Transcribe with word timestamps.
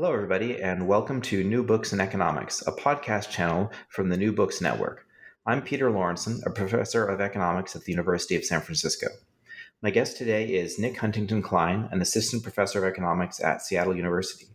Hello, 0.00 0.14
everybody, 0.14 0.62
and 0.62 0.88
welcome 0.88 1.20
to 1.20 1.44
New 1.44 1.62
Books 1.62 1.92
in 1.92 2.00
Economics, 2.00 2.66
a 2.66 2.72
podcast 2.72 3.28
channel 3.28 3.70
from 3.90 4.08
the 4.08 4.16
New 4.16 4.32
Books 4.32 4.62
Network. 4.62 5.06
I'm 5.44 5.60
Peter 5.60 5.90
Lorentzen, 5.90 6.40
a 6.46 6.50
professor 6.50 7.04
of 7.04 7.20
economics 7.20 7.76
at 7.76 7.84
the 7.84 7.92
University 7.92 8.34
of 8.34 8.42
San 8.42 8.62
Francisco. 8.62 9.08
My 9.82 9.90
guest 9.90 10.16
today 10.16 10.54
is 10.54 10.78
Nick 10.78 10.96
Huntington 10.96 11.42
Klein, 11.42 11.86
an 11.92 12.00
assistant 12.00 12.42
professor 12.42 12.78
of 12.78 12.90
economics 12.90 13.40
at 13.40 13.60
Seattle 13.60 13.94
University. 13.94 14.46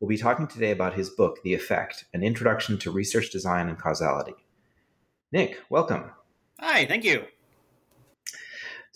We'll 0.00 0.08
be 0.08 0.16
talking 0.16 0.46
today 0.46 0.70
about 0.70 0.94
his 0.94 1.10
book, 1.10 1.42
The 1.42 1.52
Effect 1.52 2.06
An 2.14 2.22
Introduction 2.22 2.78
to 2.78 2.90
Research 2.90 3.28
Design 3.28 3.68
and 3.68 3.78
Causality. 3.78 4.36
Nick, 5.30 5.60
welcome. 5.68 6.10
Hi, 6.58 6.86
thank 6.86 7.04
you. 7.04 7.26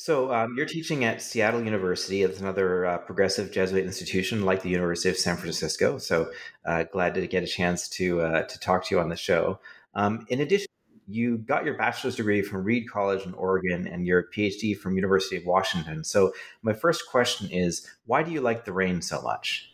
So 0.00 0.32
um, 0.32 0.54
you're 0.56 0.64
teaching 0.64 1.04
at 1.04 1.20
Seattle 1.20 1.62
University. 1.62 2.22
It's 2.22 2.40
another 2.40 2.86
uh, 2.86 2.96
progressive 2.96 3.52
Jesuit 3.52 3.84
institution 3.84 4.46
like 4.46 4.62
the 4.62 4.70
University 4.70 5.10
of 5.10 5.18
San 5.18 5.36
Francisco. 5.36 5.98
So 5.98 6.30
uh, 6.64 6.84
glad 6.84 7.12
to 7.16 7.26
get 7.26 7.42
a 7.42 7.46
chance 7.46 7.86
to 7.90 8.22
uh, 8.22 8.42
to 8.44 8.58
talk 8.60 8.86
to 8.86 8.94
you 8.94 8.98
on 9.02 9.10
the 9.10 9.16
show. 9.16 9.60
Um, 9.94 10.24
in 10.30 10.40
addition, 10.40 10.68
you 11.06 11.36
got 11.36 11.66
your 11.66 11.74
bachelor's 11.76 12.16
degree 12.16 12.40
from 12.40 12.64
Reed 12.64 12.88
College 12.88 13.26
in 13.26 13.34
Oregon 13.34 13.86
and 13.86 14.06
your 14.06 14.24
PhD 14.34 14.74
from 14.74 14.96
University 14.96 15.36
of 15.36 15.44
Washington. 15.44 16.02
So 16.02 16.32
my 16.62 16.72
first 16.72 17.06
question 17.06 17.50
is, 17.50 17.86
why 18.06 18.22
do 18.22 18.30
you 18.30 18.40
like 18.40 18.64
the 18.64 18.72
rain 18.72 19.02
so 19.02 19.20
much? 19.20 19.69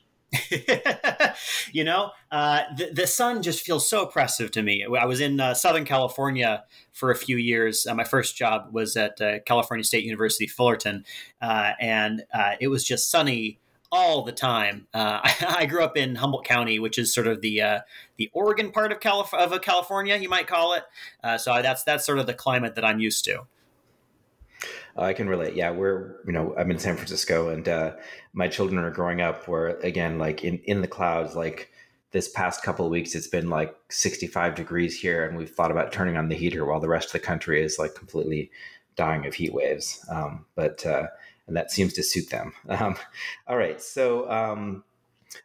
you 1.73 1.85
know, 1.85 2.11
uh, 2.31 2.63
the, 2.77 2.91
the, 2.93 3.07
sun 3.07 3.43
just 3.43 3.65
feels 3.65 3.89
so 3.89 4.03
oppressive 4.03 4.51
to 4.53 4.63
me. 4.63 4.85
I 4.99 5.05
was 5.05 5.21
in 5.21 5.41
uh, 5.41 5.55
Southern 5.55 5.85
California 5.85 6.65
for 6.93 7.11
a 7.11 7.17
few 7.17 7.37
years. 7.37 7.87
Uh, 7.87 7.95
my 7.95 8.05
first 8.05 8.37
job 8.37 8.69
was 8.73 8.97
at 8.97 9.21
uh, 9.21 9.41
California 9.41 9.85
State 9.85 10.05
University, 10.05 10.47
Fullerton, 10.47 11.05
uh, 11.41 11.73
and 11.81 12.25
uh, 12.33 12.53
it 12.61 12.69
was 12.69 12.85
just 12.85 13.11
sunny 13.11 13.59
all 13.93 14.23
the 14.23 14.33
time. 14.33 14.87
I, 14.93 15.35
I, 15.61 15.67
grew 15.67 15.83
up 15.83 15.97
in 15.97 16.17
Humboldt 16.17 16.45
County, 16.45 16.79
which 16.79 16.99
is 16.99 17.15
sort 17.15 17.27
of 17.27 17.41
the 17.41 17.83
the 18.17 18.31
Oregon 18.33 18.73
part 18.73 18.93
of, 18.93 19.01
Calif- 19.01 19.35
of 19.35 19.61
California, 19.61 20.17
you 20.17 20.29
might 20.29 20.47
call 20.47 20.75
it. 20.75 20.85
so 21.41 21.61
that's 21.63 21.85
that's 21.85 22.05
sort 22.05 22.19
of 22.19 22.27
the 22.27 22.35
climate 22.35 22.75
that 22.75 22.85
I'm 22.85 22.99
used 22.99 23.25
to. 23.27 23.47
I 24.99 25.13
can 25.13 25.29
relate. 25.29 25.55
Yeah, 25.55 25.71
we're 25.71 26.17
you 26.27 26.33
know 26.33 26.55
I'm 26.57 26.71
in 26.71 26.79
San 26.79 26.97
Francisco, 26.97 27.49
and 27.49 27.69
uh, 27.69 27.93
my 28.33 28.49
children 28.49 28.83
are 28.83 28.91
growing 28.91 29.21
up 29.21 29.47
where 29.49 29.79
again 29.79 30.19
like 30.19 30.45
in 30.45 30.59
in 30.65 30.81
the 30.81 30.89
clouds. 30.89 31.35
Like 31.35 31.71
this 32.13 32.29
past 32.29 32.63
couple 32.63 32.87
of 32.87 32.91
weeks, 32.91 33.15
it's 33.15 33.27
been 33.27 33.51
like 33.51 33.75
65 33.91 34.55
degrees 34.55 34.99
here, 34.99 35.27
and 35.27 35.37
we've 35.37 35.51
thought 35.51 35.71
about 35.71 35.93
turning 35.93 36.17
on 36.17 36.29
the 36.29 36.35
heater 36.35 36.65
while 36.65 36.81
the 36.81 36.89
rest 36.89 37.09
of 37.09 37.13
the 37.13 37.27
country 37.27 37.63
is 37.63 37.79
like 37.79 37.95
completely 37.95 38.51
dying 38.97 39.27
of 39.27 39.35
heat 39.35 39.53
waves. 39.53 40.05
Um, 40.11 40.47
but 40.55 40.85
uh, 40.87 41.09
and 41.47 41.57
that 41.57 41.71
seems 41.71 41.93
to 41.95 42.03
suit 42.03 42.31
them. 42.31 42.53
Um, 42.69 42.97
all 43.47 43.57
right, 43.57 43.81
so. 43.81 44.31
Um, 44.31 44.85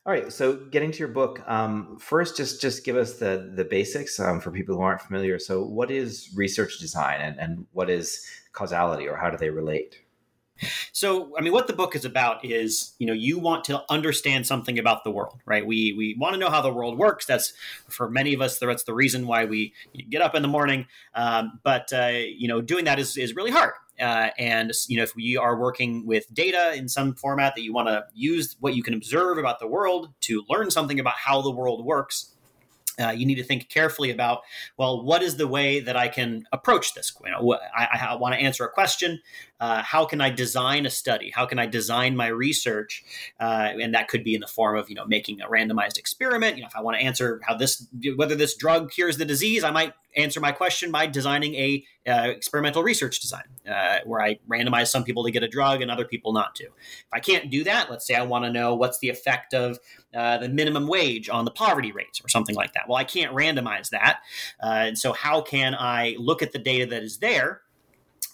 all 0.05 0.13
right, 0.13 0.31
so 0.31 0.55
getting 0.55 0.91
to 0.91 0.99
your 0.99 1.09
book, 1.09 1.41
um, 1.49 1.97
first, 1.99 2.37
just 2.37 2.61
just 2.61 2.85
give 2.85 2.95
us 2.95 3.17
the 3.19 3.51
the 3.55 3.65
basics 3.65 4.19
um, 4.19 4.39
for 4.39 4.49
people 4.49 4.75
who 4.75 4.81
aren't 4.81 5.01
familiar. 5.01 5.37
So, 5.37 5.63
what 5.63 5.91
is 5.91 6.29
research 6.33 6.79
design, 6.79 7.19
and, 7.19 7.37
and 7.39 7.65
what 7.73 7.89
is 7.89 8.25
causality 8.53 9.07
or 9.07 9.15
how 9.15 9.29
do 9.29 9.37
they 9.37 9.49
relate? 9.49 10.01
So, 10.91 11.35
I 11.37 11.41
mean, 11.41 11.53
what 11.53 11.67
the 11.67 11.73
book 11.73 11.95
is 11.95 12.05
about 12.05 12.45
is, 12.45 12.93
you 12.99 13.07
know, 13.07 13.13
you 13.13 13.39
want 13.39 13.63
to 13.65 13.83
understand 13.89 14.45
something 14.45 14.77
about 14.77 15.03
the 15.03 15.11
world, 15.11 15.39
right? 15.45 15.65
We 15.65 15.93
we 15.97 16.15
want 16.19 16.33
to 16.33 16.39
know 16.39 16.49
how 16.49 16.61
the 16.61 16.71
world 16.71 16.97
works. 16.97 17.25
That's 17.25 17.53
for 17.87 18.09
many 18.09 18.33
of 18.33 18.41
us. 18.41 18.59
That's 18.59 18.83
the 18.83 18.93
reason 18.93 19.27
why 19.27 19.45
we 19.45 19.73
get 20.09 20.21
up 20.21 20.35
in 20.35 20.41
the 20.41 20.47
morning. 20.47 20.85
Um, 21.15 21.59
but 21.63 21.91
uh, 21.93 22.11
you 22.13 22.47
know, 22.47 22.61
doing 22.61 22.85
that 22.85 22.99
is 22.99 23.17
is 23.17 23.35
really 23.35 23.51
hard. 23.51 23.73
Uh, 23.99 24.29
and 24.37 24.71
you 24.87 24.97
know, 24.97 25.03
if 25.03 25.15
we 25.15 25.37
are 25.37 25.57
working 25.57 26.05
with 26.05 26.31
data 26.33 26.73
in 26.75 26.87
some 26.87 27.13
format 27.13 27.55
that 27.55 27.61
you 27.61 27.73
want 27.73 27.87
to 27.87 28.05
use 28.13 28.55
what 28.59 28.75
you 28.75 28.83
can 28.83 28.93
observe 28.93 29.37
about 29.37 29.59
the 29.59 29.67
world 29.67 30.09
to 30.21 30.43
learn 30.49 30.71
something 30.71 30.99
about 30.99 31.15
how 31.15 31.41
the 31.41 31.51
world 31.51 31.85
works, 31.85 32.33
uh, 32.99 33.09
you 33.09 33.25
need 33.25 33.35
to 33.35 33.43
think 33.43 33.69
carefully 33.69 34.11
about 34.11 34.41
well 34.77 35.03
what 35.03 35.21
is 35.21 35.37
the 35.37 35.47
way 35.47 35.79
that 35.79 35.95
i 35.95 36.07
can 36.07 36.45
approach 36.51 36.93
this? 36.93 37.13
You 37.23 37.31
know, 37.31 37.57
I, 37.75 38.07
I, 38.09 38.15
want 38.15 38.35
to 38.35 38.41
answer 38.41 38.65
a 38.65 38.69
question 38.69 39.19
uh, 39.59 39.81
how 39.81 40.05
can 40.05 40.21
i 40.21 40.29
design 40.29 40.85
a 40.85 40.89
study? 40.89 41.31
How 41.33 41.45
can 41.45 41.59
i 41.59 41.65
design 41.65 42.15
my 42.15 42.27
research? 42.27 43.03
Uh, 43.39 43.69
and 43.81 43.93
that 43.93 44.07
could 44.07 44.23
be 44.23 44.35
in 44.35 44.41
the 44.41 44.47
form 44.47 44.77
of 44.77 44.89
you 44.89 44.95
know 44.95 45.05
making 45.05 45.41
a 45.41 45.47
randomized 45.47 45.97
experiment. 45.97 46.57
You 46.57 46.63
know 46.63 46.67
if 46.67 46.75
i 46.75 46.81
want 46.81 46.97
to 46.97 47.03
answer 47.03 47.41
how 47.45 47.55
this 47.55 47.87
whether 48.15 48.35
this 48.35 48.55
drug 48.55 48.91
cures 48.91 49.17
the 49.17 49.25
disease 49.25 49.63
i 49.63 49.71
might 49.71 49.93
answer 50.15 50.39
my 50.39 50.51
question 50.51 50.91
by 50.91 51.07
designing 51.07 51.55
a 51.55 51.83
uh, 52.07 52.27
experimental 52.29 52.83
research 52.83 53.19
design 53.19 53.43
uh, 53.69 53.99
where 54.05 54.21
I 54.21 54.39
randomize 54.49 54.87
some 54.87 55.03
people 55.03 55.23
to 55.23 55.31
get 55.31 55.43
a 55.43 55.47
drug 55.47 55.81
and 55.81 55.91
other 55.91 56.05
people 56.05 56.33
not 56.33 56.55
to. 56.55 56.65
If 56.65 57.13
I 57.13 57.19
can't 57.19 57.49
do 57.49 57.63
that, 57.63 57.89
let's 57.89 58.05
say 58.05 58.15
I 58.15 58.23
want 58.23 58.45
to 58.45 58.51
know 58.51 58.75
what's 58.75 58.99
the 58.99 59.09
effect 59.09 59.53
of 59.53 59.79
uh, 60.15 60.39
the 60.39 60.49
minimum 60.49 60.87
wage 60.87 61.29
on 61.29 61.45
the 61.45 61.51
poverty 61.51 61.91
rates 61.91 62.21
or 62.23 62.27
something 62.29 62.55
like 62.55 62.73
that. 62.73 62.87
Well, 62.87 62.97
I 62.97 63.03
can't 63.03 63.33
randomize 63.33 63.89
that. 63.89 64.21
Uh, 64.61 64.67
and 64.67 64.97
so, 64.97 65.13
how 65.13 65.41
can 65.41 65.75
I 65.75 66.15
look 66.17 66.41
at 66.41 66.51
the 66.51 66.59
data 66.59 66.85
that 66.87 67.03
is 67.03 67.19
there? 67.19 67.61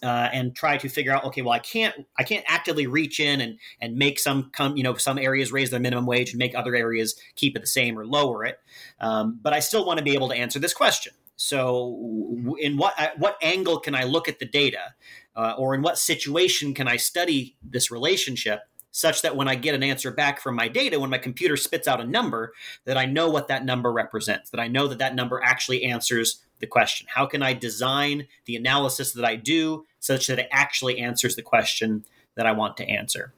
Uh, 0.03 0.29
and 0.31 0.55
try 0.55 0.77
to 0.77 0.87
figure 0.87 1.11
out 1.11 1.23
okay 1.23 1.41
well 1.41 1.53
i 1.53 1.57
can't 1.57 2.05
i 2.19 2.23
can't 2.23 2.45
actively 2.47 2.85
reach 2.85 3.19
in 3.19 3.41
and 3.41 3.57
and 3.81 3.95
make 3.95 4.19
some 4.19 4.51
come 4.53 4.77
you 4.77 4.83
know 4.83 4.93
some 4.93 5.17
areas 5.17 5.51
raise 5.51 5.71
their 5.71 5.79
minimum 5.79 6.05
wage 6.05 6.29
and 6.29 6.37
make 6.37 6.53
other 6.53 6.75
areas 6.75 7.19
keep 7.35 7.55
it 7.55 7.61
the 7.61 7.65
same 7.65 7.97
or 7.97 8.05
lower 8.05 8.45
it 8.45 8.59
um, 8.99 9.39
but 9.41 9.53
i 9.53 9.59
still 9.59 9.87
want 9.87 9.97
to 9.97 10.03
be 10.03 10.13
able 10.13 10.29
to 10.29 10.35
answer 10.35 10.59
this 10.59 10.71
question 10.71 11.11
so, 11.37 12.55
in 12.59 12.77
what 12.77 12.95
what 13.17 13.37
angle 13.43 13.79
can 13.79 13.93
I 13.93 14.03
look 14.03 14.27
at 14.27 14.39
the 14.39 14.45
data, 14.45 14.95
uh, 15.35 15.53
or 15.57 15.75
in 15.75 15.83
what 15.83 15.99
situation 15.99 16.73
can 16.73 16.87
I 16.87 16.97
study 16.97 17.55
this 17.61 17.91
relationship, 17.91 18.61
such 18.89 19.21
that 19.21 19.35
when 19.35 19.47
I 19.47 19.53
get 19.53 19.75
an 19.75 19.83
answer 19.83 20.09
back 20.09 20.41
from 20.41 20.55
my 20.55 20.67
data, 20.67 20.99
when 20.99 21.11
my 21.11 21.19
computer 21.19 21.55
spits 21.55 21.87
out 21.87 22.01
a 22.01 22.05
number, 22.05 22.53
that 22.85 22.97
I 22.97 23.05
know 23.05 23.29
what 23.29 23.47
that 23.49 23.63
number 23.63 23.93
represents, 23.93 24.49
that 24.49 24.59
I 24.59 24.67
know 24.67 24.87
that 24.87 24.97
that 24.97 25.13
number 25.13 25.39
actually 25.43 25.83
answers 25.83 26.43
the 26.59 26.65
question. 26.65 27.05
How 27.13 27.27
can 27.27 27.43
I 27.43 27.53
design 27.53 28.27
the 28.45 28.55
analysis 28.55 29.13
that 29.13 29.23
I 29.23 29.35
do 29.35 29.85
such 29.99 30.25
that 30.27 30.39
it 30.39 30.49
actually 30.51 30.97
answers 30.97 31.35
the 31.35 31.43
question 31.43 32.03
that 32.33 32.47
I 32.47 32.51
want 32.51 32.77
to 32.77 32.89
answer? 32.89 33.31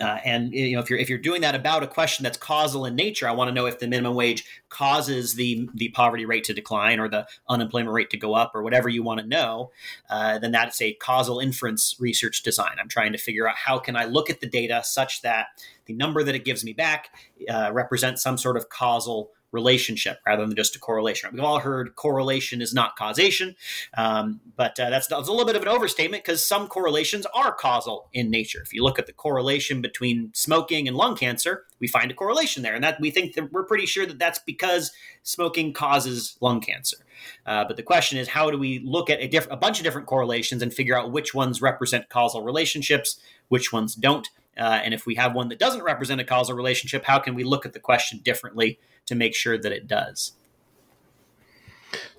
Uh, 0.00 0.18
and 0.24 0.52
you 0.52 0.74
know, 0.74 0.80
if 0.80 0.88
you're 0.88 0.98
if 0.98 1.08
you're 1.08 1.18
doing 1.18 1.42
that 1.42 1.54
about 1.54 1.82
a 1.82 1.86
question 1.86 2.22
that's 2.22 2.38
causal 2.38 2.86
in 2.86 2.96
nature, 2.96 3.28
I 3.28 3.32
want 3.32 3.48
to 3.48 3.54
know 3.54 3.66
if 3.66 3.78
the 3.78 3.86
minimum 3.86 4.14
wage 4.14 4.44
causes 4.68 5.34
the 5.34 5.68
the 5.74 5.90
poverty 5.90 6.24
rate 6.24 6.44
to 6.44 6.54
decline 6.54 6.98
or 6.98 7.08
the 7.08 7.26
unemployment 7.48 7.92
rate 7.92 8.10
to 8.10 8.16
go 8.16 8.34
up 8.34 8.52
or 8.54 8.62
whatever 8.62 8.88
you 8.88 9.02
want 9.02 9.20
to 9.20 9.26
know. 9.26 9.70
Uh, 10.08 10.38
then 10.38 10.52
that's 10.52 10.80
a 10.80 10.94
causal 10.94 11.38
inference 11.38 11.96
research 11.98 12.42
design. 12.42 12.76
I'm 12.80 12.88
trying 12.88 13.12
to 13.12 13.18
figure 13.18 13.48
out 13.48 13.56
how 13.56 13.78
can 13.78 13.94
I 13.94 14.04
look 14.04 14.30
at 14.30 14.40
the 14.40 14.48
data 14.48 14.82
such 14.84 15.22
that 15.22 15.48
the 15.84 15.92
number 15.92 16.22
that 16.22 16.34
it 16.34 16.44
gives 16.44 16.64
me 16.64 16.72
back 16.72 17.10
uh, 17.48 17.70
represents 17.72 18.22
some 18.22 18.38
sort 18.38 18.56
of 18.56 18.68
causal 18.68 19.30
relationship 19.52 20.18
rather 20.26 20.46
than 20.46 20.56
just 20.56 20.76
a 20.76 20.78
correlation. 20.78 21.30
We've 21.32 21.42
all 21.42 21.58
heard 21.58 21.96
correlation 21.96 22.62
is 22.62 22.72
not 22.72 22.96
causation, 22.96 23.56
um, 23.96 24.40
but 24.56 24.78
uh, 24.78 24.90
that's, 24.90 25.06
that's 25.06 25.28
a 25.28 25.30
little 25.32 25.46
bit 25.46 25.56
of 25.56 25.62
an 25.62 25.68
overstatement 25.68 26.24
because 26.24 26.44
some 26.44 26.68
correlations 26.68 27.26
are 27.34 27.52
causal 27.52 28.08
in 28.12 28.30
nature. 28.30 28.60
If 28.62 28.72
you 28.72 28.82
look 28.82 28.98
at 28.98 29.06
the 29.06 29.12
correlation 29.12 29.80
between 29.80 30.30
smoking 30.34 30.86
and 30.86 30.96
lung 30.96 31.16
cancer, 31.16 31.64
we 31.80 31.88
find 31.88 32.10
a 32.10 32.14
correlation 32.14 32.62
there, 32.62 32.74
and 32.74 32.84
that 32.84 33.00
we 33.00 33.10
think 33.10 33.34
that 33.34 33.52
we're 33.52 33.64
pretty 33.64 33.86
sure 33.86 34.06
that 34.06 34.18
that's 34.18 34.38
because 34.38 34.92
smoking 35.22 35.72
causes 35.72 36.36
lung 36.40 36.60
cancer. 36.60 36.98
Uh, 37.46 37.64
but 37.64 37.76
the 37.76 37.82
question 37.82 38.18
is, 38.18 38.28
how 38.28 38.50
do 38.50 38.58
we 38.58 38.80
look 38.84 39.10
at 39.10 39.20
a, 39.20 39.28
diff- 39.28 39.50
a 39.50 39.56
bunch 39.56 39.78
of 39.78 39.84
different 39.84 40.06
correlations 40.06 40.62
and 40.62 40.72
figure 40.72 40.98
out 40.98 41.12
which 41.12 41.34
ones 41.34 41.60
represent 41.60 42.08
causal 42.08 42.42
relationships, 42.42 43.20
which 43.48 43.72
ones 43.72 43.94
don't? 43.94 44.28
Uh, 44.60 44.80
and 44.84 44.92
if 44.92 45.06
we 45.06 45.14
have 45.14 45.34
one 45.34 45.48
that 45.48 45.58
doesn't 45.58 45.82
represent 45.82 46.20
a 46.20 46.24
causal 46.24 46.54
relationship, 46.54 47.04
how 47.04 47.18
can 47.18 47.34
we 47.34 47.42
look 47.42 47.64
at 47.64 47.72
the 47.72 47.80
question 47.80 48.20
differently 48.22 48.78
to 49.06 49.14
make 49.14 49.34
sure 49.34 49.58
that 49.58 49.72
it 49.72 49.88
does? 49.88 50.32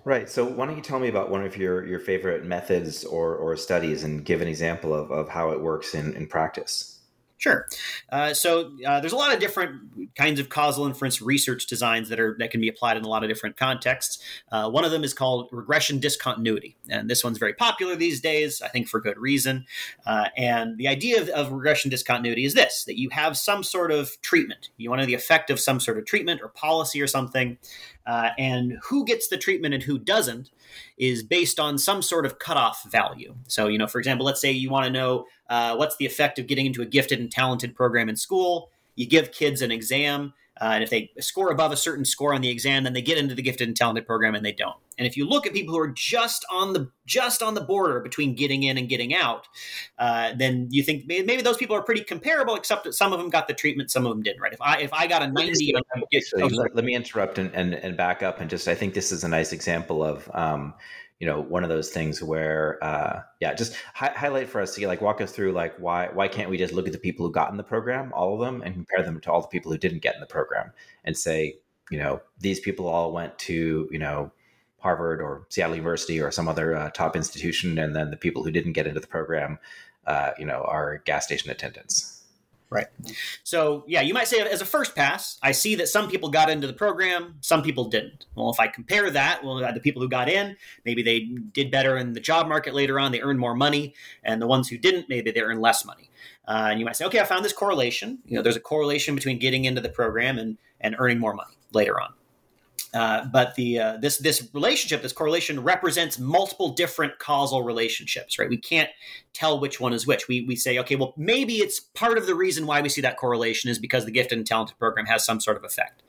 Right. 0.03 0.27
So 0.27 0.43
why 0.45 0.65
don't 0.65 0.75
you 0.75 0.81
tell 0.81 0.99
me 0.99 1.07
about 1.07 1.29
one 1.29 1.45
of 1.45 1.55
your, 1.55 1.85
your 1.85 1.99
favorite 1.99 2.43
methods 2.43 3.05
or, 3.05 3.35
or 3.35 3.55
studies 3.55 4.03
and 4.03 4.25
give 4.25 4.41
an 4.41 4.47
example 4.47 4.93
of, 4.93 5.11
of 5.11 5.29
how 5.29 5.51
it 5.51 5.61
works 5.61 5.93
in, 5.93 6.15
in 6.15 6.25
practice? 6.25 6.90
Sure. 7.41 7.65
Uh, 8.11 8.35
so 8.35 8.71
uh, 8.85 8.99
there's 8.99 9.13
a 9.13 9.17
lot 9.17 9.33
of 9.33 9.39
different 9.39 10.13
kinds 10.15 10.39
of 10.39 10.49
causal 10.49 10.85
inference 10.85 11.23
research 11.23 11.65
designs 11.65 12.07
that 12.09 12.19
are 12.19 12.35
that 12.37 12.51
can 12.51 12.61
be 12.61 12.67
applied 12.67 12.97
in 12.97 13.03
a 13.03 13.07
lot 13.07 13.23
of 13.23 13.29
different 13.29 13.57
contexts. 13.57 14.23
Uh, 14.51 14.69
one 14.69 14.85
of 14.85 14.91
them 14.91 15.03
is 15.03 15.11
called 15.11 15.49
regression 15.51 15.99
discontinuity, 15.99 16.77
and 16.87 17.09
this 17.09 17.23
one's 17.23 17.39
very 17.39 17.55
popular 17.55 17.95
these 17.95 18.21
days, 18.21 18.61
I 18.61 18.67
think 18.67 18.87
for 18.87 19.01
good 19.01 19.17
reason. 19.17 19.65
Uh, 20.05 20.27
and 20.37 20.77
the 20.77 20.87
idea 20.87 21.19
of, 21.19 21.29
of, 21.29 21.51
regression 21.51 21.89
discontinuity 21.89 22.45
is 22.45 22.53
this: 22.53 22.83
that 22.83 22.99
you 22.99 23.09
have 23.09 23.35
some 23.35 23.63
sort 23.63 23.91
of 23.91 24.21
treatment, 24.21 24.69
you 24.77 24.91
want 24.91 25.01
to 25.01 25.07
the 25.07 25.15
effect 25.15 25.49
of 25.49 25.59
some 25.59 25.79
sort 25.79 25.97
of 25.97 26.05
treatment 26.05 26.41
or 26.43 26.49
policy 26.49 27.01
or 27.01 27.07
something, 27.07 27.57
uh, 28.05 28.29
and 28.37 28.77
who 28.83 29.03
gets 29.03 29.29
the 29.29 29.37
treatment 29.37 29.73
and 29.73 29.81
who 29.81 29.97
doesn't 29.97 30.51
is 30.97 31.23
based 31.23 31.59
on 31.59 31.77
some 31.77 32.01
sort 32.01 32.25
of 32.25 32.39
cutoff 32.39 32.83
value. 32.91 33.35
So, 33.47 33.67
you 33.67 33.77
know, 33.77 33.87
for 33.87 33.99
example, 33.99 34.25
let's 34.25 34.41
say 34.41 34.51
you 34.51 34.69
want 34.69 34.85
to 34.85 34.91
know 34.91 35.25
uh, 35.49 35.75
what's 35.75 35.97
the 35.97 36.05
effect 36.05 36.39
of 36.39 36.47
getting 36.47 36.65
into 36.65 36.81
a 36.81 36.85
gifted 36.85 37.19
and 37.19 37.31
talented 37.31 37.75
program 37.75 38.09
in 38.09 38.15
school. 38.15 38.71
You 38.95 39.07
give 39.07 39.31
kids 39.31 39.61
an 39.61 39.71
exam, 39.71 40.33
uh, 40.61 40.73
and 40.75 40.83
if 40.83 40.91
they 40.91 41.11
score 41.19 41.51
above 41.51 41.71
a 41.71 41.77
certain 41.77 42.05
score 42.05 42.35
on 42.35 42.41
the 42.41 42.49
exam, 42.49 42.83
then 42.83 42.93
they 42.93 43.01
get 43.01 43.17
into 43.17 43.33
the 43.33 43.41
gifted 43.41 43.67
and 43.67 43.75
talented 43.75 44.05
program, 44.05 44.35
and 44.35 44.45
they 44.45 44.51
don't. 44.51 44.75
And 44.99 45.07
if 45.07 45.17
you 45.17 45.27
look 45.27 45.47
at 45.47 45.53
people 45.53 45.73
who 45.73 45.79
are 45.79 45.87
just 45.87 46.45
on 46.51 46.73
the 46.73 46.91
just 47.07 47.41
on 47.41 47.55
the 47.55 47.61
border 47.61 47.99
between 47.99 48.35
getting 48.35 48.61
in 48.61 48.77
and 48.77 48.87
getting 48.87 49.15
out, 49.15 49.47
uh, 49.97 50.33
then 50.37 50.67
you 50.69 50.83
think 50.83 51.05
maybe, 51.07 51.41
those 51.41 51.57
people 51.57 51.75
are 51.75 51.81
pretty 51.81 52.03
comparable, 52.03 52.53
except 52.53 52.83
that 52.83 52.93
some 52.93 53.11
of 53.11 53.17
them 53.17 53.29
got 53.29 53.47
the 53.47 53.55
treatment, 53.55 53.89
some 53.89 54.05
of 54.05 54.11
them 54.11 54.21
didn't. 54.21 54.39
Right? 54.39 54.53
If 54.53 54.61
I 54.61 54.77
if 54.77 54.93
I 54.93 55.07
got 55.07 55.23
a 55.23 55.27
ninety, 55.27 55.73
oh, 55.75 56.47
let, 56.47 56.75
let, 56.75 56.85
me 56.85 56.93
interrupt 56.93 57.39
and, 57.39 57.51
and, 57.55 57.73
and 57.73 57.97
back 57.97 58.21
up 58.21 58.39
and 58.39 58.47
just 58.47 58.67
I 58.67 58.75
think 58.75 58.93
this 58.93 59.11
is 59.11 59.23
a 59.23 59.27
nice 59.27 59.51
example 59.51 60.03
of. 60.03 60.29
Um, 60.33 60.75
you 61.21 61.27
know 61.27 61.39
one 61.39 61.63
of 61.63 61.69
those 61.69 61.91
things 61.91 62.21
where 62.21 62.83
uh, 62.83 63.21
yeah 63.39 63.53
just 63.53 63.75
hi- 63.93 64.11
highlight 64.15 64.49
for 64.49 64.59
us 64.59 64.73
to 64.73 64.87
like 64.87 65.01
walk 65.01 65.21
us 65.21 65.31
through 65.31 65.51
like 65.51 65.77
why 65.77 66.09
why 66.13 66.27
can't 66.27 66.49
we 66.49 66.57
just 66.57 66.73
look 66.73 66.87
at 66.87 66.91
the 66.91 66.99
people 66.99 67.25
who 67.25 67.31
got 67.31 67.51
in 67.51 67.57
the 67.57 67.63
program 67.63 68.11
all 68.13 68.33
of 68.33 68.39
them 68.39 68.63
and 68.63 68.73
compare 68.73 69.03
them 69.05 69.21
to 69.21 69.31
all 69.31 69.39
the 69.39 69.47
people 69.47 69.71
who 69.71 69.77
didn't 69.77 70.01
get 70.01 70.15
in 70.15 70.19
the 70.19 70.25
program 70.25 70.71
and 71.05 71.15
say 71.15 71.55
you 71.91 71.99
know 71.99 72.19
these 72.39 72.59
people 72.59 72.87
all 72.87 73.13
went 73.13 73.37
to 73.37 73.87
you 73.91 73.99
know 73.99 74.31
harvard 74.79 75.21
or 75.21 75.45
seattle 75.49 75.75
university 75.75 76.19
or 76.19 76.31
some 76.31 76.47
other 76.47 76.75
uh, 76.75 76.89
top 76.89 77.15
institution 77.15 77.77
and 77.77 77.95
then 77.95 78.09
the 78.09 78.17
people 78.17 78.43
who 78.43 78.49
didn't 78.49 78.73
get 78.73 78.87
into 78.87 78.99
the 78.99 79.05
program 79.05 79.59
uh, 80.07 80.31
you 80.39 80.45
know 80.45 80.63
are 80.63 81.03
gas 81.05 81.23
station 81.23 81.51
attendants 81.51 82.20
Right. 82.71 82.87
So, 83.43 83.83
yeah, 83.85 83.99
you 83.99 84.13
might 84.13 84.29
say 84.29 84.39
as 84.39 84.61
a 84.61 84.65
first 84.65 84.95
pass, 84.95 85.37
I 85.43 85.51
see 85.51 85.75
that 85.75 85.89
some 85.89 86.09
people 86.09 86.29
got 86.29 86.49
into 86.49 86.67
the 86.67 86.73
program, 86.73 87.35
some 87.41 87.61
people 87.61 87.89
didn't. 87.89 88.27
Well, 88.33 88.49
if 88.49 88.61
I 88.61 88.67
compare 88.67 89.11
that, 89.11 89.43
well, 89.43 89.57
the 89.73 89.81
people 89.81 90.01
who 90.01 90.07
got 90.07 90.29
in, 90.29 90.55
maybe 90.85 91.03
they 91.03 91.19
did 91.51 91.69
better 91.69 91.97
in 91.97 92.13
the 92.13 92.21
job 92.21 92.47
market 92.47 92.73
later 92.73 92.97
on, 92.97 93.11
they 93.11 93.19
earned 93.19 93.39
more 93.39 93.55
money, 93.55 93.93
and 94.23 94.41
the 94.41 94.47
ones 94.47 94.69
who 94.69 94.77
didn't, 94.77 95.09
maybe 95.09 95.31
they 95.31 95.41
earned 95.41 95.59
less 95.59 95.83
money. 95.83 96.09
Uh, 96.47 96.69
and 96.71 96.79
you 96.79 96.85
might 96.85 96.95
say, 96.95 97.03
okay, 97.05 97.19
I 97.19 97.25
found 97.25 97.43
this 97.43 97.51
correlation. 97.51 98.19
You 98.25 98.37
know, 98.37 98.41
there's 98.41 98.55
a 98.55 98.61
correlation 98.61 99.15
between 99.15 99.37
getting 99.37 99.65
into 99.65 99.81
the 99.81 99.89
program 99.89 100.37
and, 100.37 100.57
and 100.79 100.95
earning 100.97 101.19
more 101.19 101.33
money 101.33 101.57
later 101.73 101.99
on. 101.99 102.13
Uh, 102.93 103.25
but 103.31 103.55
the 103.55 103.79
uh, 103.79 103.97
this 103.97 104.17
this 104.17 104.49
relationship, 104.53 105.01
this 105.01 105.13
correlation, 105.13 105.63
represents 105.63 106.19
multiple 106.19 106.69
different 106.73 107.19
causal 107.19 107.63
relationships, 107.63 108.37
right? 108.37 108.49
We 108.49 108.57
can't 108.57 108.89
tell 109.33 109.59
which 109.61 109.79
one 109.79 109.93
is 109.93 110.05
which. 110.05 110.27
We 110.27 110.41
we 110.41 110.57
say, 110.57 110.77
okay, 110.79 110.97
well, 110.97 111.13
maybe 111.15 111.55
it's 111.55 111.79
part 111.79 112.17
of 112.17 112.25
the 112.25 112.35
reason 112.35 112.67
why 112.67 112.81
we 112.81 112.89
see 112.89 112.99
that 113.01 113.15
correlation 113.15 113.69
is 113.69 113.79
because 113.79 114.03
the 114.03 114.11
gifted 114.11 114.37
and 114.37 114.45
talented 114.45 114.77
program 114.77 115.05
has 115.05 115.23
some 115.23 115.39
sort 115.39 115.55
of 115.55 115.63
effect. 115.63 116.03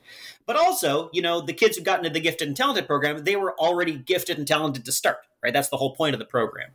But 0.45 0.57
also, 0.57 1.09
you 1.13 1.21
know, 1.21 1.39
the 1.39 1.53
kids 1.53 1.77
who 1.77 1.83
got 1.83 1.99
into 1.99 2.09
the 2.09 2.19
gifted 2.19 2.49
and 2.49 2.57
talented 2.57 2.85
program, 2.85 3.23
they 3.23 3.37
were 3.37 3.57
already 3.57 3.97
gifted 3.97 4.37
and 4.37 4.45
talented 4.45 4.83
to 4.83 4.91
start, 4.91 5.19
right? 5.41 5.53
That's 5.53 5.69
the 5.69 5.77
whole 5.77 5.95
point 5.95 6.15
of 6.15 6.19
the 6.19 6.25
program. 6.25 6.71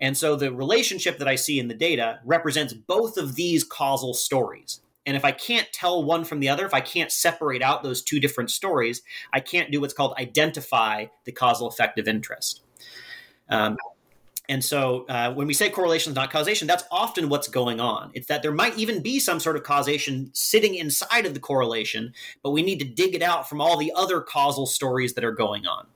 And 0.00 0.16
so 0.16 0.36
the 0.36 0.52
relationship 0.52 1.18
that 1.18 1.28
I 1.28 1.34
see 1.34 1.58
in 1.58 1.68
the 1.68 1.74
data 1.74 2.20
represents 2.24 2.72
both 2.72 3.16
of 3.16 3.34
these 3.34 3.64
causal 3.64 4.14
stories. 4.14 4.80
And 5.06 5.16
if 5.16 5.24
I 5.24 5.32
can't 5.32 5.70
tell 5.72 6.02
one 6.02 6.24
from 6.24 6.40
the 6.40 6.48
other, 6.48 6.64
if 6.64 6.74
I 6.74 6.80
can't 6.80 7.12
separate 7.12 7.62
out 7.62 7.82
those 7.82 8.02
two 8.02 8.20
different 8.20 8.50
stories, 8.50 9.02
I 9.32 9.40
can't 9.40 9.70
do 9.70 9.80
what's 9.80 9.94
called 9.94 10.14
identify 10.18 11.06
the 11.24 11.32
causal 11.32 11.68
effect 11.68 11.98
of 11.98 12.08
interest. 12.08 12.62
Um, 13.48 13.76
and 14.48 14.62
so 14.62 15.06
uh, 15.08 15.32
when 15.32 15.46
we 15.46 15.54
say 15.54 15.70
correlation 15.70 16.10
is 16.10 16.16
not 16.16 16.30
causation, 16.30 16.66
that's 16.66 16.84
often 16.90 17.30
what's 17.30 17.48
going 17.48 17.80
on. 17.80 18.10
It's 18.12 18.26
that 18.26 18.42
there 18.42 18.52
might 18.52 18.76
even 18.76 19.02
be 19.02 19.18
some 19.18 19.40
sort 19.40 19.56
of 19.56 19.62
causation 19.62 20.30
sitting 20.34 20.74
inside 20.74 21.24
of 21.24 21.32
the 21.32 21.40
correlation, 21.40 22.12
but 22.42 22.50
we 22.50 22.62
need 22.62 22.78
to 22.80 22.84
dig 22.84 23.14
it 23.14 23.22
out 23.22 23.48
from 23.48 23.60
all 23.60 23.78
the 23.78 23.92
other 23.94 24.20
causal 24.20 24.66
stories 24.66 25.14
that 25.14 25.24
are 25.24 25.32
going 25.32 25.66
on. 25.66 25.86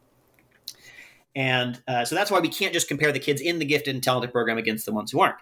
And 1.36 1.80
uh, 1.86 2.04
so 2.04 2.14
that's 2.14 2.30
why 2.30 2.40
we 2.40 2.48
can't 2.48 2.72
just 2.72 2.88
compare 2.88 3.12
the 3.12 3.18
kids 3.18 3.40
in 3.40 3.58
the 3.58 3.66
gifted 3.66 3.94
and 3.94 4.02
talented 4.02 4.32
program 4.32 4.56
against 4.56 4.86
the 4.86 4.92
ones 4.92 5.12
who 5.12 5.20
aren't. 5.20 5.36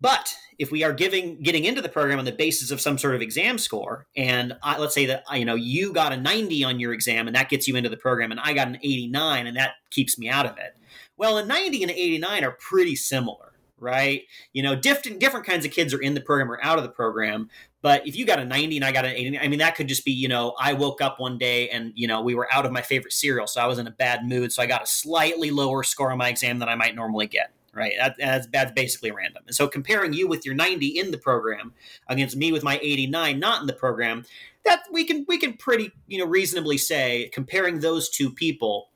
But 0.00 0.34
if 0.58 0.70
we 0.70 0.84
are 0.84 0.92
giving 0.92 1.42
getting 1.42 1.64
into 1.64 1.80
the 1.80 1.88
program 1.88 2.18
on 2.18 2.24
the 2.24 2.32
basis 2.32 2.70
of 2.70 2.80
some 2.80 2.98
sort 2.98 3.14
of 3.14 3.22
exam 3.22 3.58
score, 3.58 4.06
and 4.16 4.54
I, 4.62 4.78
let's 4.78 4.94
say 4.94 5.06
that 5.06 5.24
you 5.32 5.44
know 5.44 5.54
you 5.54 5.92
got 5.92 6.12
a 6.12 6.16
90 6.16 6.64
on 6.64 6.80
your 6.80 6.92
exam, 6.92 7.26
and 7.26 7.36
that 7.36 7.48
gets 7.48 7.66
you 7.66 7.76
into 7.76 7.88
the 7.88 7.96
program, 7.96 8.30
and 8.30 8.40
I 8.40 8.52
got 8.52 8.68
an 8.68 8.78
89, 8.82 9.46
and 9.46 9.56
that 9.56 9.72
keeps 9.90 10.18
me 10.18 10.28
out 10.28 10.46
of 10.46 10.58
it. 10.58 10.76
Well, 11.16 11.38
a 11.38 11.44
90 11.44 11.82
and 11.82 11.90
an 11.90 11.96
89 11.96 12.44
are 12.44 12.52
pretty 12.52 12.94
similar, 12.94 13.54
right? 13.78 14.22
You 14.52 14.62
know, 14.62 14.76
different 14.76 15.18
different 15.18 15.46
kinds 15.46 15.64
of 15.64 15.72
kids 15.72 15.94
are 15.94 16.00
in 16.00 16.14
the 16.14 16.20
program 16.20 16.50
or 16.50 16.62
out 16.62 16.76
of 16.76 16.84
the 16.84 16.90
program. 16.90 17.48
But 17.80 18.06
if 18.06 18.16
you 18.16 18.26
got 18.26 18.40
a 18.40 18.44
90 18.44 18.76
and 18.76 18.84
I 18.84 18.92
got 18.92 19.04
an 19.04 19.12
80, 19.12 19.38
I 19.38 19.48
mean, 19.48 19.60
that 19.60 19.76
could 19.76 19.86
just 19.86 20.04
be, 20.04 20.10
you 20.10 20.28
know, 20.28 20.56
I 20.58 20.72
woke 20.72 21.00
up 21.00 21.20
one 21.20 21.38
day 21.38 21.68
and, 21.68 21.92
you 21.94 22.08
know, 22.08 22.20
we 22.20 22.34
were 22.34 22.48
out 22.52 22.66
of 22.66 22.72
my 22.72 22.82
favorite 22.82 23.12
cereal. 23.12 23.46
So 23.46 23.60
I 23.60 23.66
was 23.66 23.78
in 23.78 23.86
a 23.86 23.92
bad 23.92 24.26
mood. 24.26 24.52
So 24.52 24.60
I 24.60 24.66
got 24.66 24.82
a 24.82 24.86
slightly 24.86 25.52
lower 25.52 25.84
score 25.84 26.10
on 26.10 26.18
my 26.18 26.28
exam 26.28 26.58
than 26.58 26.68
I 26.68 26.74
might 26.74 26.96
normally 26.96 27.28
get 27.28 27.52
right? 27.76 27.92
That, 27.98 28.16
that's, 28.18 28.46
that's 28.48 28.72
basically 28.72 29.10
random. 29.10 29.44
And 29.46 29.54
so 29.54 29.68
comparing 29.68 30.12
you 30.12 30.26
with 30.26 30.44
your 30.44 30.54
90 30.54 30.86
in 30.98 31.10
the 31.10 31.18
program 31.18 31.72
against 32.08 32.36
me 32.36 32.50
with 32.52 32.64
my 32.64 32.78
89 32.82 33.38
not 33.38 33.60
in 33.60 33.66
the 33.66 33.72
program, 33.72 34.24
that 34.64 34.82
we 34.90 35.04
can 35.04 35.24
we 35.28 35.38
can 35.38 35.52
pretty 35.54 35.92
you 36.08 36.18
know 36.18 36.26
reasonably 36.26 36.76
say 36.76 37.30
comparing 37.32 37.80
those 37.80 38.08
two 38.08 38.30
people, 38.30 38.88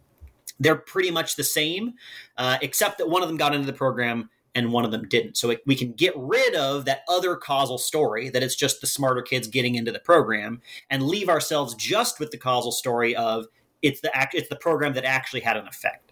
they're 0.59 0.77
pretty 0.77 1.11
much 1.11 1.37
the 1.37 1.45
same, 1.45 1.95
uh, 2.37 2.59
except 2.61 2.99
that 2.99 3.09
one 3.09 3.23
of 3.23 3.29
them 3.29 3.37
got 3.37 3.55
into 3.55 3.67
the 3.67 3.73
program 3.73 4.29
and 4.55 4.73
one 4.73 4.85
of 4.85 4.91
them 4.91 5.07
didn't. 5.09 5.37
So 5.37 5.51
it, 5.51 5.63
we 5.65 5.77
can 5.77 5.93
get 5.93 6.13
rid 6.17 6.55
of 6.57 6.85
that 6.87 7.03
other 7.09 7.37
causal 7.37 7.79
story 7.79 8.31
that 8.31 8.43
it's 8.43 8.57
just 8.57 8.81
the 8.81 8.87
smarter 8.87 9.23
kids 9.23 9.47
getting 9.47 9.77
into 9.77 9.93
the 9.93 10.01
program 10.01 10.61
and 10.91 11.05
leave 11.05 11.29
ourselves 11.29 11.75
just 11.75 12.19
with 12.19 12.31
the 12.31 12.39
causal 12.39 12.73
story 12.73 13.15
of 13.15 13.47
it's 13.83 14.01
the 14.01 14.15
act 14.15 14.35
it's 14.35 14.49
the 14.49 14.57
program 14.57 14.93
that 14.95 15.05
actually 15.05 15.41
had 15.41 15.57
an 15.57 15.67
effect. 15.67 16.10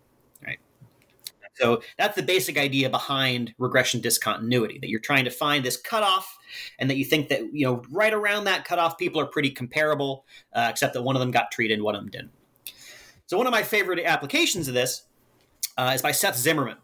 So 1.59 1.83
that's 1.97 2.15
the 2.15 2.23
basic 2.23 2.57
idea 2.57 2.89
behind 2.89 3.55
regression 3.59 4.01
discontinuity 4.01 4.79
that 4.79 4.89
you're 4.89 5.01
trying 5.01 5.25
to 5.25 5.31
find 5.31 5.65
this 5.65 5.77
cutoff 5.77 6.39
and 6.79 6.89
that 6.89 6.97
you 6.97 7.05
think 7.05 7.29
that, 7.29 7.53
you 7.53 7.67
know, 7.67 7.83
right 7.91 8.15
around 8.15 8.45
that 8.45 8.65
cutoff, 8.65 8.97
people 8.97 9.21
are 9.21 9.27
pretty 9.27 9.51
comparable, 9.51 10.25
uh, 10.53 10.69
except 10.71 10.95
that 10.95 11.03
one 11.03 11.17
of 11.17 11.21
them 11.21 11.31
got 11.31 11.51
treated, 11.51 11.75
and 11.75 11.83
one 11.83 11.95
of 11.95 12.01
them 12.01 12.11
didn't. 12.11 12.31
So 13.27 13.37
one 13.37 13.47
of 13.47 13.51
my 13.51 13.63
favorite 13.63 14.01
applications 14.05 14.69
of 14.69 14.75
this 14.75 15.03
uh, 15.77 15.93
is 15.95 16.03
by 16.03 16.13
Seth 16.13 16.37
Zimmerman. 16.37 16.79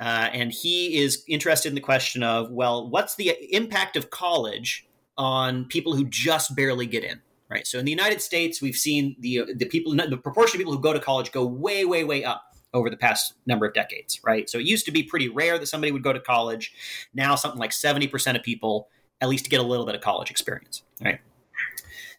Uh, 0.00 0.28
and 0.32 0.52
he 0.52 0.98
is 0.98 1.24
interested 1.28 1.68
in 1.68 1.74
the 1.74 1.80
question 1.80 2.22
of, 2.22 2.50
well, 2.50 2.88
what's 2.88 3.14
the 3.16 3.36
impact 3.54 3.96
of 3.96 4.10
college 4.10 4.86
on 5.16 5.64
people 5.66 5.94
who 5.94 6.04
just 6.04 6.56
barely 6.56 6.86
get 6.86 7.04
in? 7.04 7.20
Right. 7.50 7.66
So 7.66 7.78
in 7.78 7.84
the 7.84 7.90
United 7.90 8.20
States, 8.22 8.62
we've 8.62 8.74
seen 8.74 9.16
the 9.20 9.52
the 9.54 9.66
people, 9.66 9.94
the 9.94 10.16
proportion 10.16 10.56
of 10.56 10.60
people 10.60 10.72
who 10.72 10.80
go 10.80 10.92
to 10.92 10.98
college 10.98 11.30
go 11.30 11.44
way, 11.44 11.84
way, 11.84 12.02
way 12.02 12.24
up 12.24 12.53
over 12.74 12.90
the 12.90 12.96
past 12.96 13.34
number 13.46 13.64
of 13.64 13.72
decades, 13.72 14.20
right? 14.24 14.50
So 14.50 14.58
it 14.58 14.66
used 14.66 14.84
to 14.86 14.92
be 14.92 15.02
pretty 15.02 15.28
rare 15.28 15.58
that 15.58 15.66
somebody 15.66 15.92
would 15.92 16.02
go 16.02 16.12
to 16.12 16.20
college. 16.20 16.74
Now, 17.14 17.36
something 17.36 17.58
like 17.58 17.70
70% 17.70 18.36
of 18.36 18.42
people 18.42 18.88
at 19.20 19.28
least 19.28 19.48
get 19.48 19.60
a 19.60 19.62
little 19.62 19.86
bit 19.86 19.94
of 19.94 20.00
college 20.00 20.30
experience, 20.30 20.82
right? 21.02 21.20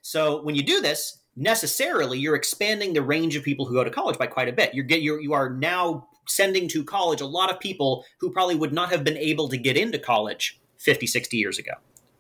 So 0.02 0.42
when 0.42 0.56
you 0.56 0.64
do 0.64 0.82
this, 0.82 1.20
necessarily 1.36 2.18
you're 2.18 2.36
expanding 2.36 2.94
the 2.94 3.02
range 3.02 3.36
of 3.36 3.44
people 3.44 3.66
who 3.66 3.74
go 3.74 3.84
to 3.84 3.90
college 3.90 4.18
by 4.18 4.28
quite 4.28 4.48
a 4.48 4.54
bit. 4.54 4.74
You're, 4.74 4.86
get, 4.86 5.02
you're 5.02 5.20
you 5.20 5.34
are 5.34 5.50
now 5.50 6.08
sending 6.28 6.68
to 6.70 6.84
college 6.84 7.22
a 7.22 7.26
lot 7.26 7.52
of 7.52 7.60
people 7.60 8.06
who 8.20 8.32
probably 8.32 8.56
would 8.56 8.74
not 8.74 8.90
have 8.92 9.04
been 9.04 9.18
able 9.18 9.50
to 9.50 9.58
get 9.58 9.78
into 9.78 10.00
college 10.00 10.60
50, 10.78 11.06
60 11.06 11.38
years 11.38 11.60
ago, 11.60 11.74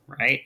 right? 0.07 0.41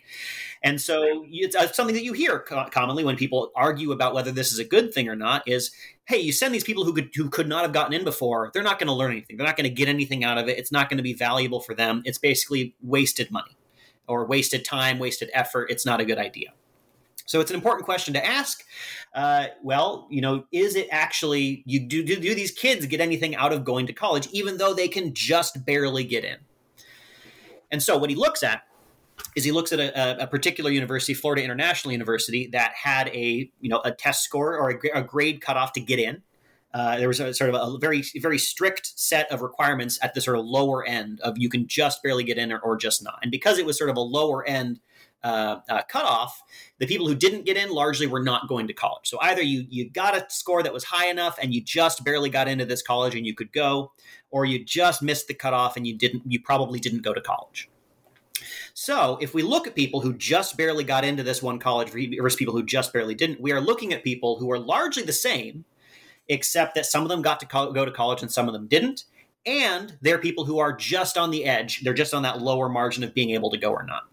And 0.63 0.79
so 0.79 1.25
it's 1.29 1.55
uh, 1.55 1.71
something 1.71 1.95
that 1.95 2.03
you 2.03 2.13
hear 2.13 2.39
commonly 2.39 3.03
when 3.03 3.15
people 3.15 3.51
argue 3.55 3.91
about 3.91 4.13
whether 4.13 4.31
this 4.31 4.51
is 4.51 4.59
a 4.59 4.65
good 4.65 4.93
thing 4.93 5.07
or 5.07 5.15
not 5.15 5.47
is, 5.47 5.71
hey, 6.05 6.17
you 6.17 6.31
send 6.31 6.53
these 6.53 6.63
people 6.63 6.83
who 6.83 6.93
could 6.93 7.09
who 7.15 7.29
could 7.29 7.47
not 7.47 7.63
have 7.63 7.73
gotten 7.73 7.93
in 7.93 8.03
before, 8.03 8.51
they're 8.53 8.63
not 8.63 8.79
going 8.79 8.87
to 8.87 8.93
learn 8.93 9.11
anything. 9.11 9.37
They're 9.37 9.47
not 9.47 9.57
going 9.57 9.69
to 9.69 9.73
get 9.73 9.87
anything 9.87 10.23
out 10.23 10.37
of 10.37 10.47
it. 10.47 10.57
It's 10.57 10.71
not 10.71 10.89
going 10.89 10.97
to 10.97 11.03
be 11.03 11.13
valuable 11.13 11.61
for 11.61 11.73
them. 11.73 12.01
It's 12.05 12.17
basically 12.17 12.75
wasted 12.81 13.31
money 13.31 13.57
or 14.07 14.25
wasted 14.25 14.65
time, 14.65 14.99
wasted 14.99 15.29
effort. 15.33 15.69
It's 15.69 15.85
not 15.85 15.99
a 15.99 16.05
good 16.05 16.17
idea. 16.17 16.53
So 17.25 17.39
it's 17.39 17.51
an 17.51 17.55
important 17.55 17.85
question 17.85 18.15
to 18.15 18.25
ask. 18.25 18.65
Uh, 19.13 19.47
well, 19.61 20.07
you 20.09 20.19
know, 20.19 20.45
is 20.51 20.75
it 20.75 20.87
actually 20.91 21.61
you 21.67 21.79
do, 21.79 22.03
do 22.03 22.15
do 22.15 22.33
these 22.33 22.51
kids 22.51 22.87
get 22.87 23.01
anything 23.01 23.35
out 23.35 23.53
of 23.53 23.63
going 23.63 23.85
to 23.85 23.93
college, 23.93 24.27
even 24.31 24.57
though 24.57 24.73
they 24.73 24.87
can 24.87 25.13
just 25.13 25.63
barely 25.63 26.03
get 26.03 26.23
in? 26.23 26.37
And 27.71 27.83
so 27.83 27.97
what 27.97 28.09
he 28.09 28.15
looks 28.15 28.41
at 28.41 28.63
is 29.35 29.43
he 29.43 29.51
looks 29.51 29.71
at 29.71 29.79
a, 29.79 30.23
a, 30.23 30.27
particular 30.27 30.71
university, 30.71 31.13
Florida 31.13 31.43
International 31.43 31.91
University, 31.91 32.47
that 32.47 32.73
had 32.73 33.07
a 33.09 33.51
you 33.59 33.69
know 33.69 33.81
a 33.85 33.91
test 33.91 34.23
score 34.23 34.57
or 34.57 34.71
a, 34.71 34.99
a 34.99 35.03
grade 35.03 35.41
cutoff 35.41 35.73
to 35.73 35.81
get 35.81 35.99
in. 35.99 36.21
Uh, 36.73 36.97
there 36.97 37.07
was 37.07 37.19
a 37.19 37.33
sort 37.33 37.53
of 37.53 37.55
a 37.55 37.77
very 37.79 38.03
very 38.17 38.37
strict 38.37 38.91
set 38.99 39.31
of 39.31 39.41
requirements 39.41 39.97
at 40.03 40.13
the 40.13 40.21
sort 40.21 40.37
of 40.37 40.45
lower 40.45 40.85
end 40.85 41.19
of 41.21 41.37
you 41.37 41.49
can 41.49 41.67
just 41.67 42.03
barely 42.03 42.23
get 42.23 42.37
in 42.37 42.51
or, 42.51 42.59
or 42.59 42.77
just 42.77 43.03
not. 43.03 43.19
And 43.21 43.31
because 43.31 43.57
it 43.57 43.65
was 43.65 43.77
sort 43.77 43.89
of 43.89 43.97
a 43.97 44.01
lower 44.01 44.47
end 44.47 44.79
uh, 45.23 45.59
uh, 45.67 45.81
cutoff, 45.89 46.41
the 46.77 46.85
people 46.85 47.07
who 47.07 47.15
didn't 47.15 47.45
get 47.45 47.57
in 47.57 47.69
largely 47.71 48.07
were 48.07 48.23
not 48.23 48.47
going 48.47 48.67
to 48.67 48.73
college. 48.73 49.07
So 49.09 49.19
either 49.21 49.41
you 49.41 49.65
you 49.69 49.89
got 49.89 50.15
a 50.15 50.25
score 50.29 50.63
that 50.63 50.73
was 50.73 50.83
high 50.83 51.07
enough 51.07 51.37
and 51.41 51.53
you 51.53 51.61
just 51.61 52.03
barely 52.03 52.29
got 52.29 52.47
into 52.47 52.65
this 52.65 52.81
college 52.81 53.15
and 53.15 53.25
you 53.25 53.33
could 53.33 53.51
go, 53.51 53.91
or 54.31 54.45
you 54.45 54.63
just 54.63 55.01
missed 55.01 55.27
the 55.27 55.33
cutoff 55.33 55.75
and 55.75 55.85
you 55.87 55.97
didn't 55.97 56.23
you 56.27 56.39
probably 56.41 56.79
didn't 56.79 57.01
go 57.01 57.13
to 57.13 57.21
college. 57.21 57.69
So 58.73 59.17
if 59.21 59.33
we 59.33 59.41
look 59.41 59.67
at 59.67 59.75
people 59.75 60.01
who 60.01 60.13
just 60.13 60.57
barely 60.57 60.83
got 60.83 61.03
into 61.03 61.23
this 61.23 61.41
one 61.41 61.59
college 61.59 61.89
versus 61.89 62.35
people 62.37 62.53
who 62.53 62.63
just 62.63 62.93
barely 62.93 63.15
didn't, 63.15 63.41
we 63.41 63.51
are 63.51 63.61
looking 63.61 63.93
at 63.93 64.03
people 64.03 64.39
who 64.39 64.51
are 64.51 64.59
largely 64.59 65.03
the 65.03 65.13
same, 65.13 65.65
except 66.27 66.75
that 66.75 66.85
some 66.85 67.03
of 67.03 67.09
them 67.09 67.21
got 67.21 67.39
to 67.39 67.45
go 67.45 67.85
to 67.85 67.91
college 67.91 68.21
and 68.21 68.31
some 68.31 68.47
of 68.47 68.53
them 68.53 68.67
didn't. 68.67 69.05
And 69.45 69.97
they're 70.01 70.19
people 70.19 70.45
who 70.45 70.59
are 70.59 70.73
just 70.73 71.17
on 71.17 71.31
the 71.31 71.45
edge. 71.45 71.81
They're 71.81 71.93
just 71.93 72.13
on 72.13 72.23
that 72.23 72.41
lower 72.41 72.69
margin 72.69 73.03
of 73.03 73.13
being 73.13 73.31
able 73.31 73.49
to 73.51 73.57
go 73.57 73.71
or 73.71 73.83
not. 73.83 74.03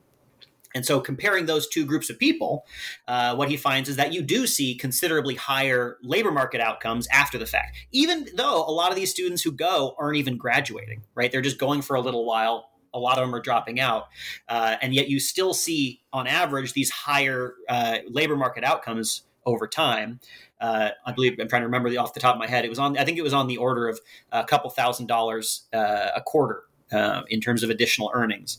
And 0.77 0.85
so, 0.85 1.01
comparing 1.01 1.47
those 1.47 1.67
two 1.67 1.87
groups 1.87 2.11
of 2.11 2.19
people, 2.19 2.67
uh, 3.09 3.35
what 3.35 3.49
he 3.49 3.57
finds 3.57 3.89
is 3.89 3.97
that 3.97 4.13
you 4.13 4.21
do 4.21 4.47
see 4.47 4.75
considerably 4.75 5.35
higher 5.35 5.97
labor 6.03 6.31
market 6.31 6.61
outcomes 6.61 7.09
after 7.11 7.39
the 7.39 7.47
fact, 7.47 7.79
even 7.93 8.29
though 8.35 8.63
a 8.63 8.71
lot 8.71 8.91
of 8.91 8.97
these 8.97 9.11
students 9.11 9.43
who 9.43 9.53
go 9.53 9.95
aren't 9.99 10.19
even 10.19 10.37
graduating, 10.37 11.03
right? 11.15 11.33
They're 11.33 11.41
just 11.41 11.59
going 11.59 11.81
for 11.81 11.97
a 11.97 12.01
little 12.03 12.27
while. 12.27 12.69
A 12.97 12.99
lot 12.99 13.19
of 13.19 13.27
them 13.27 13.35
are 13.35 13.41
dropping 13.41 13.81
out. 13.81 14.09
Uh, 14.49 14.77
and 14.83 14.95
yet, 14.95 15.09
you 15.09 15.21
still 15.21 15.55
see, 15.55 16.03
on 16.13 16.27
average, 16.27 16.73
these 16.73 16.91
higher 16.91 17.55
uh, 17.69 17.99
labor 18.09 18.37
market 18.37 18.65
outcomes 18.65 19.23
over 19.45 19.69
time. 19.69 20.19
Uh, 20.61 20.91
I 21.05 21.13
believe 21.13 21.39
I'm 21.39 21.49
trying 21.49 21.63
to 21.63 21.67
remember 21.67 21.91
the 21.91 21.99
off 21.99 22.15
the 22.15 22.21
top 22.21 22.35
of 22.35 22.39
my 22.41 22.49
head. 22.49 22.65
It 22.65 22.69
was 22.69 22.79
on. 22.79 22.99
I 22.99 23.05
think 23.05 23.19
it 23.19 23.23
was 23.23 23.35
on 23.35 23.47
the 23.47 23.59
order 23.59 23.89
of 23.89 24.01
a 24.33 24.43
couple 24.45 24.71
thousand 24.71 25.07
dollars 25.07 25.69
uh, 25.73 26.09
a 26.17 26.23
quarter 26.23 26.65
uh, 26.93 27.23
in 27.29 27.41
terms 27.41 27.63
of 27.63 27.71
additional 27.71 28.11
earnings 28.15 28.59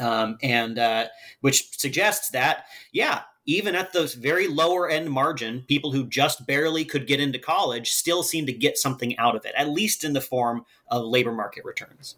um, 0.00 0.38
and 0.42 0.78
uh, 0.78 1.06
which 1.40 1.78
suggests 1.78 2.30
that 2.30 2.64
yeah 2.92 3.22
even 3.46 3.74
at 3.74 3.92
the 3.92 4.14
very 4.20 4.48
lower 4.48 4.88
end 4.88 5.10
margin 5.10 5.64
people 5.68 5.92
who 5.92 6.06
just 6.06 6.46
barely 6.46 6.84
could 6.84 7.06
get 7.06 7.20
into 7.20 7.38
college 7.38 7.90
still 7.90 8.22
seem 8.22 8.46
to 8.46 8.52
get 8.52 8.78
something 8.78 9.16
out 9.18 9.36
of 9.36 9.44
it 9.44 9.54
at 9.56 9.68
least 9.68 10.04
in 10.04 10.12
the 10.12 10.20
form 10.20 10.64
of 10.88 11.04
labor 11.04 11.32
market 11.32 11.64
returns 11.64 12.16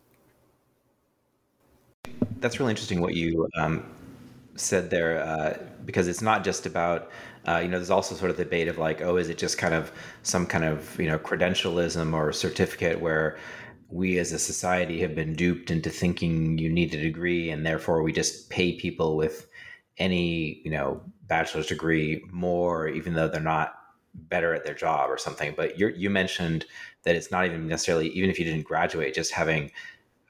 that's 2.43 2.61
really 2.61 2.71
interesting 2.71 3.01
what 3.01 3.15
you 3.15 3.49
um, 3.57 3.85
said 4.57 4.91
there 4.91 5.23
uh, 5.23 5.57
because 5.87 6.09
it's 6.09 6.21
not 6.21 6.45
just 6.45 6.67
about 6.67 7.11
uh, 7.49 7.59
you 7.59 7.69
know 7.69 7.79
there's 7.79 7.91
also 7.91 8.15
sort 8.15 8.31
of 8.31 8.37
the 8.37 8.45
debate 8.45 8.69
of 8.69 8.79
like 8.79 9.01
oh 9.01 9.17
is 9.17 9.29
it 9.29 9.39
just 9.39 9.59
kind 9.59 9.75
of 9.75 9.91
some 10.23 10.47
kind 10.47 10.65
of 10.65 10.99
you 11.01 11.07
know 11.07 11.19
credentialism 11.19 12.13
or 12.13 12.33
certificate 12.33 13.01
where 13.01 13.39
we 13.89 14.19
as 14.19 14.33
a 14.33 14.39
society 14.39 15.01
have 15.01 15.15
been 15.15 15.35
duped 15.35 15.71
into 15.71 15.91
thinking 15.91 16.59
you 16.59 16.69
need 16.69 16.95
a 16.95 17.01
degree 17.01 17.51
and 17.51 17.65
therefore 17.65 18.03
we 18.03 18.13
just 18.13 18.51
pay 18.51 18.73
people 18.73 19.17
with 19.17 19.47
any 19.99 20.61
you 20.65 20.71
know 20.71 21.01
bachelor's 21.27 21.67
degree 21.67 22.23
more 22.31 22.89
even 22.89 23.15
though 23.15 23.29
they're 23.29 23.41
not 23.41 23.75
better 24.15 24.55
at 24.55 24.65
their 24.65 24.75
job 24.75 25.11
or 25.11 25.19
something. 25.19 25.55
But 25.57 25.79
you 25.79 25.89
you 25.89 26.11
mentioned 26.11 26.67
that 27.05 27.17
it's 27.17 27.31
not 27.31 27.47
even 27.47 27.67
necessarily 27.67 28.09
even 28.09 28.31
if 28.31 28.39
you 28.39 28.45
didn't 28.45 28.65
graduate 28.65 29.15
just 29.15 29.33
having 29.33 29.71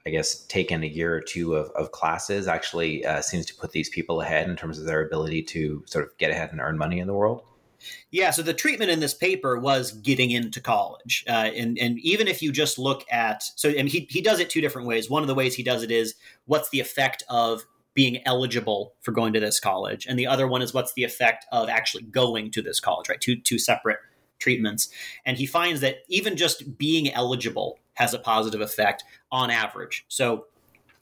i 0.05 0.09
guess 0.09 0.45
taken 0.45 0.83
a 0.83 0.87
year 0.87 1.13
or 1.15 1.21
two 1.21 1.55
of, 1.55 1.69
of 1.71 1.91
classes 1.91 2.47
actually 2.47 3.05
uh, 3.05 3.21
seems 3.21 3.45
to 3.45 3.55
put 3.55 3.71
these 3.71 3.89
people 3.89 4.21
ahead 4.21 4.49
in 4.49 4.55
terms 4.55 4.79
of 4.79 4.85
their 4.85 5.05
ability 5.05 5.41
to 5.41 5.83
sort 5.85 6.05
of 6.05 6.17
get 6.17 6.31
ahead 6.31 6.51
and 6.51 6.59
earn 6.59 6.77
money 6.77 6.99
in 6.99 7.07
the 7.07 7.13
world 7.13 7.43
yeah, 8.11 8.31
so 8.31 8.41
the 8.41 8.53
treatment 8.53 8.91
in 8.91 8.99
this 8.99 9.13
paper 9.13 9.59
was 9.59 9.91
getting 9.91 10.31
into 10.31 10.61
college, 10.61 11.23
uh, 11.27 11.31
and 11.55 11.77
and 11.77 11.99
even 11.99 12.27
if 12.27 12.41
you 12.41 12.51
just 12.51 12.79
look 12.79 13.05
at 13.11 13.43
so 13.55 13.69
and 13.69 13.89
he 13.89 14.07
he 14.09 14.21
does 14.21 14.39
it 14.39 14.49
two 14.49 14.61
different 14.61 14.87
ways. 14.87 15.09
One 15.09 15.23
of 15.23 15.27
the 15.27 15.35
ways 15.35 15.55
he 15.55 15.63
does 15.63 15.83
it 15.83 15.91
is 15.91 16.15
what's 16.45 16.69
the 16.69 16.79
effect 16.79 17.23
of 17.29 17.65
being 17.93 18.25
eligible 18.25 18.93
for 19.01 19.11
going 19.11 19.33
to 19.33 19.39
this 19.39 19.59
college, 19.59 20.05
and 20.07 20.17
the 20.17 20.27
other 20.27 20.47
one 20.47 20.61
is 20.61 20.73
what's 20.73 20.93
the 20.93 21.03
effect 21.03 21.45
of 21.51 21.69
actually 21.69 22.03
going 22.03 22.51
to 22.51 22.61
this 22.61 22.79
college. 22.79 23.09
Right, 23.09 23.19
two 23.19 23.35
two 23.35 23.59
separate 23.59 23.99
treatments, 24.39 24.89
and 25.25 25.37
he 25.37 25.45
finds 25.45 25.81
that 25.81 25.97
even 26.07 26.37
just 26.37 26.77
being 26.77 27.11
eligible 27.11 27.79
has 27.95 28.13
a 28.13 28.19
positive 28.19 28.61
effect 28.61 29.03
on 29.31 29.49
average. 29.49 30.05
So 30.07 30.45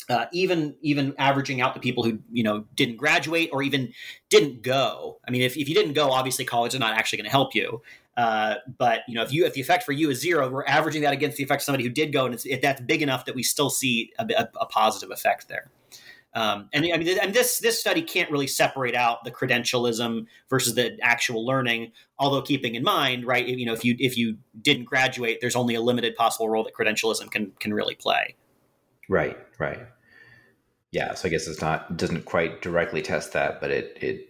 uh, 0.09 0.25
even 0.33 0.75
even 0.81 1.13
averaging 1.17 1.61
out 1.61 1.73
the 1.73 1.79
people 1.79 2.03
who 2.03 2.19
you 2.31 2.43
know 2.43 2.65
didn't 2.75 2.97
graduate 2.97 3.49
or 3.53 3.63
even 3.63 3.93
didn't 4.29 4.61
go. 4.61 5.19
I 5.27 5.31
mean, 5.31 5.41
if, 5.41 5.55
if 5.57 5.69
you 5.69 5.75
didn't 5.75 5.93
go, 5.93 6.11
obviously 6.11 6.43
college 6.43 6.73
is 6.73 6.79
not 6.79 6.93
actually 6.93 7.17
going 7.17 7.25
to 7.25 7.31
help 7.31 7.55
you. 7.55 7.81
Uh, 8.17 8.55
but 8.77 9.01
you 9.07 9.15
know, 9.15 9.23
if 9.23 9.31
you 9.31 9.45
if 9.45 9.53
the 9.53 9.61
effect 9.61 9.83
for 9.83 9.93
you 9.93 10.09
is 10.09 10.19
zero, 10.19 10.49
we're 10.49 10.65
averaging 10.65 11.01
that 11.03 11.13
against 11.13 11.37
the 11.37 11.43
effect 11.43 11.61
of 11.61 11.65
somebody 11.65 11.83
who 11.83 11.89
did 11.89 12.11
go, 12.11 12.25
and 12.25 12.39
if 12.45 12.61
that's 12.61 12.81
big 12.81 13.01
enough 13.01 13.25
that 13.25 13.35
we 13.35 13.43
still 13.43 13.69
see 13.69 14.11
a, 14.19 14.27
a, 14.37 14.49
a 14.59 14.65
positive 14.65 15.11
effect 15.11 15.47
there. 15.47 15.69
Um, 16.33 16.69
and 16.71 16.85
I 16.93 16.97
mean, 16.97 17.17
and 17.19 17.33
this 17.33 17.59
this 17.59 17.79
study 17.79 18.01
can't 18.01 18.31
really 18.31 18.47
separate 18.47 18.95
out 18.95 19.23
the 19.25 19.31
credentialism 19.31 20.25
versus 20.49 20.75
the 20.75 20.97
actual 21.01 21.45
learning. 21.45 21.91
Although 22.17 22.41
keeping 22.41 22.75
in 22.75 22.83
mind, 22.83 23.25
right, 23.25 23.45
you 23.45 23.65
know, 23.65 23.73
if 23.73 23.83
you 23.83 23.95
if 23.99 24.17
you 24.17 24.37
didn't 24.61 24.85
graduate, 24.85 25.39
there's 25.41 25.55
only 25.55 25.75
a 25.75 25.81
limited 25.81 26.15
possible 26.15 26.49
role 26.49 26.63
that 26.63 26.73
credentialism 26.73 27.29
can 27.31 27.51
can 27.59 27.73
really 27.73 27.95
play. 27.95 28.35
Right, 29.09 29.37
right. 29.59 29.79
Yeah, 30.91 31.13
so 31.15 31.27
I 31.27 31.31
guess 31.31 31.47
it's 31.47 31.61
not 31.61 31.97
doesn't 31.97 32.25
quite 32.25 32.61
directly 32.61 33.01
test 33.01 33.33
that, 33.33 33.59
but 33.59 33.71
it 33.71 33.97
it 33.99 34.29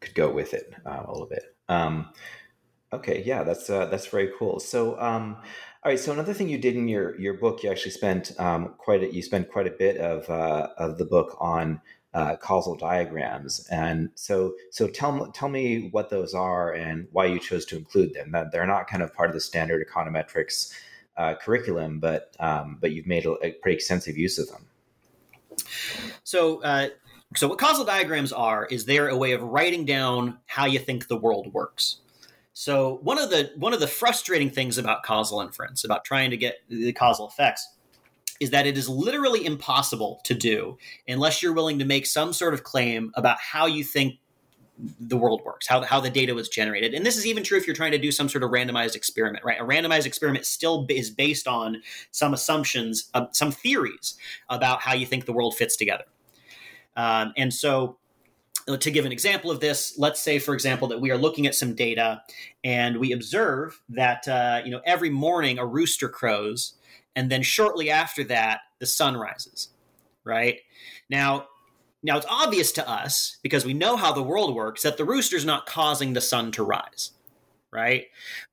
could 0.00 0.14
go 0.14 0.30
with 0.30 0.52
it 0.52 0.74
uh, 0.84 1.02
a 1.06 1.10
little 1.10 1.26
bit. 1.26 1.54
Um, 1.68 2.10
okay, 2.92 3.22
yeah, 3.24 3.42
that's 3.42 3.70
uh, 3.70 3.86
that's 3.86 4.06
very 4.06 4.30
cool. 4.38 4.60
So, 4.60 5.00
um, 5.00 5.38
all 5.86 5.92
right. 5.92 6.00
So 6.00 6.10
another 6.10 6.34
thing 6.34 6.48
you 6.48 6.58
did 6.58 6.74
in 6.74 6.88
your 6.88 7.16
your 7.16 7.34
book, 7.34 7.62
you 7.62 7.70
actually 7.70 7.92
spent 7.92 8.32
um, 8.40 8.74
quite 8.76 9.04
a, 9.04 9.14
you 9.14 9.22
spent 9.22 9.48
quite 9.48 9.68
a 9.68 9.70
bit 9.70 9.98
of 9.98 10.28
uh, 10.28 10.70
of 10.78 10.98
the 10.98 11.04
book 11.04 11.36
on 11.38 11.80
uh, 12.12 12.34
causal 12.34 12.74
diagrams, 12.74 13.64
and 13.70 14.10
so 14.16 14.54
so 14.72 14.88
tell 14.88 15.30
tell 15.30 15.48
me 15.48 15.88
what 15.92 16.10
those 16.10 16.34
are 16.34 16.72
and 16.72 17.06
why 17.12 17.26
you 17.26 17.38
chose 17.38 17.64
to 17.66 17.76
include 17.76 18.14
them. 18.14 18.32
That 18.32 18.50
they're 18.50 18.66
not 18.66 18.88
kind 18.88 19.00
of 19.00 19.14
part 19.14 19.30
of 19.30 19.34
the 19.34 19.40
standard 19.40 19.86
econometrics 19.86 20.72
uh, 21.16 21.36
curriculum, 21.36 22.00
but 22.00 22.34
um, 22.40 22.78
but 22.80 22.90
you've 22.90 23.06
made 23.06 23.24
a, 23.24 23.34
a 23.46 23.52
pretty 23.52 23.76
extensive 23.76 24.18
use 24.18 24.40
of 24.40 24.48
them. 24.48 24.66
So, 26.24 26.64
uh, 26.64 26.88
so 27.36 27.46
what 27.46 27.60
causal 27.60 27.84
diagrams 27.84 28.32
are 28.32 28.66
is 28.66 28.86
they're 28.86 29.08
a 29.08 29.16
way 29.16 29.34
of 29.34 29.42
writing 29.44 29.84
down 29.84 30.38
how 30.46 30.66
you 30.66 30.80
think 30.80 31.06
the 31.06 31.16
world 31.16 31.52
works. 31.54 31.98
So 32.58 33.00
one 33.02 33.18
of 33.18 33.28
the 33.28 33.52
one 33.56 33.74
of 33.74 33.80
the 33.80 33.86
frustrating 33.86 34.48
things 34.48 34.78
about 34.78 35.02
causal 35.02 35.42
inference, 35.42 35.84
about 35.84 36.06
trying 36.06 36.30
to 36.30 36.38
get 36.38 36.56
the 36.70 36.90
causal 36.94 37.28
effects, 37.28 37.68
is 38.40 38.48
that 38.48 38.66
it 38.66 38.78
is 38.78 38.88
literally 38.88 39.44
impossible 39.44 40.22
to 40.24 40.32
do 40.32 40.78
unless 41.06 41.42
you're 41.42 41.52
willing 41.52 41.78
to 41.80 41.84
make 41.84 42.06
some 42.06 42.32
sort 42.32 42.54
of 42.54 42.62
claim 42.62 43.12
about 43.14 43.36
how 43.38 43.66
you 43.66 43.84
think 43.84 44.14
the 44.98 45.18
world 45.18 45.42
works, 45.44 45.66
how, 45.66 45.82
how 45.82 46.00
the 46.00 46.08
data 46.08 46.34
was 46.34 46.48
generated. 46.48 46.94
And 46.94 47.04
this 47.04 47.18
is 47.18 47.26
even 47.26 47.42
true 47.42 47.58
if 47.58 47.66
you're 47.66 47.76
trying 47.76 47.92
to 47.92 47.98
do 47.98 48.10
some 48.10 48.26
sort 48.26 48.42
of 48.42 48.50
randomized 48.50 48.96
experiment, 48.96 49.44
right? 49.44 49.60
A 49.60 49.64
randomized 49.64 50.06
experiment 50.06 50.46
still 50.46 50.86
is 50.88 51.10
based 51.10 51.46
on 51.46 51.82
some 52.10 52.32
assumptions, 52.32 53.10
uh, 53.12 53.26
some 53.32 53.52
theories 53.52 54.16
about 54.48 54.80
how 54.80 54.94
you 54.94 55.04
think 55.04 55.26
the 55.26 55.32
world 55.34 55.54
fits 55.54 55.76
together. 55.76 56.04
Um, 56.96 57.34
and 57.36 57.52
so, 57.52 57.98
to 58.66 58.90
give 58.90 59.04
an 59.04 59.12
example 59.12 59.50
of 59.50 59.60
this, 59.60 59.96
let's 59.98 60.20
say, 60.20 60.38
for 60.38 60.54
example, 60.54 60.88
that 60.88 61.00
we 61.00 61.10
are 61.10 61.18
looking 61.18 61.46
at 61.46 61.54
some 61.54 61.74
data 61.74 62.22
and 62.64 62.98
we 62.98 63.12
observe 63.12 63.80
that 63.90 64.26
uh, 64.26 64.62
you 64.64 64.70
know 64.70 64.80
every 64.84 65.10
morning 65.10 65.58
a 65.58 65.66
rooster 65.66 66.08
crows, 66.08 66.74
and 67.14 67.30
then 67.30 67.42
shortly 67.42 67.90
after 67.90 68.24
that 68.24 68.60
the 68.78 68.86
sun 68.86 69.16
rises. 69.16 69.68
Right 70.24 70.58
now, 71.08 71.46
now, 72.06 72.16
it's 72.16 72.26
obvious 72.30 72.70
to 72.72 72.88
us, 72.88 73.38
because 73.42 73.64
we 73.64 73.74
know 73.74 73.96
how 73.96 74.12
the 74.12 74.22
world 74.22 74.54
works, 74.54 74.82
that 74.82 74.96
the 74.96 75.04
rooster's 75.04 75.44
not 75.44 75.66
causing 75.66 76.12
the 76.12 76.20
sun 76.20 76.52
to 76.52 76.62
rise, 76.62 77.10
right? 77.72 78.04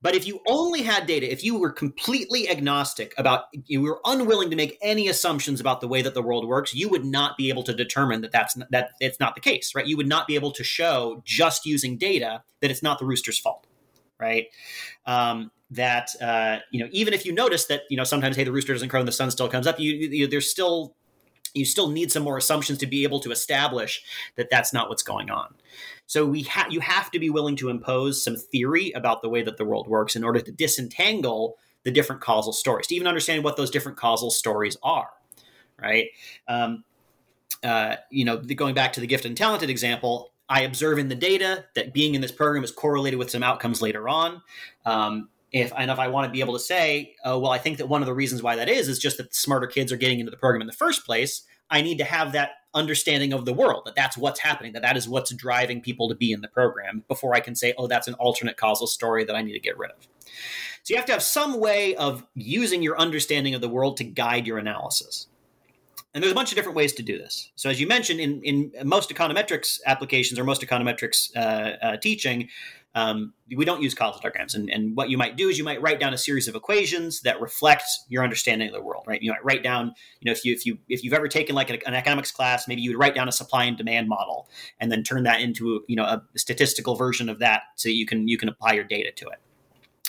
But 0.01 0.15
if 0.15 0.27
you 0.27 0.39
only 0.47 0.81
had 0.81 1.05
data, 1.05 1.31
if 1.31 1.43
you 1.43 1.57
were 1.57 1.71
completely 1.71 2.49
agnostic 2.49 3.13
about, 3.17 3.45
you 3.65 3.81
were 3.81 3.99
unwilling 4.05 4.49
to 4.49 4.55
make 4.55 4.77
any 4.81 5.07
assumptions 5.07 5.59
about 5.59 5.81
the 5.81 5.87
way 5.87 6.01
that 6.01 6.13
the 6.13 6.21
world 6.21 6.47
works, 6.47 6.73
you 6.73 6.89
would 6.89 7.05
not 7.05 7.37
be 7.37 7.49
able 7.49 7.63
to 7.63 7.73
determine 7.73 8.21
that 8.21 8.31
that's 8.31 8.57
that 8.71 8.91
it's 8.99 9.19
not 9.19 9.35
the 9.35 9.41
case, 9.41 9.73
right? 9.75 9.87
You 9.87 9.97
would 9.97 10.07
not 10.07 10.27
be 10.27 10.35
able 10.35 10.51
to 10.51 10.63
show 10.63 11.21
just 11.25 11.65
using 11.65 11.97
data 11.97 12.43
that 12.61 12.71
it's 12.71 12.83
not 12.83 12.99
the 12.99 13.05
rooster's 13.05 13.39
fault, 13.39 13.67
right? 14.19 14.47
Um, 15.05 15.51
that 15.71 16.09
uh, 16.21 16.59
you 16.71 16.83
know, 16.83 16.89
even 16.91 17.13
if 17.13 17.25
you 17.25 17.33
notice 17.33 17.65
that 17.65 17.81
you 17.89 17.97
know 17.97 18.03
sometimes 18.03 18.35
hey 18.35 18.43
the 18.43 18.51
rooster 18.51 18.73
doesn't 18.73 18.89
crow 18.89 18.99
and 18.99 19.07
the 19.07 19.13
sun 19.13 19.31
still 19.31 19.49
comes 19.49 19.67
up, 19.67 19.79
you, 19.79 19.93
you 19.93 20.27
there's 20.27 20.49
still 20.49 20.95
you 21.53 21.65
still 21.65 21.89
need 21.89 22.11
some 22.11 22.23
more 22.23 22.37
assumptions 22.37 22.79
to 22.79 22.87
be 22.87 23.03
able 23.03 23.19
to 23.19 23.31
establish 23.31 24.03
that 24.35 24.49
that's 24.49 24.73
not 24.73 24.89
what's 24.89 25.03
going 25.03 25.29
on. 25.29 25.53
So 26.05 26.25
we 26.25 26.43
ha- 26.43 26.67
you 26.69 26.79
have 26.79 27.11
to 27.11 27.19
be 27.19 27.29
willing 27.29 27.55
to 27.57 27.69
impose 27.69 28.23
some 28.23 28.35
theory 28.35 28.91
about 28.91 29.21
the 29.21 29.29
way 29.29 29.41
that 29.43 29.57
the 29.57 29.65
world 29.65 29.87
works 29.87 30.15
in 30.15 30.23
order 30.23 30.41
to 30.41 30.51
disentangle 30.51 31.57
the 31.83 31.91
different 31.91 32.21
causal 32.21 32.53
stories, 32.53 32.87
to 32.87 32.95
even 32.95 33.07
understand 33.07 33.43
what 33.43 33.57
those 33.57 33.69
different 33.69 33.97
causal 33.97 34.31
stories 34.31 34.77
are, 34.83 35.09
right? 35.77 36.07
Um, 36.47 36.83
uh, 37.63 37.97
you 38.09 38.25
know, 38.25 38.37
going 38.37 38.73
back 38.73 38.93
to 38.93 39.01
the 39.01 39.07
gifted 39.07 39.31
and 39.31 39.37
talented 39.37 39.69
example, 39.69 40.31
I 40.49 40.61
observe 40.61 40.99
in 40.99 41.07
the 41.07 41.15
data 41.15 41.65
that 41.75 41.93
being 41.93 42.15
in 42.15 42.21
this 42.21 42.31
program 42.31 42.63
is 42.63 42.71
correlated 42.71 43.17
with 43.17 43.31
some 43.31 43.43
outcomes 43.43 43.81
later 43.81 44.07
on. 44.09 44.41
Um, 44.85 45.29
if 45.53 45.71
and 45.77 45.91
if 45.91 45.99
I 45.99 46.07
want 46.07 46.25
to 46.25 46.31
be 46.31 46.39
able 46.39 46.53
to 46.53 46.59
say, 46.59 47.15
oh, 47.23 47.39
well, 47.39 47.51
I 47.51 47.59
think 47.59 47.77
that 47.77 47.87
one 47.87 48.01
of 48.01 48.07
the 48.07 48.13
reasons 48.13 48.41
why 48.41 48.55
that 48.55 48.67
is 48.67 48.89
is 48.89 48.99
just 48.99 49.17
that 49.17 49.33
smarter 49.33 49.67
kids 49.67 49.91
are 49.91 49.97
getting 49.97 50.19
into 50.19 50.31
the 50.31 50.37
program 50.37 50.61
in 50.61 50.67
the 50.67 50.73
first 50.73 51.05
place. 51.05 51.43
I 51.69 51.81
need 51.81 51.99
to 51.99 52.03
have 52.03 52.33
that 52.33 52.51
understanding 52.73 53.33
of 53.33 53.45
the 53.45 53.53
world 53.53 53.83
that 53.85 53.95
that's 53.95 54.17
what's 54.17 54.39
happening, 54.39 54.73
that 54.73 54.81
that 54.81 54.97
is 54.97 55.07
what's 55.07 55.33
driving 55.33 55.79
people 55.79 56.09
to 56.09 56.15
be 56.15 56.31
in 56.31 56.41
the 56.41 56.47
program 56.47 57.03
before 57.07 57.35
I 57.35 57.39
can 57.39 57.55
say, 57.55 57.73
oh, 57.77 57.87
that's 57.87 58.07
an 58.07 58.15
alternate 58.15 58.57
causal 58.57 58.87
story 58.87 59.23
that 59.23 59.35
I 59.35 59.41
need 59.41 59.53
to 59.53 59.59
get 59.59 59.77
rid 59.77 59.91
of. 59.91 60.07
So 60.83 60.93
you 60.93 60.97
have 60.97 61.05
to 61.05 61.13
have 61.13 61.23
some 61.23 61.59
way 61.59 61.95
of 61.95 62.25
using 62.35 62.81
your 62.81 62.99
understanding 62.99 63.55
of 63.55 63.61
the 63.61 63.69
world 63.69 63.97
to 63.97 64.03
guide 64.03 64.45
your 64.45 64.57
analysis. 64.57 65.27
And 66.13 66.23
there's 66.23 66.31
a 66.31 66.35
bunch 66.35 66.51
of 66.51 66.55
different 66.55 66.75
ways 66.75 66.93
to 66.93 67.03
do 67.03 67.17
this. 67.17 67.51
So, 67.55 67.69
as 67.69 67.81
you 67.81 67.87
mentioned, 67.87 68.19
in, 68.19 68.41
in 68.43 68.71
most 68.87 69.09
econometrics 69.09 69.79
applications 69.85 70.39
or 70.39 70.43
most 70.43 70.61
econometrics 70.61 71.35
uh, 71.35 71.39
uh, 71.83 71.97
teaching, 71.97 72.49
um, 72.95 73.33
we 73.55 73.65
don't 73.65 73.81
use 73.81 73.95
causal 73.95 74.21
diagrams. 74.21 74.53
And, 74.53 74.69
and, 74.69 74.95
what 74.95 75.09
you 75.09 75.17
might 75.17 75.35
do 75.35 75.49
is 75.49 75.57
you 75.57 75.63
might 75.63 75.81
write 75.81 75.99
down 75.99 76.13
a 76.13 76.17
series 76.17 76.47
of 76.47 76.53
equations 76.53 77.21
that 77.21 77.41
reflect 77.41 77.85
your 78.07 78.23
understanding 78.23 78.67
of 78.67 78.73
the 78.75 78.83
world, 78.83 79.05
right? 79.07 79.19
You 79.23 79.31
might 79.31 79.43
write 79.43 79.63
down, 79.63 79.93
you 80.19 80.29
know, 80.29 80.31
if 80.31 80.45
you 80.45 80.53
if 80.53 80.67
you 80.67 80.77
if 80.87 81.03
you've 81.03 81.13
ever 81.13 81.27
taken 81.27 81.55
like 81.55 81.71
an, 81.71 81.79
an 81.87 81.95
economics 81.95 82.31
class, 82.31 82.67
maybe 82.67 82.81
you 82.81 82.91
would 82.91 82.99
write 82.99 83.15
down 83.15 83.27
a 83.27 83.31
supply 83.31 83.63
and 83.63 83.75
demand 83.75 84.07
model, 84.07 84.47
and 84.79 84.91
then 84.91 85.01
turn 85.03 85.23
that 85.23 85.41
into 85.41 85.83
you 85.87 85.95
know 85.95 86.03
a 86.03 86.21
statistical 86.35 86.95
version 86.95 87.29
of 87.29 87.39
that, 87.39 87.63
so 87.75 87.89
you 87.89 88.05
can 88.05 88.27
you 88.27 88.37
can 88.37 88.49
apply 88.49 88.73
your 88.73 88.83
data 88.83 89.11
to 89.11 89.27
it 89.29 89.39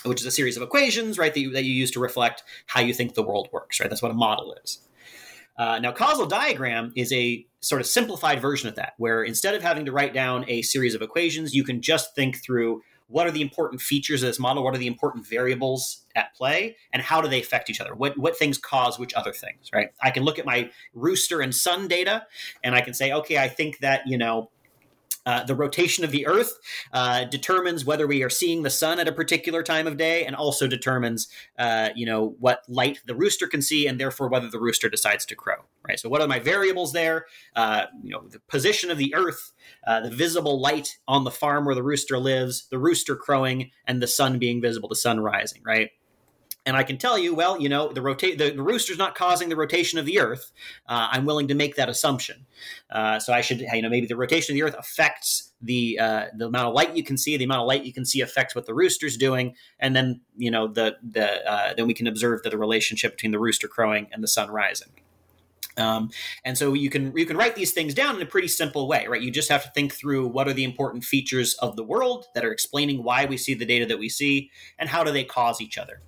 which 0.05 0.21
is 0.21 0.27
a 0.27 0.31
series 0.31 0.55
of 0.57 0.63
equations, 0.63 1.17
right, 1.17 1.33
that 1.33 1.41
you, 1.41 1.51
that 1.51 1.65
you 1.65 1.73
use 1.73 1.91
to 1.91 1.99
reflect 1.99 2.43
how 2.67 2.79
you 2.79 2.93
think 2.93 3.15
the 3.15 3.23
world 3.23 3.49
works, 3.53 3.81
right? 3.81 3.89
That's 3.89 4.03
what 4.03 4.11
a 4.11 4.15
model 4.15 4.55
is. 4.63 4.81
Uh, 5.57 5.79
now, 5.79 5.93
causal 5.93 6.27
diagram 6.27 6.93
is 6.97 7.13
a 7.13 7.47
sort 7.61 7.81
of 7.81 7.87
simplified 7.87 8.41
version 8.41 8.69
of 8.69 8.75
that, 8.75 8.95
where 8.99 9.23
instead 9.23 9.55
of 9.55 9.63
having 9.63 9.85
to 9.85 9.93
write 9.93 10.13
down 10.13 10.45
a 10.49 10.63
series 10.63 10.95
of 10.95 11.03
equations, 11.03 11.55
you 11.55 11.65
can 11.65 11.81
just 11.81 12.15
think 12.15 12.43
through 12.43 12.83
what 13.07 13.27
are 13.27 13.31
the 13.31 13.43
important 13.43 13.81
features 13.81 14.23
of 14.23 14.29
this 14.29 14.39
model, 14.39 14.65
what 14.65 14.75
are 14.75 14.79
the 14.79 14.87
important 14.87 15.27
variables 15.27 16.05
at 16.17 16.35
play, 16.35 16.77
and 16.93 17.03
how 17.03 17.21
do 17.21 17.29
they 17.29 17.41
affect 17.41 17.71
each 17.71 17.81
other? 17.81 17.95
What 17.95 18.17
what 18.19 18.37
things 18.37 18.59
cause 18.59 18.99
which 18.99 19.15
other 19.15 19.33
things, 19.33 19.71
right? 19.73 19.89
I 20.03 20.11
can 20.11 20.25
look 20.25 20.39
at 20.39 20.47
my 20.47 20.71
rooster 20.95 21.41
and 21.41 21.55
sun 21.55 21.87
data, 21.87 22.27
and 22.63 22.75
I 22.75 22.81
can 22.81 22.95
say, 22.95 23.13
okay, 23.13 23.39
I 23.39 23.49
think 23.49 23.79
that 23.79 24.03
you 24.07 24.19
know 24.19 24.51
uh, 25.27 25.43
the 25.45 25.55
rotation 25.55 26.05
of 26.05 26.11
the 26.11 26.27
Earth 26.27 26.59
uh, 26.93 27.25
determines 27.25 27.85
whether 27.85 28.07
we 28.07 28.23
are 28.23 28.31
seeing 28.31 28.63
the 28.63 28.71
sun 28.71 29.01
at 29.01 29.09
a 29.09 29.13
particular 29.13 29.63
time 29.63 29.87
of 29.87 29.97
day, 29.97 30.25
and 30.27 30.37
also 30.37 30.67
determines, 30.67 31.29
uh, 31.59 31.89
you 31.95 32.05
know, 32.05 32.37
what 32.41 32.63
light 32.69 33.01
the 33.07 33.15
rooster 33.15 33.47
can 33.47 33.63
see, 33.63 33.87
and 33.87 33.99
therefore 33.99 34.29
whether 34.29 34.51
the 34.51 34.61
rooster 34.61 34.89
decides 34.89 35.25
to 35.27 35.35
crow. 35.35 35.65
Right. 35.87 35.99
So, 35.99 36.09
what 36.09 36.21
are 36.21 36.29
my 36.29 36.41
variables 36.41 36.93
there? 36.93 37.27
Uh, 37.57 37.87
you 38.03 38.11
know, 38.11 38.25
the 38.29 38.41
position 38.41 38.91
of 38.91 38.99
the 38.99 39.15
Earth, 39.15 39.53
uh, 39.87 40.01
the 40.01 40.11
visible 40.11 40.61
light 40.61 40.99
on 41.09 41.25
the 41.25 41.31
farm 41.31 41.65
where 41.65 41.75
the 41.75 41.83
rooster 41.83 42.19
lives, 42.19 42.67
the 42.71 42.79
rooster 42.79 43.17
crowing, 43.17 43.71
and 43.87 44.03
the 44.03 44.07
sun 44.07 44.39
being 44.39 44.61
visible, 44.61 44.89
the 44.89 44.97
sun 44.97 45.21
rising. 45.21 45.63
Right 45.65 45.91
and 46.67 46.77
I 46.77 46.83
can 46.83 46.97
tell 46.97 47.19
you, 47.19 47.35
well, 47.35 47.61
you 47.61 47.69
know, 47.69 47.93
the 47.93 48.01
the, 48.01 48.53
the 48.57 48.63
rooster's 48.63 48.97
not 48.97 49.15
causing 49.15 49.49
the 49.49 49.57
rotation 49.57 49.99
of 49.99 50.07
the 50.07 50.19
Earth. 50.19 50.51
Uh, 50.87 51.09
I'm 51.11 51.27
willing 51.27 51.49
to 51.49 51.55
make 51.55 51.77
that 51.77 51.89
assumption. 51.89 52.47
Uh, 52.91 53.19
so 53.19 53.33
I 53.33 53.43
should, 53.43 53.61
you 53.61 53.83
know, 53.83 53.91
maybe 53.91 54.07
the 54.07 54.17
rotation 54.17 54.53
of 54.53 54.55
the 54.55 54.63
Earth 54.63 54.77
affects 54.79 55.53
the 55.61 55.99
uh, 55.99 56.27
the 56.37 56.47
amount 56.47 56.69
of 56.69 56.75
light 56.75 56.97
you 56.97 57.05
can 57.05 57.19
see. 57.19 57.37
The 57.37 57.45
amount 57.45 57.63
of 57.63 57.67
light 57.67 57.85
you 57.85 57.93
can 57.93 58.05
see 58.05 58.21
affects 58.21 58.55
what 58.55 58.67
the 58.67 58.75
rooster's 58.75 59.17
doing, 59.17 59.55
and 59.79 59.95
then 59.95 60.21
you 60.37 60.51
know 60.51 60.67
the 60.67 60.97
the 61.03 61.45
uh, 61.51 61.75
then 61.75 61.87
we 61.87 61.95
can 61.95 62.07
observe 62.07 62.43
the, 62.43 62.51
the 62.51 62.59
relationship 62.59 63.13
between 63.13 63.33
the 63.33 63.39
rooster 63.39 63.69
crowing 63.69 64.09
and 64.13 64.23
the 64.23 64.29
sun 64.29 64.51
rising. 64.51 64.89
Um, 65.77 66.11
and 66.45 66.57
so 66.57 66.73
you 66.73 66.89
can 66.89 67.15
you 67.17 67.27
can 67.27 67.37
write 67.37 67.57
these 67.57 67.73
things 67.73 67.95
down 67.95 68.17
in 68.17 68.23
a 68.23 68.27
pretty 68.27 68.49
simple 68.49 68.89
way, 68.89 69.07
right? 69.07 69.21
You 69.21 69.31
just 69.31 69.51
have 69.51 69.65
to 69.65 69.71
think 69.73 69.93
through 69.93 70.29
what 70.29 70.49
are 70.49 70.53
the 70.53 70.65
important 70.65 71.05
features 71.05 71.55
of 71.55 71.77
the 71.77 71.85
world 71.85 72.27
that 72.35 72.45
are 72.45 72.53
explaining 72.53 73.03
why 73.03 73.27
we 73.27 73.37
see 73.37 73.55
the 73.55 73.67
data 73.67 73.85
that 73.87 73.99
we 73.99 74.09
see, 74.09 74.51
and 74.79 74.89
how 74.89 75.05
do 75.05 75.11
they 75.11 75.25
cause 75.25 75.61
each 75.61 75.77
other. 75.77 76.01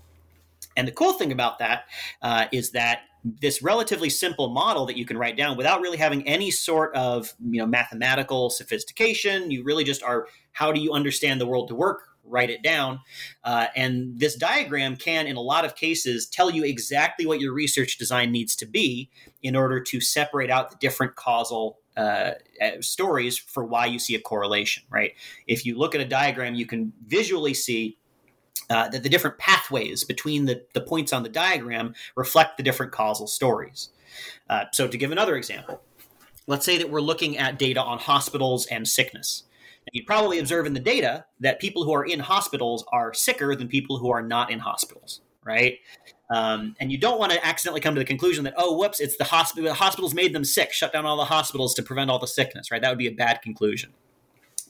And 0.77 0.87
the 0.87 0.93
cool 0.93 1.15
thing 1.15 1.33
about 1.33 1.59
that 1.59 1.85
uh, 2.23 2.47
is 2.53 2.71
that 2.73 3.01
this 3.41 3.63
relatively 3.63 4.09
simple 4.09 4.49
model 4.49 4.87
that 4.87 4.97
you 4.97 5.05
can 5.05 5.19
write 5.19 5.37
down 5.37 5.57
without 5.57 5.81
really 5.81 5.99
having 5.99 6.27
any 6.29 6.51
sort 6.51 6.95
of 6.95 7.35
you 7.51 7.59
know 7.59 7.67
mathematical 7.67 8.51
sophistication, 8.51 9.51
you 9.51 9.65
really 9.65 9.85
just 9.85 10.03
are 10.03 10.29
how 10.53 10.73
do 10.73 10.81
you 10.81 10.93
understand 10.93 11.41
the 11.41 11.47
world 11.47 11.69
to 11.69 11.75
work? 11.75 12.03
Write 12.29 12.51
it 12.51 12.63
down, 12.63 13.01
uh, 13.45 13.69
and 13.77 14.19
this 14.19 14.35
diagram 14.35 14.97
can, 14.97 15.29
in 15.29 15.37
a 15.37 15.41
lot 15.41 15.65
of 15.65 15.77
cases, 15.77 16.27
tell 16.27 16.51
you 16.51 16.65
exactly 16.65 17.25
what 17.25 17.41
your 17.41 17.53
research 17.53 17.99
design 17.99 18.33
needs 18.33 18.57
to 18.57 18.67
be 18.67 19.11
in 19.43 19.55
order 19.55 19.81
to 19.81 20.01
separate 20.01 20.51
out 20.51 20.71
the 20.73 20.77
different 20.81 21.15
causal 21.15 21.79
uh, 21.97 22.33
uh 22.61 22.71
stories 22.81 23.39
for 23.39 23.65
why 23.65 23.87
you 23.87 24.01
see 24.01 24.15
a 24.17 24.21
correlation. 24.21 24.83
Right? 24.91 25.13
If 25.47 25.65
you 25.65 25.79
look 25.79 25.95
at 25.95 26.01
a 26.01 26.05
diagram, 26.05 26.57
you 26.57 26.67
can 26.67 26.93
visually 27.07 27.55
see 27.55 27.97
uh, 28.71 28.89
that 28.89 29.03
the 29.03 29.09
different 29.09 29.39
pathways 29.39 30.05
between 30.05 30.45
the, 30.45 30.63
the 30.75 30.81
points 30.81 31.13
on 31.13 31.23
the 31.23 31.29
diagram 31.29 31.95
reflect 32.15 32.57
the 32.57 32.63
different 32.63 32.93
causal 32.93 33.27
stories. 33.27 33.91
Uh, 34.49 34.65
so, 34.73 34.89
to 34.89 34.97
give 34.97 35.13
another 35.13 35.37
example, 35.37 35.83
let's 36.47 36.65
say 36.65 36.79
that 36.79 36.91
we're 36.91 37.01
looking 37.01 37.37
at 37.39 37.59
data 37.59 37.81
on 37.81 37.99
hospitals 37.99 38.67
and 38.67 38.87
sickness. 38.87 39.45
Now, 39.87 39.91
you'd 39.93 40.07
probably 40.07 40.39
observe 40.39 40.67
in 40.67 40.75
the 40.75 40.81
data 40.81 41.25
that 41.41 41.61
people 41.61 41.85
who 41.85 41.93
are 41.93 42.05
in 42.05 42.19
hospitals 42.19 42.85
are 42.93 43.13
sicker 43.15 43.55
than 43.55 43.69
people 43.69 43.99
who 43.99 44.11
are 44.11 44.23
not 44.23 44.51
in 44.51 44.59
hospitals, 44.59 45.21
right? 45.45 45.79
Um, 46.29 46.75
and 46.81 46.91
you 46.91 46.99
don't 46.99 47.21
want 47.21 47.33
to 47.33 47.47
accidentally 47.47 47.81
come 47.81 47.95
to 47.95 48.01
the 48.01 48.05
conclusion 48.05 48.43
that, 48.45 48.55
oh, 48.57 48.77
whoops, 48.77 48.99
it's 48.99 49.17
the 49.17 49.25
hospital. 49.25 49.69
The 49.69 49.75
hospitals 49.75 50.13
made 50.15 50.35
them 50.35 50.45
sick. 50.45 50.73
Shut 50.73 50.93
down 50.93 51.07
all 51.07 51.17
the 51.17 51.25
hospitals 51.25 51.75
to 51.75 51.83
prevent 51.83 52.11
all 52.11 52.19
the 52.19 52.27
sickness, 52.27 52.71
right? 52.71 52.83
That 52.83 52.89
would 52.89 52.99
be 52.99 53.07
a 53.07 53.13
bad 53.13 53.43
conclusion. 53.43 53.93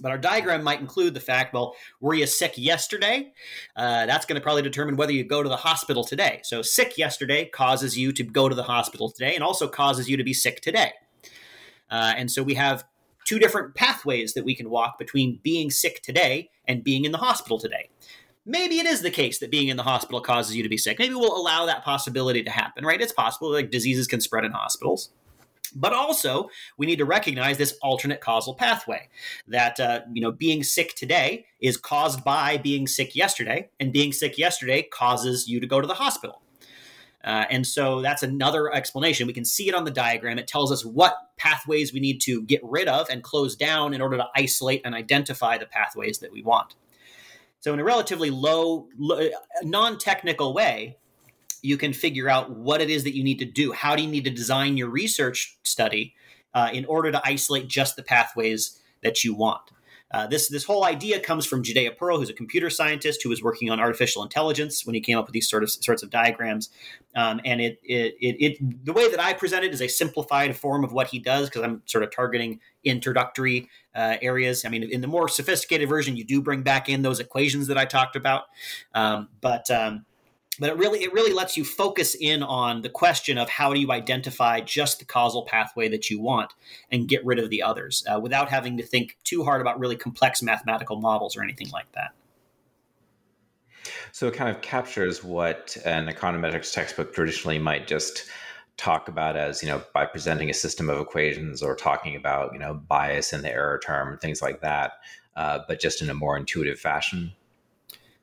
But 0.00 0.10
our 0.10 0.18
diagram 0.18 0.62
might 0.62 0.80
include 0.80 1.14
the 1.14 1.20
fact, 1.20 1.54
well, 1.54 1.74
were 2.00 2.14
you 2.14 2.26
sick 2.26 2.54
yesterday? 2.56 3.32
Uh, 3.74 4.06
that's 4.06 4.26
going 4.26 4.38
to 4.38 4.42
probably 4.42 4.62
determine 4.62 4.96
whether 4.96 5.12
you 5.12 5.24
go 5.24 5.42
to 5.42 5.48
the 5.48 5.56
hospital 5.56 6.04
today. 6.04 6.40
So, 6.42 6.62
sick 6.62 6.98
yesterday 6.98 7.46
causes 7.46 7.96
you 7.96 8.12
to 8.12 8.22
go 8.22 8.48
to 8.48 8.54
the 8.54 8.64
hospital 8.64 9.10
today 9.10 9.34
and 9.34 9.42
also 9.42 9.68
causes 9.68 10.08
you 10.08 10.16
to 10.16 10.24
be 10.24 10.34
sick 10.34 10.60
today. 10.60 10.92
Uh, 11.90 12.14
and 12.16 12.30
so 12.30 12.42
we 12.42 12.54
have 12.54 12.84
two 13.24 13.38
different 13.38 13.74
pathways 13.74 14.34
that 14.34 14.44
we 14.44 14.54
can 14.54 14.70
walk 14.70 14.98
between 14.98 15.40
being 15.42 15.70
sick 15.70 16.02
today 16.02 16.50
and 16.66 16.84
being 16.84 17.04
in 17.04 17.12
the 17.12 17.18
hospital 17.18 17.58
today. 17.58 17.90
Maybe 18.44 18.78
it 18.78 18.86
is 18.86 19.02
the 19.02 19.10
case 19.10 19.40
that 19.40 19.50
being 19.50 19.68
in 19.68 19.76
the 19.76 19.82
hospital 19.82 20.20
causes 20.20 20.54
you 20.54 20.62
to 20.62 20.68
be 20.68 20.78
sick. 20.78 21.00
Maybe 21.00 21.14
we'll 21.14 21.36
allow 21.36 21.66
that 21.66 21.84
possibility 21.84 22.44
to 22.44 22.50
happen, 22.50 22.84
right? 22.84 23.00
It's 23.00 23.12
possible, 23.12 23.50
like 23.50 23.70
diseases 23.70 24.06
can 24.06 24.20
spread 24.20 24.44
in 24.44 24.52
hospitals. 24.52 25.10
But 25.78 25.92
also, 25.92 26.48
we 26.78 26.86
need 26.86 26.96
to 26.96 27.04
recognize 27.04 27.58
this 27.58 27.76
alternate 27.82 28.22
causal 28.22 28.54
pathway 28.54 29.08
that 29.46 29.78
uh, 29.78 30.00
you 30.12 30.22
know 30.22 30.32
being 30.32 30.62
sick 30.62 30.94
today 30.94 31.44
is 31.60 31.76
caused 31.76 32.24
by 32.24 32.56
being 32.56 32.86
sick 32.86 33.14
yesterday, 33.14 33.68
and 33.78 33.92
being 33.92 34.12
sick 34.12 34.38
yesterday 34.38 34.82
causes 34.82 35.46
you 35.46 35.60
to 35.60 35.66
go 35.66 35.80
to 35.80 35.86
the 35.86 35.94
hospital. 35.94 36.40
Uh, 37.22 37.44
and 37.50 37.66
so 37.66 38.00
that's 38.00 38.22
another 38.22 38.72
explanation. 38.72 39.26
We 39.26 39.32
can 39.32 39.44
see 39.44 39.68
it 39.68 39.74
on 39.74 39.84
the 39.84 39.90
diagram. 39.90 40.38
It 40.38 40.46
tells 40.46 40.72
us 40.72 40.84
what 40.84 41.16
pathways 41.36 41.92
we 41.92 42.00
need 42.00 42.20
to 42.22 42.40
get 42.42 42.60
rid 42.62 42.88
of 42.88 43.08
and 43.10 43.22
close 43.22 43.56
down 43.56 43.92
in 43.92 44.00
order 44.00 44.16
to 44.16 44.26
isolate 44.34 44.80
and 44.84 44.94
identify 44.94 45.58
the 45.58 45.66
pathways 45.66 46.20
that 46.20 46.32
we 46.32 46.42
want. 46.42 46.76
So, 47.60 47.74
in 47.74 47.80
a 47.80 47.84
relatively 47.84 48.30
low, 48.30 48.88
low 48.96 49.28
non 49.62 49.98
technical 49.98 50.54
way, 50.54 50.96
you 51.66 51.76
can 51.76 51.92
figure 51.92 52.28
out 52.28 52.50
what 52.50 52.80
it 52.80 52.88
is 52.88 53.04
that 53.04 53.14
you 53.16 53.24
need 53.24 53.38
to 53.40 53.44
do. 53.44 53.72
How 53.72 53.96
do 53.96 54.02
you 54.02 54.08
need 54.08 54.24
to 54.24 54.30
design 54.30 54.76
your 54.76 54.88
research 54.88 55.58
study 55.64 56.14
uh, 56.54 56.70
in 56.72 56.84
order 56.86 57.10
to 57.12 57.20
isolate 57.24 57.68
just 57.68 57.96
the 57.96 58.02
pathways 58.02 58.80
that 59.02 59.24
you 59.24 59.34
want? 59.34 59.72
Uh, 60.12 60.24
this 60.26 60.48
this 60.48 60.64
whole 60.64 60.84
idea 60.84 61.18
comes 61.18 61.44
from 61.44 61.64
Judea 61.64 61.90
Pearl, 61.90 62.18
who's 62.18 62.30
a 62.30 62.32
computer 62.32 62.70
scientist 62.70 63.24
who 63.24 63.28
was 63.28 63.42
working 63.42 63.70
on 63.70 63.80
artificial 63.80 64.22
intelligence 64.22 64.86
when 64.86 64.94
he 64.94 65.00
came 65.00 65.18
up 65.18 65.26
with 65.26 65.32
these 65.32 65.50
sort 65.50 65.64
of 65.64 65.70
sorts 65.70 66.04
of 66.04 66.10
diagrams. 66.10 66.70
Um, 67.16 67.40
and 67.44 67.60
it, 67.60 67.80
it, 67.82 68.14
it 68.20 68.36
it 68.38 68.84
the 68.84 68.92
way 68.92 69.10
that 69.10 69.18
I 69.18 69.32
present 69.32 69.64
it 69.64 69.74
is 69.74 69.82
a 69.82 69.88
simplified 69.88 70.56
form 70.56 70.84
of 70.84 70.92
what 70.92 71.08
he 71.08 71.18
does 71.18 71.48
because 71.48 71.62
I'm 71.62 71.82
sort 71.86 72.04
of 72.04 72.12
targeting 72.12 72.60
introductory 72.84 73.68
uh, 73.96 74.16
areas. 74.22 74.64
I 74.64 74.68
mean, 74.68 74.84
in 74.84 75.00
the 75.00 75.08
more 75.08 75.28
sophisticated 75.28 75.88
version, 75.88 76.16
you 76.16 76.24
do 76.24 76.40
bring 76.40 76.62
back 76.62 76.88
in 76.88 77.02
those 77.02 77.18
equations 77.18 77.66
that 77.66 77.76
I 77.76 77.84
talked 77.84 78.14
about, 78.14 78.44
um, 78.94 79.28
but 79.40 79.68
um, 79.72 80.06
but 80.58 80.70
it 80.70 80.76
really 80.76 81.02
it 81.02 81.12
really 81.12 81.32
lets 81.32 81.56
you 81.56 81.64
focus 81.64 82.14
in 82.14 82.42
on 82.42 82.82
the 82.82 82.88
question 82.88 83.38
of 83.38 83.48
how 83.48 83.72
do 83.72 83.80
you 83.80 83.92
identify 83.92 84.60
just 84.60 84.98
the 84.98 85.04
causal 85.04 85.44
pathway 85.44 85.88
that 85.88 86.10
you 86.10 86.20
want 86.20 86.52
and 86.90 87.08
get 87.08 87.24
rid 87.24 87.38
of 87.38 87.50
the 87.50 87.62
others 87.62 88.04
uh, 88.08 88.18
without 88.18 88.48
having 88.48 88.76
to 88.76 88.82
think 88.82 89.16
too 89.24 89.44
hard 89.44 89.60
about 89.60 89.78
really 89.78 89.96
complex 89.96 90.42
mathematical 90.42 90.96
models 90.96 91.36
or 91.36 91.42
anything 91.42 91.68
like 91.70 91.90
that. 91.92 92.12
So 94.12 94.26
it 94.26 94.34
kind 94.34 94.54
of 94.54 94.62
captures 94.62 95.22
what 95.22 95.76
an 95.84 96.06
econometrics 96.08 96.72
textbook 96.72 97.14
traditionally 97.14 97.58
might 97.58 97.86
just 97.86 98.28
talk 98.76 99.08
about 99.08 99.36
as 99.36 99.62
you 99.62 99.68
know 99.68 99.82
by 99.94 100.04
presenting 100.04 100.50
a 100.50 100.54
system 100.54 100.90
of 100.90 101.00
equations 101.00 101.62
or 101.62 101.74
talking 101.74 102.14
about 102.14 102.52
you 102.52 102.58
know 102.58 102.74
bias 102.74 103.32
in 103.32 103.40
the 103.42 103.50
error 103.50 103.80
term 103.82 104.18
things 104.18 104.42
like 104.42 104.60
that 104.60 104.92
uh, 105.36 105.60
but 105.66 105.80
just 105.80 106.02
in 106.02 106.10
a 106.10 106.14
more 106.14 106.36
intuitive 106.36 106.78
fashion 106.78 107.32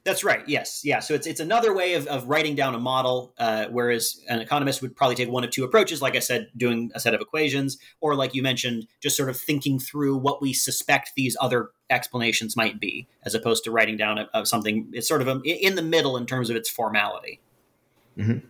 That's 0.06 0.22
right. 0.26 0.44
Yes. 0.48 0.82
Yeah. 0.84 1.00
So 1.00 1.14
it's 1.14 1.26
it's 1.26 1.40
another 1.40 1.74
way 1.74 1.94
of, 1.94 2.08
of 2.08 2.28
writing 2.28 2.56
down 2.56 2.76
a 2.76 2.80
model, 2.80 3.34
uh, 3.38 3.68
whereas 3.72 4.20
an 4.28 4.42
economist 4.42 4.82
would 4.82 4.98
probably 4.98 5.16
take 5.16 5.30
one 5.30 5.46
of 5.46 5.50
two 5.50 5.64
approaches. 5.64 6.02
Like 6.02 6.18
I 6.18 6.20
said, 6.20 6.50
doing 6.58 6.92
a 6.94 7.00
set 7.00 7.14
of 7.14 7.22
equations, 7.22 7.78
or 8.02 8.14
like 8.16 8.36
you 8.36 8.44
mentioned, 8.44 8.88
just 9.00 9.16
sort 9.16 9.30
of 9.30 9.38
thinking 9.38 9.80
through 9.80 10.18
what 10.18 10.42
we 10.42 10.52
suspect 10.52 11.14
these 11.16 11.38
other 11.40 11.70
explanations 11.90 12.58
might 12.58 12.82
be, 12.82 13.08
as 13.24 13.34
opposed 13.34 13.64
to 13.64 13.72
writing 13.72 13.96
down 13.96 14.18
a, 14.18 14.30
a 14.34 14.46
something. 14.46 14.90
It's 14.92 15.08
sort 15.08 15.22
of 15.22 15.30
a, 15.30 15.40
in 15.42 15.76
the 15.76 15.82
middle 15.82 16.18
in 16.18 16.26
terms 16.26 16.50
of 16.50 16.58
its 16.58 16.70
formality. 16.70 17.40
Mm-hmm. 18.18 18.46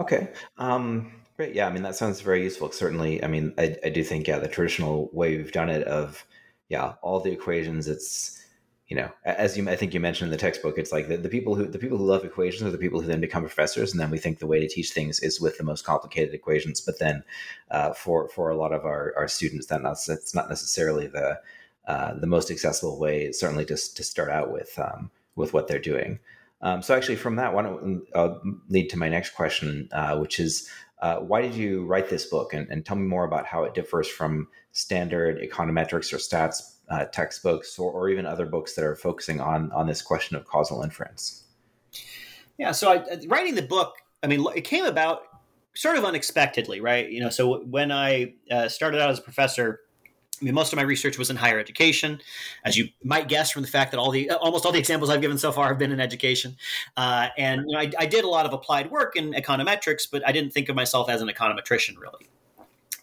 Okay. 0.00 0.32
Um, 0.58 1.12
great. 1.36 1.54
Yeah. 1.54 1.68
I 1.68 1.72
mean, 1.72 1.84
that 1.84 1.94
sounds 1.94 2.20
very 2.20 2.42
useful. 2.42 2.72
Certainly. 2.72 3.22
I 3.22 3.28
mean, 3.28 3.54
I, 3.58 3.76
I 3.84 3.90
do 3.90 4.02
think 4.02 4.26
yeah, 4.26 4.40
the 4.40 4.48
traditional 4.48 5.08
way 5.12 5.36
we've 5.36 5.52
done 5.52 5.70
it 5.70 5.86
of 5.86 6.26
yeah, 6.68 6.94
all 7.00 7.20
the 7.20 7.30
equations. 7.30 7.86
It's 7.86 8.43
you 8.88 8.96
know, 8.96 9.10
as 9.24 9.56
you 9.56 9.68
I 9.68 9.76
think 9.76 9.94
you 9.94 10.00
mentioned 10.00 10.28
in 10.28 10.30
the 10.30 10.36
textbook, 10.36 10.76
it's 10.76 10.92
like 10.92 11.08
the, 11.08 11.16
the 11.16 11.30
people 11.30 11.54
who 11.54 11.66
the 11.66 11.78
people 11.78 11.96
who 11.96 12.04
love 12.04 12.24
equations 12.24 12.62
are 12.62 12.70
the 12.70 12.78
people 12.78 13.00
who 13.00 13.06
then 13.06 13.20
become 13.20 13.42
professors, 13.42 13.92
and 13.92 14.00
then 14.00 14.10
we 14.10 14.18
think 14.18 14.38
the 14.38 14.46
way 14.46 14.60
to 14.60 14.68
teach 14.68 14.90
things 14.90 15.20
is 15.20 15.40
with 15.40 15.56
the 15.56 15.64
most 15.64 15.86
complicated 15.86 16.34
equations. 16.34 16.82
But 16.82 16.98
then, 16.98 17.24
uh, 17.70 17.94
for 17.94 18.28
for 18.28 18.50
a 18.50 18.56
lot 18.56 18.72
of 18.72 18.84
our, 18.84 19.14
our 19.16 19.26
students, 19.26 19.66
that 19.68 19.82
not 19.82 19.96
that's 20.06 20.34
not 20.34 20.50
necessarily 20.50 21.06
the 21.06 21.40
uh, 21.86 22.14
the 22.14 22.26
most 22.26 22.50
accessible 22.50 22.98
way. 22.98 23.32
Certainly, 23.32 23.64
just 23.64 23.96
to 23.96 24.04
start 24.04 24.28
out 24.28 24.52
with 24.52 24.78
um, 24.78 25.10
with 25.34 25.54
what 25.54 25.66
they're 25.66 25.78
doing. 25.78 26.18
Um, 26.60 26.82
so, 26.82 26.94
actually, 26.94 27.16
from 27.16 27.36
that, 27.36 27.54
why 27.54 27.62
don't 27.62 28.02
uh, 28.14 28.34
lead 28.68 28.90
to 28.90 28.98
my 28.98 29.08
next 29.08 29.30
question, 29.30 29.88
uh, 29.92 30.18
which 30.18 30.38
is 30.38 30.68
uh, 31.00 31.16
why 31.16 31.40
did 31.40 31.54
you 31.54 31.86
write 31.86 32.10
this 32.10 32.26
book, 32.26 32.52
and, 32.52 32.68
and 32.68 32.84
tell 32.84 32.98
me 32.98 33.06
more 33.06 33.24
about 33.24 33.46
how 33.46 33.64
it 33.64 33.72
differs 33.72 34.08
from 34.08 34.48
standard 34.72 35.40
econometrics 35.40 36.12
or 36.12 36.18
stats 36.18 36.73
uh, 36.88 37.04
textbooks 37.06 37.78
or, 37.78 37.90
or, 37.90 38.08
even 38.10 38.26
other 38.26 38.44
books 38.46 38.74
that 38.74 38.84
are 38.84 38.94
focusing 38.94 39.40
on 39.40 39.72
on 39.72 39.86
this 39.86 40.02
question 40.02 40.36
of 40.36 40.44
causal 40.46 40.82
inference? 40.82 41.44
Yeah, 42.58 42.72
so 42.72 42.92
I, 42.92 43.04
writing 43.26 43.54
the 43.54 43.62
book, 43.62 43.94
I 44.22 44.26
mean, 44.26 44.46
it 44.54 44.62
came 44.62 44.84
about 44.84 45.22
sort 45.74 45.96
of 45.96 46.04
unexpectedly, 46.04 46.80
right? 46.80 47.10
You 47.10 47.20
know, 47.20 47.30
so 47.30 47.64
when 47.64 47.90
I 47.90 48.34
uh, 48.50 48.68
started 48.68 49.00
out 49.00 49.10
as 49.10 49.18
a 49.18 49.22
professor, 49.22 49.80
I 50.40 50.44
mean, 50.44 50.54
most 50.54 50.72
of 50.72 50.76
my 50.76 50.82
research 50.82 51.16
was 51.16 51.30
in 51.30 51.36
higher 51.36 51.58
education, 51.58 52.20
as 52.64 52.76
you 52.76 52.88
might 53.02 53.28
guess 53.28 53.50
from 53.50 53.62
the 53.62 53.68
fact 53.68 53.92
that 53.92 53.98
all 53.98 54.10
the 54.10 54.30
almost 54.30 54.66
all 54.66 54.72
the 54.72 54.78
examples 54.78 55.10
I've 55.10 55.20
given 55.20 55.38
so 55.38 55.52
far 55.52 55.68
have 55.68 55.78
been 55.78 55.92
in 55.92 56.00
education. 56.00 56.56
Uh, 56.96 57.28
and 57.38 57.64
you 57.66 57.74
know, 57.74 57.80
I, 57.80 57.90
I, 57.98 58.06
did 58.06 58.24
a 58.24 58.28
lot 58.28 58.44
of 58.44 58.52
applied 58.52 58.90
work 58.90 59.16
in 59.16 59.32
econometrics, 59.32 60.08
but 60.10 60.26
I 60.26 60.32
didn't 60.32 60.52
think 60.52 60.68
of 60.68 60.76
myself 60.76 61.08
as 61.08 61.22
an 61.22 61.28
econometrician 61.28 61.98
really. 61.98 62.28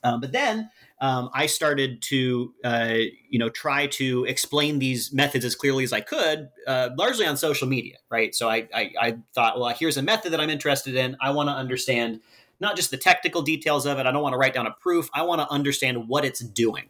Um, 0.03 0.19
but 0.19 0.31
then 0.31 0.69
um, 1.01 1.31
I 1.33 1.47
started 1.47 2.03
to, 2.03 2.53
uh, 2.63 2.97
you 3.27 3.39
know, 3.39 3.49
try 3.49 3.87
to 3.87 4.23
explain 4.25 4.77
these 4.77 5.11
methods 5.11 5.43
as 5.43 5.55
clearly 5.55 5.83
as 5.83 5.91
I 5.91 6.01
could, 6.01 6.49
uh, 6.67 6.89
largely 6.95 7.25
on 7.25 7.37
social 7.37 7.67
media, 7.67 7.97
right? 8.11 8.35
So 8.35 8.47
I, 8.47 8.67
I, 8.71 8.91
I, 9.01 9.17
thought, 9.33 9.59
well, 9.59 9.73
here's 9.77 9.97
a 9.97 10.03
method 10.03 10.31
that 10.31 10.39
I'm 10.39 10.51
interested 10.51 10.93
in. 10.95 11.17
I 11.19 11.31
want 11.31 11.49
to 11.49 11.53
understand 11.53 12.21
not 12.59 12.75
just 12.75 12.91
the 12.91 12.97
technical 12.97 13.41
details 13.41 13.87
of 13.87 13.97
it. 13.97 14.05
I 14.05 14.11
don't 14.11 14.21
want 14.21 14.33
to 14.33 14.37
write 14.37 14.53
down 14.53 14.67
a 14.67 14.71
proof. 14.71 15.09
I 15.11 15.23
want 15.23 15.41
to 15.41 15.49
understand 15.51 16.07
what 16.07 16.23
it's 16.23 16.39
doing. 16.39 16.85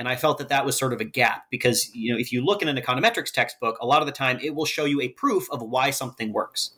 And 0.00 0.08
I 0.08 0.16
felt 0.16 0.38
that 0.38 0.48
that 0.48 0.66
was 0.66 0.76
sort 0.76 0.92
of 0.92 1.00
a 1.00 1.04
gap 1.04 1.44
because, 1.48 1.94
you 1.94 2.12
know, 2.12 2.18
if 2.18 2.32
you 2.32 2.44
look 2.44 2.60
in 2.60 2.66
an 2.66 2.76
econometrics 2.76 3.30
textbook, 3.30 3.78
a 3.80 3.86
lot 3.86 4.02
of 4.02 4.06
the 4.06 4.12
time 4.12 4.40
it 4.42 4.56
will 4.56 4.64
show 4.64 4.84
you 4.84 5.00
a 5.00 5.10
proof 5.10 5.48
of 5.52 5.62
why 5.62 5.90
something 5.90 6.32
works. 6.32 6.72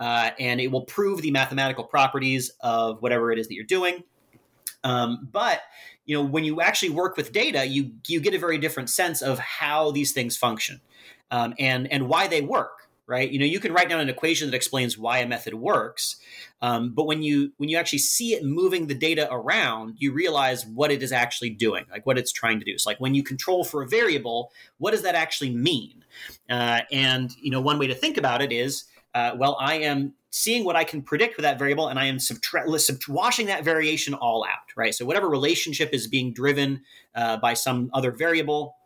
Uh, 0.00 0.30
and 0.40 0.60
it 0.60 0.72
will 0.72 0.84
prove 0.86 1.22
the 1.22 1.30
mathematical 1.30 1.84
properties 1.84 2.50
of 2.60 3.00
whatever 3.00 3.30
it 3.30 3.38
is 3.38 3.46
that 3.46 3.54
you're 3.54 3.64
doing. 3.64 4.02
Um, 4.82 5.28
but 5.30 5.60
you 6.06 6.16
know 6.16 6.24
when 6.24 6.44
you 6.44 6.60
actually 6.60 6.90
work 6.90 7.16
with 7.16 7.32
data 7.32 7.66
you 7.66 7.92
you 8.08 8.20
get 8.20 8.34
a 8.34 8.38
very 8.38 8.58
different 8.58 8.90
sense 8.90 9.22
of 9.22 9.38
how 9.38 9.90
these 9.90 10.12
things 10.12 10.36
function 10.36 10.80
um, 11.30 11.54
and 11.58 11.90
and 11.92 12.08
why 12.08 12.26
they 12.26 12.40
work 12.40 12.88
right? 13.10 13.28
You 13.28 13.40
know 13.40 13.44
you 13.44 13.58
can 13.58 13.72
write 13.72 13.88
down 13.88 13.98
an 13.98 14.08
equation 14.08 14.48
that 14.48 14.56
explains 14.56 14.96
why 14.96 15.18
a 15.18 15.26
method 15.26 15.54
works 15.54 16.16
um, 16.62 16.94
but 16.94 17.06
when 17.06 17.22
you 17.22 17.52
when 17.56 17.68
you 17.68 17.76
actually 17.76 17.98
see 17.98 18.34
it 18.34 18.44
moving 18.44 18.86
the 18.86 18.94
data 18.94 19.28
around 19.32 19.96
you 19.98 20.12
realize 20.12 20.64
what 20.64 20.92
it 20.92 21.02
is 21.02 21.10
actually 21.10 21.50
doing 21.50 21.84
like 21.90 22.06
what 22.06 22.16
it's 22.16 22.32
trying 22.32 22.60
to 22.60 22.64
do. 22.64 22.78
So 22.78 22.88
like 22.88 23.00
when 23.00 23.14
you 23.14 23.24
control 23.24 23.64
for 23.64 23.82
a 23.82 23.88
variable 23.88 24.52
what 24.78 24.92
does 24.92 25.02
that 25.02 25.16
actually 25.16 25.50
mean? 25.50 26.04
Uh, 26.48 26.82
and 26.92 27.34
you 27.42 27.50
know 27.50 27.60
one 27.60 27.78
way 27.78 27.88
to 27.88 27.94
think 27.94 28.16
about 28.16 28.42
it 28.42 28.52
is 28.52 28.84
uh, 29.14 29.32
well 29.36 29.56
i 29.60 29.74
am 29.74 30.14
seeing 30.30 30.64
what 30.64 30.76
I 30.76 30.84
can 30.84 31.02
predict 31.02 31.36
with 31.36 31.42
that 31.42 31.58
variable, 31.58 31.88
and 31.88 31.98
I 31.98 32.06
am 32.06 32.18
subtra- 32.18 33.08
washing 33.08 33.46
that 33.46 33.64
variation 33.64 34.14
all 34.14 34.44
out, 34.44 34.72
right? 34.76 34.94
So 34.94 35.04
whatever 35.04 35.28
relationship 35.28 35.90
is 35.92 36.06
being 36.06 36.32
driven 36.32 36.82
uh, 37.16 37.36
by 37.38 37.54
some 37.54 37.90
other 37.92 38.12
variable, 38.12 38.76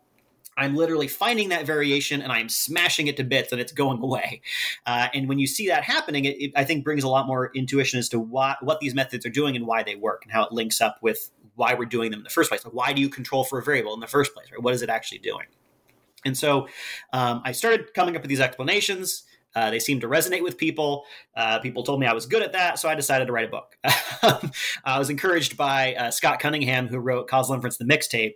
I'm 0.57 0.75
literally 0.75 1.07
finding 1.07 1.49
that 1.49 1.65
variation 1.65 2.21
and 2.21 2.31
I'm 2.31 2.47
smashing 2.47 3.07
it 3.07 3.17
to 3.17 3.23
bits 3.23 3.51
and 3.51 3.59
it's 3.59 3.71
going 3.71 4.01
away. 4.01 4.41
Uh, 4.87 5.07
and 5.15 5.27
when 5.27 5.39
you 5.39 5.47
see 5.47 5.67
that 5.67 5.83
happening, 5.83 6.25
it, 6.25 6.39
it, 6.39 6.51
I 6.55 6.63
think 6.63 6.83
brings 6.83 7.03
a 7.03 7.07
lot 7.07 7.25
more 7.25 7.49
intuition 7.55 7.97
as 7.97 8.07
to 8.09 8.19
why, 8.19 8.55
what 8.61 8.79
these 8.79 8.93
methods 8.93 9.25
are 9.25 9.31
doing 9.31 9.55
and 9.55 9.65
why 9.65 9.81
they 9.81 9.95
work 9.95 10.21
and 10.23 10.31
how 10.31 10.45
it 10.45 10.51
links 10.51 10.79
up 10.79 10.99
with 11.01 11.31
why 11.55 11.73
we're 11.73 11.85
doing 11.85 12.11
them 12.11 12.19
in 12.19 12.23
the 12.23 12.29
first 12.29 12.49
place. 12.49 12.63
Like 12.63 12.75
why 12.75 12.93
do 12.93 13.01
you 13.01 13.09
control 13.09 13.43
for 13.43 13.57
a 13.57 13.63
variable 13.63 13.95
in 13.95 13.99
the 13.99 14.07
first 14.07 14.35
place? 14.35 14.45
Right? 14.51 14.61
What 14.61 14.75
is 14.75 14.83
it 14.83 14.89
actually 14.89 15.17
doing? 15.17 15.47
And 16.23 16.37
so 16.37 16.67
um, 17.13 17.41
I 17.43 17.51
started 17.51 17.95
coming 17.95 18.15
up 18.15 18.21
with 18.21 18.29
these 18.29 18.39
explanations. 18.39 19.23
Uh, 19.55 19.71
they 19.71 19.79
seemed 19.79 20.01
to 20.01 20.07
resonate 20.07 20.43
with 20.43 20.57
people. 20.57 21.05
Uh, 21.35 21.59
people 21.59 21.83
told 21.83 21.99
me 21.99 22.05
I 22.05 22.13
was 22.13 22.25
good 22.25 22.43
at 22.43 22.51
that, 22.53 22.77
so 22.77 22.89
I 22.89 22.95
decided 22.95 23.25
to 23.27 23.31
write 23.31 23.47
a 23.47 23.51
book. 23.51 23.77
I 24.83 24.99
was 24.99 25.09
encouraged 25.09 25.55
by 25.55 25.95
uh, 25.95 26.11
Scott 26.11 26.39
Cunningham, 26.39 26.87
who 26.87 26.99
wrote 26.99 27.27
Causal 27.27 27.55
Inference, 27.55 27.77
the 27.77 27.85
mixtape, 27.85 28.35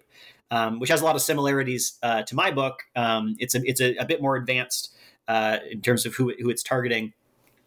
um, 0.51 0.79
which 0.79 0.89
has 0.89 1.01
a 1.01 1.05
lot 1.05 1.15
of 1.15 1.21
similarities 1.21 1.99
uh, 2.01 2.23
to 2.23 2.35
my 2.35 2.51
book. 2.51 2.83
Um, 2.95 3.35
it's 3.39 3.55
a, 3.55 3.61
it's 3.65 3.81
a, 3.81 3.95
a, 3.97 4.05
bit 4.05 4.21
more 4.21 4.35
advanced 4.35 4.95
uh, 5.27 5.57
in 5.69 5.81
terms 5.81 6.05
of 6.05 6.15
who, 6.15 6.33
who 6.39 6.49
it's 6.49 6.63
targeting. 6.63 7.13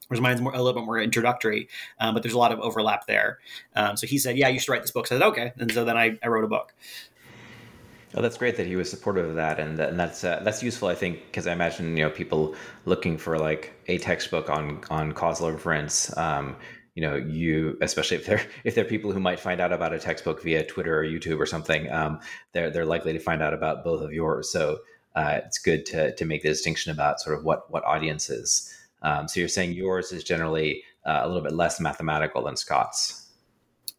Whereas 0.09 0.21
mine's 0.21 0.43
more, 0.43 0.53
a 0.53 0.61
little 0.61 0.79
bit 0.79 0.85
more 0.85 1.01
introductory, 1.01 1.69
um, 1.99 2.13
but 2.13 2.23
there's 2.23 2.35
a 2.35 2.39
lot 2.39 2.53
of 2.53 2.61
overlap 2.61 3.07
there. 3.07 3.39
Um, 3.75 3.97
so 3.97 4.07
he 4.07 4.19
said, 4.19 4.37
"Yeah, 4.37 4.49
you 4.49 4.59
should 4.59 4.71
write 4.71 4.83
this 4.83 4.91
book." 4.91 5.07
So 5.07 5.17
I 5.17 5.19
said, 5.19 5.27
"Okay," 5.29 5.53
and 5.57 5.73
so 5.73 5.87
then 5.87 5.97
I, 5.97 6.19
I 6.23 6.29
wrote 6.29 6.45
a 6.45 6.49
book. 6.49 6.75
Oh, 8.15 8.21
that's 8.21 8.37
great 8.37 8.57
that 8.59 8.67
he 8.67 8.77
was 8.77 8.91
supportive 8.91 9.29
of 9.29 9.37
that, 9.37 9.59
and, 9.59 9.79
and 9.81 9.99
that's 9.99 10.23
uh, 10.23 10.41
that's 10.45 10.63
useful, 10.63 10.89
I 10.89 10.95
think, 10.95 11.25
because 11.27 11.47
I 11.47 11.53
imagine 11.53 11.97
you 11.97 12.05
know 12.05 12.11
people 12.11 12.55
looking 12.85 13.17
for 13.17 13.39
like 13.39 13.73
a 13.89 13.99
textbook 13.99 14.51
on 14.51 14.83
on 14.91 15.13
causal 15.13 15.49
inference. 15.49 16.15
Um, 16.19 16.57
you 16.95 17.01
know, 17.01 17.17
you 17.17 17.79
especially 17.81 18.19
if 18.19 18.27
they're 18.27 18.47
if 18.65 18.75
they're 18.75 18.85
people 18.85 19.13
who 19.13 19.21
might 19.21 19.41
find 19.41 19.61
out 19.61 19.73
about 19.73 19.95
a 19.95 19.99
textbook 19.99 20.43
via 20.43 20.65
Twitter 20.65 20.99
or 20.99 21.05
YouTube 21.05 21.41
or 21.41 21.47
something, 21.47 21.91
um, 21.91 22.21
they're 22.53 22.71
they're 22.71 22.85
likely 22.85 23.15
to 23.15 23.19
find 23.19 23.43
out 23.43 23.55
about 23.55 23.83
both 23.83 24.03
of 24.03 24.13
yours. 24.13 24.51
So 24.51 24.81
uh, 25.17 25.41
it's 25.47 25.59
good 25.59 25.87
to 25.87 26.15
to 26.15 26.25
make 26.27 26.43
the 26.43 26.51
distinction 26.51 26.93
about 26.93 27.21
sort 27.21 27.39
of 27.39 27.45
what 27.45 27.71
what 27.71 27.85
audiences. 27.85 28.71
Um, 29.01 29.27
so 29.27 29.41
you're 29.41 29.49
saying 29.49 29.73
yours 29.73 30.13
is 30.13 30.23
generally 30.23 30.85
uh, 31.07 31.21
a 31.23 31.27
little 31.27 31.43
bit 31.43 31.53
less 31.53 31.81
mathematical 31.81 32.45
than 32.45 32.57
Scott's. 32.57 33.27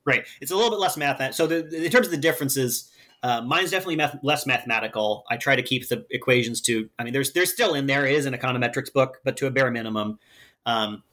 Right. 0.06 0.26
It's 0.41 0.52
a 0.52 0.56
little 0.56 0.69
bit 0.69 0.80
less 0.80 0.97
math. 0.97 1.34
So 1.34 1.47
the, 1.47 1.86
in 1.86 1.89
terms 1.91 2.08
of 2.08 2.12
the 2.12 2.17
differences 2.17 2.91
uh, 3.23 3.41
mine's 3.41 3.71
definitely 3.71 3.95
math- 3.95 4.19
less 4.21 4.45
mathematical. 4.45 5.23
I 5.29 5.38
try 5.38 5.55
to 5.55 5.63
keep 5.63 5.88
the 5.88 6.05
equations 6.12 6.62
to. 6.62 6.89
I 6.99 7.03
mean, 7.03 7.13
there's 7.13 7.31
there's 7.31 7.51
still 7.51 7.73
in 7.73 7.88
there 7.88 8.05
is 8.05 8.25
an 8.25 8.33
econometrics 8.33 8.91
book, 8.91 9.19
but 9.23 9.38
to 9.38 9.47
a 9.47 9.51
bare 9.51 9.71
minimum. 9.71 10.19
Um, 10.65 11.03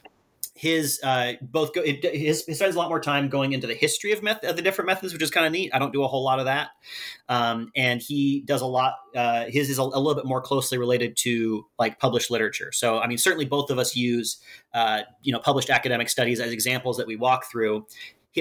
his 0.54 1.00
uh, 1.02 1.34
both 1.40 1.72
go, 1.72 1.80
it, 1.80 2.04
his 2.04 2.44
he 2.44 2.52
spends 2.52 2.74
a 2.74 2.78
lot 2.78 2.90
more 2.90 3.00
time 3.00 3.30
going 3.30 3.52
into 3.52 3.66
the 3.66 3.74
history 3.74 4.12
of, 4.12 4.22
meth- 4.22 4.44
of 4.44 4.56
the 4.56 4.62
different 4.62 4.88
methods, 4.88 5.14
which 5.14 5.22
is 5.22 5.30
kind 5.30 5.46
of 5.46 5.52
neat. 5.52 5.70
I 5.72 5.78
don't 5.78 5.92
do 5.92 6.02
a 6.02 6.06
whole 6.06 6.22
lot 6.22 6.38
of 6.38 6.44
that, 6.44 6.68
um, 7.30 7.70
and 7.74 8.02
he 8.02 8.42
does 8.42 8.60
a 8.60 8.66
lot. 8.66 8.96
Uh, 9.16 9.44
his 9.46 9.70
is 9.70 9.78
a, 9.78 9.82
a, 9.82 9.84
little 9.84 10.16
bit 10.16 10.26
more 10.26 10.42
closely 10.42 10.76
related 10.76 11.16
to 11.18 11.66
like 11.78 11.98
published 11.98 12.30
literature. 12.30 12.72
So, 12.72 12.98
I 12.98 13.06
mean, 13.06 13.16
certainly 13.16 13.46
both 13.46 13.70
of 13.70 13.78
us 13.78 13.96
use 13.96 14.38
uh, 14.74 15.02
you 15.22 15.32
know 15.32 15.38
published 15.38 15.70
academic 15.70 16.10
studies 16.10 16.40
as 16.40 16.52
examples 16.52 16.98
that 16.98 17.06
we 17.06 17.16
walk 17.16 17.50
through 17.50 17.86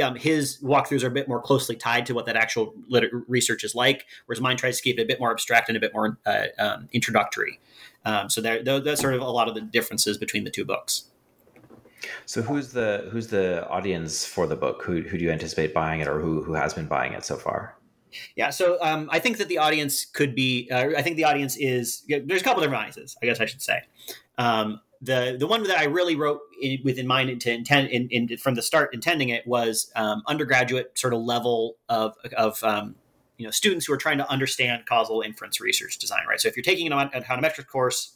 um, 0.01 0.15
his 0.15 0.59
walkthroughs 0.61 1.03
are 1.03 1.07
a 1.07 1.11
bit 1.11 1.27
more 1.27 1.41
closely 1.41 1.75
tied 1.75 2.05
to 2.05 2.13
what 2.13 2.25
that 2.27 2.35
actual 2.35 2.73
liter- 2.87 3.23
research 3.27 3.63
is 3.63 3.73
like, 3.73 4.05
whereas 4.25 4.39
mine 4.41 4.57
tries 4.57 4.77
to 4.77 4.83
keep 4.83 4.99
it 4.99 5.01
a 5.01 5.05
bit 5.05 5.19
more 5.19 5.31
abstract 5.31 5.69
and 5.69 5.77
a 5.77 5.79
bit 5.79 5.93
more 5.93 6.17
uh, 6.25 6.45
um, 6.59 6.87
introductory. 6.91 7.59
Um, 8.05 8.29
so 8.29 8.41
there, 8.41 8.63
that's 8.63 9.01
sort 9.01 9.13
of 9.13 9.21
a 9.21 9.29
lot 9.29 9.47
of 9.47 9.55
the 9.55 9.61
differences 9.61 10.17
between 10.17 10.43
the 10.43 10.51
two 10.51 10.65
books. 10.65 11.05
So 12.25 12.41
who's 12.41 12.71
the 12.71 13.09
who's 13.11 13.27
the 13.27 13.67
audience 13.67 14.25
for 14.25 14.47
the 14.47 14.55
book? 14.55 14.83
Who 14.83 15.01
who 15.01 15.17
do 15.17 15.23
you 15.23 15.31
anticipate 15.31 15.73
buying 15.73 15.99
it, 15.99 16.07
or 16.07 16.19
who 16.19 16.43
who 16.43 16.53
has 16.53 16.73
been 16.73 16.85
buying 16.85 17.13
it 17.13 17.25
so 17.25 17.35
far? 17.35 17.75
Yeah, 18.35 18.49
so 18.49 18.77
um, 18.81 19.09
I 19.11 19.19
think 19.19 19.37
that 19.37 19.49
the 19.49 19.57
audience 19.57 20.05
could 20.05 20.33
be. 20.33 20.69
Uh, 20.71 20.91
I 20.97 21.01
think 21.01 21.17
the 21.17 21.25
audience 21.25 21.57
is. 21.57 22.03
There's 22.07 22.41
a 22.41 22.43
couple 22.43 22.61
different 22.61 22.81
audiences. 22.81 23.17
I 23.21 23.25
guess 23.25 23.39
I 23.41 23.45
should 23.45 23.61
say. 23.61 23.81
Um, 24.37 24.79
the 25.01 25.37
the 25.39 25.47
one 25.47 25.63
that 25.63 25.77
I 25.77 25.85
really 25.85 26.15
wrote 26.15 26.41
in, 26.61 26.79
with 26.83 26.97
in 26.97 27.07
mind 27.07 27.41
to 27.41 27.51
intend 27.51 27.89
in, 27.89 28.09
in, 28.09 28.37
from 28.37 28.55
the 28.55 28.61
start 28.61 28.93
intending 28.93 29.29
it 29.29 29.47
was 29.47 29.91
um, 29.95 30.23
undergraduate 30.27 30.97
sort 30.97 31.13
of 31.13 31.21
level 31.21 31.77
of 31.87 32.15
of 32.35 32.61
um, 32.63 32.95
you 33.37 33.45
know 33.45 33.51
students 33.51 33.85
who 33.85 33.93
are 33.93 33.97
trying 33.97 34.17
to 34.17 34.29
understand 34.29 34.85
causal 34.85 35.21
inference 35.21 35.61
research 35.61 35.97
design 35.97 36.23
right? 36.27 36.39
So 36.39 36.47
if 36.47 36.57
you're 36.57 36.63
taking 36.63 36.91
an 36.91 37.09
econometrics 37.09 37.67
course 37.67 38.13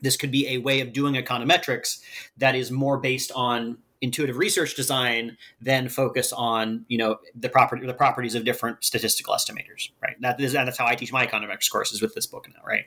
this 0.00 0.16
could 0.16 0.30
be 0.30 0.48
a 0.48 0.58
way 0.58 0.80
of 0.80 0.92
doing 0.92 1.14
econometrics 1.14 2.00
that 2.36 2.54
is 2.54 2.70
more 2.70 2.98
based 2.98 3.32
on 3.34 3.78
intuitive 4.02 4.36
research 4.36 4.74
design 4.74 5.38
then 5.60 5.88
focus 5.88 6.32
on 6.32 6.84
you 6.88 6.98
know 6.98 7.16
the 7.34 7.48
property 7.48 7.86
the 7.86 7.94
properties 7.94 8.34
of 8.34 8.44
different 8.44 8.82
statistical 8.84 9.32
estimators 9.32 9.90
right? 10.02 10.16
That 10.20 10.40
is 10.40 10.52
that's 10.52 10.76
how 10.76 10.86
i 10.86 10.94
teach 10.94 11.12
my 11.12 11.26
econometrics 11.26 11.70
courses 11.70 12.02
with 12.02 12.14
this 12.14 12.26
book 12.26 12.46
now 12.48 12.62
right? 12.66 12.84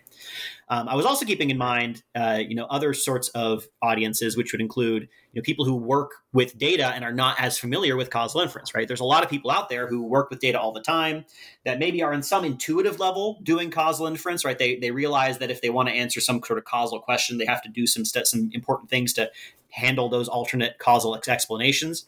Um, 0.69 0.87
i 0.89 0.95
was 0.95 1.05
also 1.05 1.25
keeping 1.25 1.49
in 1.49 1.57
mind 1.57 2.03
uh, 2.15 2.39
you 2.45 2.55
know 2.55 2.65
other 2.65 2.93
sorts 2.93 3.29
of 3.29 3.67
audiences 3.81 4.37
which 4.37 4.51
would 4.51 4.61
include 4.61 5.07
know 5.39 5.43
people 5.43 5.65
who 5.65 5.75
work 5.75 6.11
with 6.33 6.57
data 6.57 6.87
and 6.87 7.03
are 7.03 7.13
not 7.13 7.39
as 7.39 7.57
familiar 7.57 7.95
with 7.95 8.09
causal 8.09 8.41
inference 8.41 8.73
right 8.73 8.87
there's 8.87 8.99
a 8.99 9.05
lot 9.05 9.23
of 9.23 9.29
people 9.29 9.51
out 9.51 9.69
there 9.69 9.87
who 9.87 10.01
work 10.01 10.29
with 10.29 10.39
data 10.39 10.59
all 10.59 10.71
the 10.71 10.81
time 10.81 11.25
that 11.63 11.79
maybe 11.79 12.01
are 12.01 12.13
in 12.13 12.23
some 12.23 12.45
intuitive 12.45 12.99
level 12.99 13.39
doing 13.43 13.69
causal 13.69 14.07
inference 14.07 14.45
right 14.45 14.59
they, 14.59 14.75
they 14.77 14.91
realize 14.91 15.37
that 15.37 15.51
if 15.51 15.61
they 15.61 15.69
want 15.69 15.89
to 15.89 15.95
answer 15.95 16.19
some 16.19 16.41
sort 16.43 16.59
of 16.59 16.65
causal 16.65 16.99
question 16.99 17.37
they 17.37 17.45
have 17.45 17.61
to 17.61 17.69
do 17.69 17.85
some 17.85 18.05
st- 18.05 18.27
some 18.27 18.49
important 18.53 18.89
things 18.89 19.13
to 19.13 19.29
handle 19.69 20.09
those 20.09 20.27
alternate 20.27 20.77
causal 20.79 21.15
explanations 21.15 22.07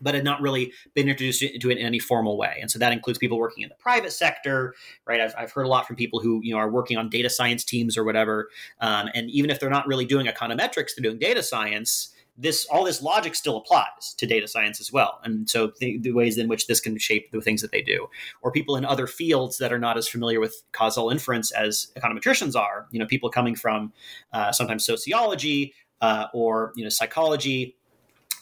but 0.00 0.14
had 0.14 0.24
not 0.24 0.40
really 0.40 0.72
been 0.94 1.08
introduced 1.08 1.42
into 1.42 1.70
it 1.70 1.78
in 1.78 1.86
any 1.86 1.98
formal 1.98 2.36
way. 2.36 2.58
And 2.60 2.70
so 2.70 2.78
that 2.78 2.92
includes 2.92 3.18
people 3.18 3.38
working 3.38 3.62
in 3.62 3.68
the 3.68 3.74
private 3.76 4.12
sector, 4.12 4.74
right? 5.06 5.20
I've, 5.20 5.34
I've 5.36 5.52
heard 5.52 5.66
a 5.66 5.68
lot 5.68 5.86
from 5.86 5.96
people 5.96 6.20
who, 6.20 6.40
you 6.42 6.52
know, 6.52 6.58
are 6.58 6.70
working 6.70 6.96
on 6.96 7.08
data 7.08 7.30
science 7.30 7.64
teams 7.64 7.96
or 7.96 8.04
whatever. 8.04 8.48
Um, 8.80 9.08
and 9.14 9.30
even 9.30 9.50
if 9.50 9.60
they're 9.60 9.70
not 9.70 9.86
really 9.86 10.04
doing 10.04 10.26
econometrics, 10.26 10.90
they're 10.96 11.02
doing 11.02 11.18
data 11.18 11.42
science. 11.42 12.12
This 12.38 12.66
all 12.66 12.84
this 12.84 13.00
logic 13.02 13.34
still 13.34 13.56
applies 13.56 14.14
to 14.18 14.26
data 14.26 14.46
science 14.46 14.80
as 14.80 14.92
well, 14.92 15.20
and 15.24 15.48
so 15.48 15.72
the, 15.80 15.98
the 15.98 16.12
ways 16.12 16.36
in 16.36 16.48
which 16.48 16.66
this 16.66 16.80
can 16.80 16.98
shape 16.98 17.30
the 17.30 17.40
things 17.40 17.62
that 17.62 17.72
they 17.72 17.82
do, 17.82 18.08
or 18.42 18.52
people 18.52 18.76
in 18.76 18.84
other 18.84 19.06
fields 19.06 19.58
that 19.58 19.72
are 19.72 19.78
not 19.78 19.96
as 19.96 20.06
familiar 20.06 20.40
with 20.40 20.62
causal 20.72 21.10
inference 21.10 21.50
as 21.52 21.88
econometricians 21.96 22.54
are. 22.54 22.86
You 22.90 23.00
know, 23.00 23.06
people 23.06 23.30
coming 23.30 23.54
from 23.54 23.92
uh, 24.32 24.52
sometimes 24.52 24.84
sociology 24.84 25.74
uh, 26.00 26.26
or 26.34 26.72
you 26.76 26.84
know 26.84 26.90
psychology 26.90 27.76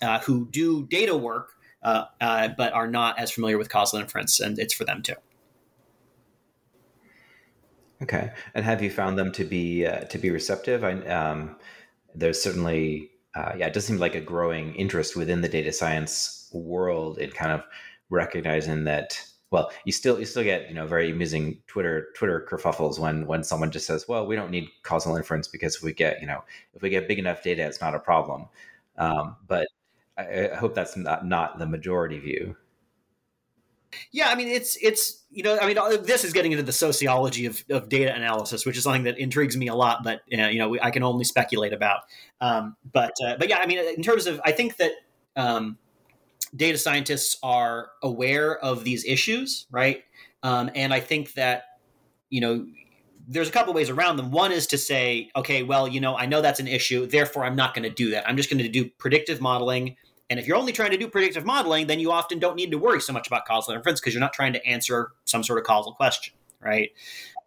uh, 0.02 0.18
who 0.20 0.48
do 0.50 0.86
data 0.86 1.16
work 1.16 1.54
uh, 1.84 2.06
uh, 2.20 2.48
but 2.56 2.72
are 2.72 2.88
not 2.88 3.18
as 3.18 3.30
familiar 3.30 3.58
with 3.58 3.68
causal 3.68 3.98
inference, 3.98 4.40
and 4.40 4.58
it's 4.58 4.74
for 4.74 4.84
them 4.84 5.02
too. 5.02 5.14
Okay, 8.02 8.32
and 8.54 8.64
have 8.64 8.82
you 8.82 8.90
found 8.90 9.18
them 9.18 9.30
to 9.32 9.44
be 9.44 9.86
uh, 9.86 10.00
to 10.04 10.18
be 10.18 10.30
receptive? 10.30 10.82
I, 10.82 10.94
um, 11.02 11.56
there's 12.14 12.42
certainly 12.42 13.10
uh, 13.34 13.52
yeah, 13.56 13.66
it 13.66 13.72
does 13.72 13.84
seem 13.86 13.98
like 13.98 14.14
a 14.14 14.20
growing 14.20 14.74
interest 14.74 15.16
within 15.16 15.40
the 15.40 15.48
data 15.48 15.72
science 15.72 16.48
world 16.52 17.18
in 17.18 17.30
kind 17.30 17.52
of 17.52 17.64
recognizing 18.10 18.84
that 18.84 19.20
well, 19.50 19.70
you 19.84 19.92
still 19.92 20.18
you 20.18 20.24
still 20.24 20.42
get 20.42 20.68
you 20.68 20.74
know 20.74 20.86
very 20.86 21.10
amusing 21.12 21.60
Twitter 21.68 22.08
Twitter 22.16 22.46
kerfuffles 22.50 22.98
when 22.98 23.26
when 23.26 23.44
someone 23.44 23.70
just 23.70 23.86
says, 23.86 24.06
well, 24.08 24.26
we 24.26 24.34
don't 24.36 24.50
need 24.50 24.68
causal 24.82 25.16
inference 25.16 25.46
because 25.48 25.76
if 25.76 25.82
we 25.82 25.92
get 25.92 26.20
you 26.20 26.26
know 26.26 26.42
if 26.74 26.82
we 26.82 26.90
get 26.90 27.06
big 27.08 27.18
enough 27.20 27.42
data, 27.42 27.64
it's 27.64 27.80
not 27.80 27.94
a 27.94 28.00
problem. 28.00 28.46
Um, 28.98 29.36
but 29.46 29.68
I, 30.18 30.50
I 30.50 30.54
hope 30.56 30.74
that's 30.74 30.96
not 30.96 31.26
not 31.26 31.58
the 31.58 31.66
majority 31.66 32.18
view. 32.18 32.56
Yeah, 34.12 34.28
I 34.28 34.34
mean 34.34 34.48
it's 34.48 34.76
it's 34.82 35.24
you 35.30 35.42
know 35.42 35.58
I 35.60 35.66
mean 35.66 36.02
this 36.04 36.24
is 36.24 36.32
getting 36.32 36.52
into 36.52 36.64
the 36.64 36.72
sociology 36.72 37.46
of, 37.46 37.62
of 37.70 37.88
data 37.88 38.14
analysis, 38.14 38.64
which 38.64 38.76
is 38.76 38.84
something 38.84 39.04
that 39.04 39.18
intrigues 39.18 39.56
me 39.56 39.68
a 39.68 39.74
lot, 39.74 40.02
but 40.04 40.20
you 40.26 40.58
know 40.58 40.68
we, 40.68 40.80
I 40.80 40.90
can 40.90 41.02
only 41.02 41.24
speculate 41.24 41.72
about. 41.72 42.00
Um, 42.40 42.76
but 42.92 43.12
uh, 43.26 43.36
but 43.38 43.48
yeah, 43.48 43.58
I 43.58 43.66
mean 43.66 43.78
in 43.78 44.02
terms 44.02 44.26
of 44.26 44.40
I 44.44 44.52
think 44.52 44.76
that 44.76 44.92
um, 45.36 45.78
data 46.54 46.78
scientists 46.78 47.38
are 47.42 47.90
aware 48.02 48.58
of 48.58 48.84
these 48.84 49.04
issues, 49.04 49.66
right? 49.70 50.04
Um, 50.42 50.70
and 50.74 50.92
I 50.92 51.00
think 51.00 51.34
that 51.34 51.64
you 52.30 52.40
know 52.40 52.66
there's 53.26 53.48
a 53.48 53.52
couple 53.52 53.72
ways 53.72 53.90
around 53.90 54.16
them. 54.16 54.30
One 54.30 54.52
is 54.52 54.66
to 54.68 54.78
say, 54.78 55.30
okay, 55.34 55.62
well, 55.62 55.88
you 55.88 56.00
know, 56.00 56.16
I 56.16 56.26
know 56.26 56.42
that's 56.42 56.60
an 56.60 56.68
issue, 56.68 57.06
therefore 57.06 57.44
I'm 57.44 57.56
not 57.56 57.74
going 57.74 57.84
to 57.84 57.90
do 57.90 58.10
that. 58.10 58.28
I'm 58.28 58.36
just 58.36 58.50
going 58.50 58.62
to 58.62 58.68
do 58.68 58.90
predictive 58.98 59.40
modeling. 59.40 59.96
And 60.30 60.40
if 60.40 60.46
you're 60.46 60.56
only 60.56 60.72
trying 60.72 60.90
to 60.90 60.96
do 60.96 61.08
predictive 61.08 61.44
modeling, 61.44 61.86
then 61.86 62.00
you 62.00 62.10
often 62.10 62.38
don't 62.38 62.56
need 62.56 62.70
to 62.70 62.78
worry 62.78 63.00
so 63.00 63.12
much 63.12 63.26
about 63.26 63.44
causal 63.44 63.74
inference 63.74 64.00
because 64.00 64.14
you're 64.14 64.20
not 64.20 64.32
trying 64.32 64.54
to 64.54 64.66
answer 64.66 65.10
some 65.24 65.42
sort 65.42 65.58
of 65.58 65.64
causal 65.64 65.92
question, 65.92 66.34
right? 66.60 66.90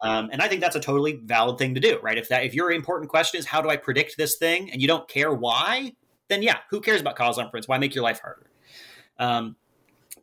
Um, 0.02 0.30
and 0.32 0.42
I 0.42 0.48
think 0.48 0.62
that's 0.62 0.76
a 0.76 0.80
totally 0.80 1.14
valid 1.24 1.58
thing 1.58 1.74
to 1.74 1.80
do, 1.80 2.00
right? 2.04 2.18
If 2.18 2.30
that 2.30 2.44
if 2.44 2.54
your 2.54 2.72
important 2.72 3.10
question 3.10 3.40
is 3.40 3.48
how 3.48 3.62
do 3.62 3.70
I 3.70 3.78
predict 3.78 4.16
this 4.18 4.36
thing, 4.36 4.72
and 4.72 4.82
you 4.82 4.88
don't 4.88 5.08
care 5.08 5.34
why, 5.34 5.94
then 6.28 6.44
yeah, 6.44 6.58
who 6.70 6.82
cares 6.82 7.02
about 7.02 7.16
causal 7.16 7.44
inference? 7.44 7.68
Why 7.68 7.78
make 7.80 7.96
your 7.96 8.04
life 8.04 8.20
harder? 8.20 8.50
Um, 9.18 9.56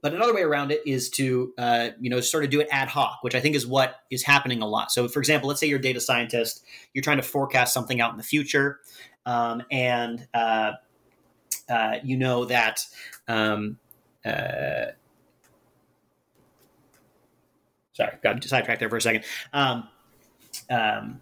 but 0.00 0.12
another 0.12 0.34
way 0.34 0.42
around 0.42 0.70
it 0.70 0.82
is 0.86 1.08
to 1.10 1.54
uh, 1.58 1.88
you 1.98 2.10
know 2.10 2.20
sort 2.20 2.44
of 2.44 2.50
do 2.50 2.60
it 2.60 2.68
ad 2.70 2.88
hoc, 2.88 3.18
which 3.22 3.34
I 3.34 3.40
think 3.40 3.56
is 3.56 3.66
what 3.66 3.96
is 4.10 4.22
happening 4.22 4.62
a 4.62 4.66
lot. 4.66 4.92
So, 4.92 5.08
for 5.08 5.18
example, 5.18 5.48
let's 5.48 5.60
say 5.60 5.66
you're 5.66 5.78
a 5.78 5.82
data 5.82 6.00
scientist, 6.00 6.62
you're 6.92 7.02
trying 7.02 7.16
to 7.16 7.22
forecast 7.22 7.74
something 7.74 8.00
out 8.00 8.12
in 8.12 8.16
the 8.16 8.22
future, 8.22 8.80
um, 9.26 9.62
and 9.72 10.28
uh, 10.34 10.72
uh, 11.68 11.96
you 12.02 12.16
know 12.16 12.44
that. 12.46 12.80
Um, 13.28 13.78
uh, 14.24 14.92
sorry, 17.92 18.12
got 18.22 18.42
sidetracked 18.42 18.80
there 18.80 18.88
for 18.88 18.96
a 18.96 19.02
second. 19.02 19.24
Um, 19.52 19.88
um, 20.70 21.20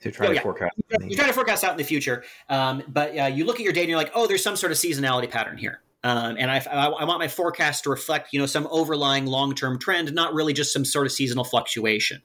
to 0.00 0.10
try 0.12 0.26
oh, 0.26 0.28
to 0.30 0.34
yeah. 0.36 0.42
forecast. 0.42 0.74
You're 0.90 1.16
trying 1.16 1.28
to 1.28 1.34
forecast 1.34 1.64
out 1.64 1.72
in 1.72 1.76
the 1.76 1.84
future, 1.84 2.24
um, 2.48 2.82
but 2.88 3.18
uh, 3.18 3.24
you 3.24 3.44
look 3.44 3.56
at 3.56 3.62
your 3.62 3.72
data 3.72 3.82
and 3.82 3.90
you're 3.90 3.98
like, 3.98 4.12
oh, 4.14 4.26
there's 4.26 4.42
some 4.42 4.56
sort 4.56 4.72
of 4.72 4.78
seasonality 4.78 5.28
pattern 5.28 5.58
here. 5.58 5.80
Um, 6.04 6.36
and 6.38 6.50
I, 6.50 6.58
I, 6.70 7.04
want 7.04 7.18
my 7.18 7.26
forecast 7.26 7.84
to 7.84 7.90
reflect, 7.90 8.32
you 8.32 8.38
know, 8.38 8.46
some 8.46 8.68
overlying 8.70 9.26
long-term 9.26 9.80
trend, 9.80 10.14
not 10.14 10.32
really 10.32 10.52
just 10.52 10.72
some 10.72 10.84
sort 10.84 11.06
of 11.06 11.12
seasonal 11.12 11.42
fluctuation. 11.42 12.22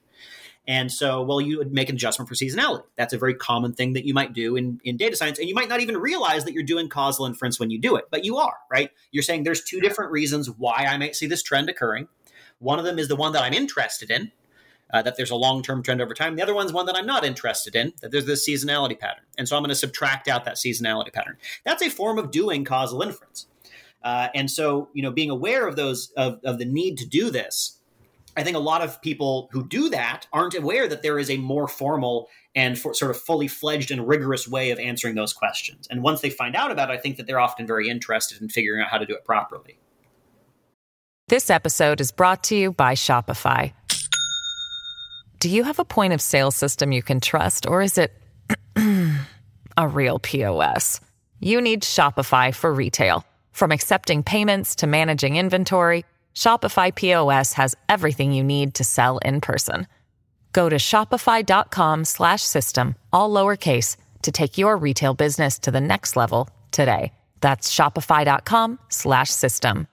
And 0.66 0.90
so, 0.90 1.22
well, 1.22 1.40
you 1.40 1.58
would 1.58 1.72
make 1.72 1.90
an 1.90 1.96
adjustment 1.96 2.28
for 2.28 2.34
seasonality. 2.34 2.84
That's 2.96 3.12
a 3.12 3.18
very 3.18 3.34
common 3.34 3.74
thing 3.74 3.92
that 3.92 4.06
you 4.06 4.14
might 4.14 4.32
do 4.32 4.56
in, 4.56 4.80
in 4.82 4.96
data 4.96 5.14
science. 5.14 5.38
And 5.38 5.46
you 5.48 5.54
might 5.54 5.68
not 5.68 5.80
even 5.80 5.98
realize 5.98 6.44
that 6.44 6.54
you're 6.54 6.62
doing 6.62 6.88
causal 6.88 7.26
inference 7.26 7.60
when 7.60 7.70
you 7.70 7.78
do 7.78 7.96
it, 7.96 8.06
but 8.10 8.24
you 8.24 8.38
are, 8.38 8.56
right? 8.70 8.90
You're 9.10 9.22
saying 9.22 9.44
there's 9.44 9.62
two 9.62 9.80
different 9.80 10.10
reasons 10.10 10.50
why 10.50 10.86
I 10.88 10.96
might 10.96 11.16
see 11.16 11.26
this 11.26 11.42
trend 11.42 11.68
occurring. 11.68 12.08
One 12.60 12.78
of 12.78 12.86
them 12.86 12.98
is 12.98 13.08
the 13.08 13.16
one 13.16 13.32
that 13.34 13.42
I'm 13.42 13.52
interested 13.52 14.10
in, 14.10 14.32
uh, 14.92 15.02
that 15.02 15.16
there's 15.16 15.30
a 15.30 15.36
long 15.36 15.62
term 15.62 15.82
trend 15.82 16.00
over 16.00 16.14
time. 16.14 16.36
The 16.36 16.42
other 16.42 16.54
one's 16.54 16.72
one 16.72 16.86
that 16.86 16.96
I'm 16.96 17.06
not 17.06 17.24
interested 17.24 17.76
in, 17.76 17.92
that 18.00 18.10
there's 18.10 18.26
this 18.26 18.48
seasonality 18.48 18.98
pattern. 18.98 19.24
And 19.36 19.46
so 19.46 19.56
I'm 19.56 19.62
going 19.62 19.68
to 19.68 19.74
subtract 19.74 20.28
out 20.28 20.46
that 20.46 20.54
seasonality 20.54 21.12
pattern. 21.12 21.36
That's 21.64 21.82
a 21.82 21.90
form 21.90 22.16
of 22.16 22.30
doing 22.30 22.64
causal 22.64 23.02
inference. 23.02 23.48
Uh, 24.02 24.28
and 24.34 24.50
so, 24.50 24.88
you 24.94 25.02
know, 25.02 25.10
being 25.10 25.30
aware 25.30 25.66
of 25.66 25.76
those 25.76 26.10
of, 26.16 26.38
of 26.44 26.58
the 26.58 26.64
need 26.64 26.96
to 26.98 27.06
do 27.06 27.30
this, 27.30 27.80
I 28.36 28.42
think 28.42 28.56
a 28.56 28.60
lot 28.60 28.82
of 28.82 29.00
people 29.00 29.48
who 29.52 29.66
do 29.66 29.88
that 29.90 30.26
aren't 30.32 30.54
aware 30.54 30.88
that 30.88 31.02
there 31.02 31.18
is 31.18 31.30
a 31.30 31.36
more 31.36 31.68
formal 31.68 32.28
and 32.54 32.78
for, 32.78 32.94
sort 32.94 33.10
of 33.10 33.16
fully 33.20 33.48
fledged 33.48 33.90
and 33.90 34.06
rigorous 34.06 34.48
way 34.48 34.70
of 34.70 34.78
answering 34.78 35.14
those 35.14 35.32
questions. 35.32 35.86
And 35.90 36.02
once 36.02 36.20
they 36.20 36.30
find 36.30 36.56
out 36.56 36.70
about 36.70 36.90
it, 36.90 36.94
I 36.94 36.96
think 36.96 37.16
that 37.16 37.26
they're 37.26 37.40
often 37.40 37.66
very 37.66 37.88
interested 37.88 38.40
in 38.40 38.48
figuring 38.48 38.82
out 38.82 38.88
how 38.88 38.98
to 38.98 39.06
do 39.06 39.14
it 39.14 39.24
properly. 39.24 39.78
This 41.28 41.48
episode 41.48 42.00
is 42.00 42.12
brought 42.12 42.44
to 42.44 42.56
you 42.56 42.72
by 42.72 42.94
Shopify. 42.94 43.72
Do 45.38 45.48
you 45.48 45.64
have 45.64 45.78
a 45.78 45.84
point 45.84 46.12
of 46.12 46.20
sale 46.20 46.50
system 46.50 46.92
you 46.92 47.02
can 47.02 47.20
trust, 47.20 47.66
or 47.66 47.82
is 47.82 47.98
it 47.98 48.12
a 49.76 49.88
real 49.88 50.18
POS? 50.18 51.00
You 51.40 51.60
need 51.60 51.82
Shopify 51.82 52.54
for 52.54 52.72
retail. 52.72 53.24
From 53.52 53.70
accepting 53.70 54.22
payments 54.22 54.74
to 54.76 54.86
managing 54.86 55.36
inventory, 55.36 56.04
Shopify 56.34 56.94
POS 56.94 57.54
has 57.54 57.74
everything 57.88 58.32
you 58.32 58.44
need 58.44 58.74
to 58.74 58.84
sell 58.84 59.16
in 59.18 59.40
person. 59.40 59.88
Go 60.52 60.68
to 60.68 60.76
shopify.com/system 60.76 62.94
all 63.12 63.30
lowercase 63.30 63.96
to 64.22 64.32
take 64.32 64.58
your 64.58 64.76
retail 64.76 65.14
business 65.14 65.58
to 65.60 65.70
the 65.70 65.80
next 65.80 66.16
level 66.16 66.50
today. 66.70 67.12
That's 67.40 67.74
shopify.com/system. 67.74 69.88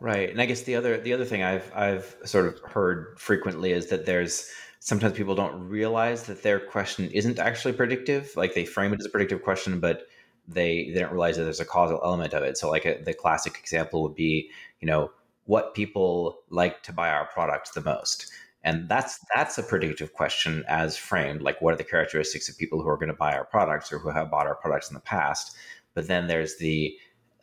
Right. 0.00 0.30
And 0.30 0.40
I 0.40 0.46
guess 0.46 0.62
the 0.62 0.76
other 0.76 0.96
the 0.98 1.12
other 1.12 1.24
thing 1.24 1.42
I've 1.42 1.72
I've 1.74 2.14
sort 2.24 2.46
of 2.46 2.60
heard 2.60 3.18
frequently 3.18 3.72
is 3.72 3.86
that 3.86 4.06
there's 4.06 4.48
sometimes 4.80 5.16
people 5.16 5.34
don't 5.34 5.68
realize 5.68 6.24
that 6.24 6.42
their 6.42 6.60
question 6.60 7.10
isn't 7.10 7.38
actually 7.38 7.72
predictive. 7.72 8.32
Like 8.36 8.52
they 8.54 8.66
frame 8.66 8.92
it 8.92 9.00
as 9.00 9.06
a 9.06 9.10
predictive 9.10 9.42
question, 9.42 9.80
but 9.80 10.06
they 10.46 10.90
they 10.92 11.00
don't 11.00 11.12
realize 11.12 11.36
that 11.36 11.44
there's 11.44 11.60
a 11.60 11.64
causal 11.64 12.00
element 12.04 12.34
of 12.34 12.42
it. 12.42 12.58
So 12.58 12.70
like 12.70 12.84
a, 12.84 13.00
the 13.02 13.14
classic 13.14 13.58
example 13.58 14.02
would 14.02 14.14
be, 14.14 14.50
you 14.84 14.90
know, 14.90 15.10
what 15.44 15.74
people 15.74 16.40
like 16.50 16.82
to 16.82 16.92
buy 16.92 17.08
our 17.08 17.26
products 17.28 17.70
the 17.70 17.80
most. 17.80 18.30
And 18.64 18.86
that's 18.86 19.18
that's 19.34 19.56
a 19.56 19.62
predictive 19.62 20.12
question 20.12 20.62
as 20.68 20.94
framed, 20.94 21.40
like 21.40 21.62
what 21.62 21.72
are 21.72 21.78
the 21.78 21.84
characteristics 21.84 22.50
of 22.50 22.58
people 22.58 22.82
who 22.82 22.88
are 22.88 22.98
going 22.98 23.08
to 23.08 23.14
buy 23.14 23.32
our 23.34 23.46
products 23.46 23.90
or 23.90 23.98
who 23.98 24.10
have 24.10 24.30
bought 24.30 24.46
our 24.46 24.56
products 24.56 24.90
in 24.90 24.94
the 24.94 25.00
past. 25.00 25.56
But 25.94 26.06
then 26.06 26.26
there's 26.26 26.58
the 26.58 26.94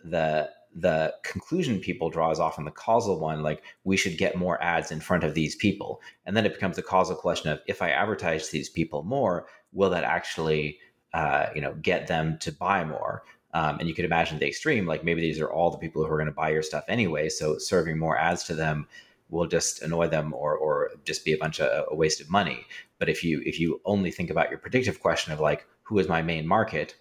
the 0.03 0.51
the 0.75 1.15
conclusion 1.23 1.79
people 1.79 2.11
draw 2.11 2.29
is 2.29 2.39
often 2.39 2.63
the 2.63 2.69
causal 2.69 3.19
one, 3.19 3.41
like 3.41 3.63
we 3.85 3.97
should 3.97 4.19
get 4.19 4.37
more 4.37 4.61
ads 4.61 4.91
in 4.91 4.99
front 4.99 5.23
of 5.23 5.33
these 5.33 5.55
people. 5.55 5.99
And 6.27 6.37
then 6.37 6.45
it 6.45 6.53
becomes 6.53 6.77
a 6.77 6.83
causal 6.83 7.15
question 7.15 7.51
of 7.51 7.59
if 7.67 7.81
I 7.81 7.89
advertise 7.89 8.49
these 8.49 8.69
people 8.69 9.01
more, 9.01 9.47
will 9.73 9.89
that 9.89 10.03
actually 10.03 10.77
uh, 11.15 11.47
you 11.55 11.61
know 11.61 11.73
get 11.81 12.05
them 12.05 12.37
to 12.41 12.51
buy 12.51 12.85
more 12.85 13.23
um, 13.53 13.79
and 13.79 13.87
you 13.87 13.93
could 13.93 14.05
imagine 14.05 14.39
the 14.39 14.47
extreme 14.47 14.85
like 14.85 15.03
maybe 15.03 15.21
these 15.21 15.39
are 15.39 15.51
all 15.51 15.71
the 15.71 15.77
people 15.77 16.03
who 16.03 16.11
are 16.11 16.17
going 16.17 16.25
to 16.25 16.31
buy 16.31 16.49
your 16.49 16.63
stuff 16.63 16.83
anyway 16.87 17.29
so 17.29 17.57
serving 17.57 17.97
more 17.97 18.17
ads 18.17 18.43
to 18.43 18.53
them 18.53 18.87
will 19.29 19.47
just 19.47 19.81
annoy 19.81 20.07
them 20.07 20.33
or 20.33 20.55
or 20.55 20.91
just 21.05 21.23
be 21.23 21.33
a 21.33 21.37
bunch 21.37 21.59
of 21.59 21.85
a 21.89 21.95
waste 21.95 22.21
of 22.21 22.29
money 22.29 22.65
but 22.99 23.09
if 23.09 23.23
you 23.23 23.41
if 23.45 23.59
you 23.59 23.81
only 23.85 24.11
think 24.11 24.29
about 24.29 24.49
your 24.49 24.59
predictive 24.59 24.99
question 24.99 25.31
of 25.31 25.39
like 25.39 25.65
who 25.83 25.97
is 25.99 26.07
my 26.07 26.21
main 26.21 26.47
market 26.47 26.95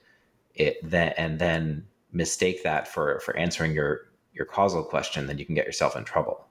it 0.54 0.76
then 0.82 1.12
and 1.16 1.38
then 1.38 1.86
mistake 2.12 2.62
that 2.62 2.88
for 2.88 3.20
for 3.20 3.36
answering 3.36 3.72
your 3.72 4.10
your 4.32 4.46
causal 4.46 4.82
question, 4.82 5.26
then 5.26 5.38
you 5.38 5.46
can 5.46 5.54
get 5.54 5.66
yourself 5.66 5.96
in 5.96 6.04
trouble. 6.04 6.46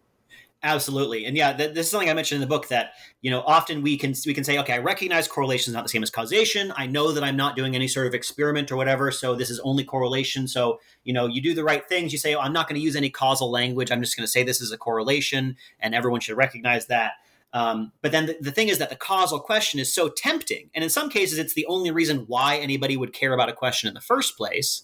Absolutely, 0.61 1.23
and 1.23 1.37
yeah, 1.37 1.53
th- 1.53 1.73
this 1.73 1.85
is 1.85 1.91
something 1.91 2.09
I 2.09 2.13
mentioned 2.13 2.35
in 2.35 2.41
the 2.41 2.53
book 2.53 2.67
that 2.67 2.91
you 3.21 3.31
know 3.31 3.41
often 3.47 3.81
we 3.81 3.97
can 3.97 4.13
we 4.25 4.33
can 4.33 4.43
say, 4.43 4.57
okay, 4.59 4.73
I 4.73 4.79
recognize 4.79 5.25
correlation 5.25 5.71
is 5.71 5.73
not 5.73 5.83
the 5.83 5.89
same 5.89 6.03
as 6.03 6.09
causation. 6.09 6.73
I 6.75 6.85
know 6.85 7.13
that 7.13 7.23
I'm 7.23 7.37
not 7.37 7.55
doing 7.55 7.75
any 7.75 7.87
sort 7.87 8.07
of 8.07 8.13
experiment 8.13 8.69
or 8.69 8.75
whatever, 8.75 9.09
so 9.09 9.35
this 9.35 9.49
is 9.49 9.61
only 9.61 9.85
correlation. 9.85 10.49
So 10.49 10.81
you 11.05 11.13
know, 11.13 11.27
you 11.27 11.41
do 11.41 11.53
the 11.53 11.63
right 11.63 11.87
things. 11.87 12.11
You 12.11 12.19
say, 12.19 12.35
oh, 12.35 12.41
I'm 12.41 12.51
not 12.51 12.67
going 12.67 12.75
to 12.75 12.83
use 12.83 12.97
any 12.97 13.09
causal 13.09 13.49
language. 13.49 13.89
I'm 13.89 14.01
just 14.01 14.17
going 14.17 14.25
to 14.25 14.31
say 14.31 14.43
this 14.43 14.59
is 14.59 14.73
a 14.73 14.77
correlation, 14.77 15.55
and 15.79 15.95
everyone 15.95 16.19
should 16.19 16.35
recognize 16.35 16.87
that. 16.87 17.13
Um, 17.53 17.93
but 18.01 18.11
then 18.11 18.25
the, 18.25 18.37
the, 18.41 18.51
thing 18.51 18.67
is 18.67 18.77
that 18.77 18.89
the 18.89 18.95
causal 18.95 19.39
question 19.39 19.79
is 19.79 19.91
so 19.91 20.09
tempting, 20.09 20.69
and 20.75 20.83
in 20.83 20.89
some 20.89 21.09
cases, 21.09 21.39
it's 21.39 21.53
the 21.53 21.65
only 21.67 21.89
reason 21.89 22.25
why 22.27 22.57
anybody 22.57 22.97
would 22.97 23.13
care 23.13 23.33
about 23.33 23.47
a 23.47 23.53
question 23.53 23.87
in 23.87 23.93
the 23.93 24.01
first 24.01 24.35
place 24.35 24.83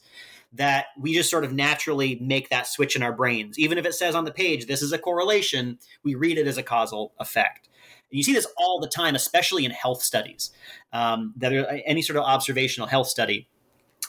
that 0.55 0.87
we 0.97 1.13
just 1.13 1.29
sort 1.29 1.43
of 1.43 1.53
naturally 1.53 2.17
make 2.21 2.49
that 2.49 2.67
switch 2.67 2.95
in 2.95 3.03
our 3.03 3.13
brains. 3.13 3.59
Even 3.59 3.77
if 3.77 3.85
it 3.85 3.93
says 3.93 4.15
on 4.15 4.25
the 4.25 4.31
page, 4.31 4.67
this 4.67 4.81
is 4.81 4.91
a 4.91 4.97
correlation, 4.97 5.77
we 6.03 6.15
read 6.15 6.37
it 6.37 6.47
as 6.47 6.57
a 6.57 6.63
causal 6.63 7.13
effect. 7.19 7.69
And 8.11 8.17
you 8.17 8.23
see 8.23 8.33
this 8.33 8.47
all 8.57 8.79
the 8.79 8.87
time, 8.87 9.15
especially 9.15 9.65
in 9.65 9.71
health 9.71 10.01
studies, 10.01 10.51
um, 10.93 11.33
that 11.37 11.53
are 11.53 11.65
any 11.85 12.01
sort 12.01 12.17
of 12.17 12.23
observational 12.23 12.87
health 12.87 13.07
study 13.07 13.47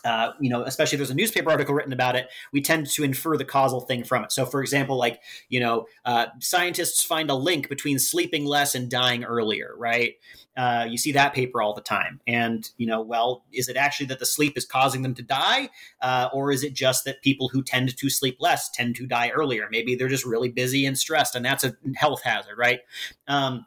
uh, 0.06 0.32
you 0.38 0.48
know, 0.48 0.62
especially 0.62 0.94
if 0.94 1.00
there's 1.00 1.10
a 1.10 1.14
newspaper 1.14 1.50
article 1.50 1.74
written 1.74 1.92
about 1.92 2.14
it, 2.14 2.28
we 2.52 2.60
tend 2.62 2.86
to 2.86 3.02
infer 3.02 3.36
the 3.36 3.44
causal 3.44 3.80
thing 3.80 4.04
from 4.04 4.22
it. 4.22 4.30
So, 4.30 4.46
for 4.46 4.60
example, 4.60 4.96
like, 4.96 5.20
you 5.48 5.58
know, 5.58 5.86
uh, 6.04 6.26
scientists 6.38 7.02
find 7.02 7.28
a 7.28 7.34
link 7.34 7.68
between 7.68 7.98
sleeping 7.98 8.44
less 8.44 8.76
and 8.76 8.88
dying 8.88 9.24
earlier, 9.24 9.74
right? 9.76 10.14
Uh, 10.56 10.86
you 10.88 10.96
see 10.96 11.10
that 11.10 11.34
paper 11.34 11.60
all 11.60 11.74
the 11.74 11.80
time. 11.80 12.20
And, 12.24 12.70
you 12.76 12.86
know, 12.86 13.00
well, 13.00 13.42
is 13.52 13.68
it 13.68 13.76
actually 13.76 14.06
that 14.06 14.20
the 14.20 14.26
sleep 14.26 14.56
is 14.56 14.64
causing 14.64 15.02
them 15.02 15.14
to 15.14 15.22
die? 15.22 15.70
Uh, 16.00 16.28
or 16.32 16.52
is 16.52 16.62
it 16.62 16.72
just 16.72 17.04
that 17.04 17.20
people 17.22 17.48
who 17.48 17.64
tend 17.64 17.96
to 17.96 18.08
sleep 18.08 18.36
less 18.38 18.70
tend 18.70 18.94
to 18.96 19.08
die 19.08 19.30
earlier? 19.30 19.66
Maybe 19.72 19.96
they're 19.96 20.06
just 20.06 20.24
really 20.24 20.50
busy 20.50 20.86
and 20.86 20.96
stressed, 20.96 21.34
and 21.34 21.44
that's 21.44 21.64
a 21.64 21.74
health 21.96 22.22
hazard, 22.22 22.56
right? 22.56 22.78
Um, 23.26 23.66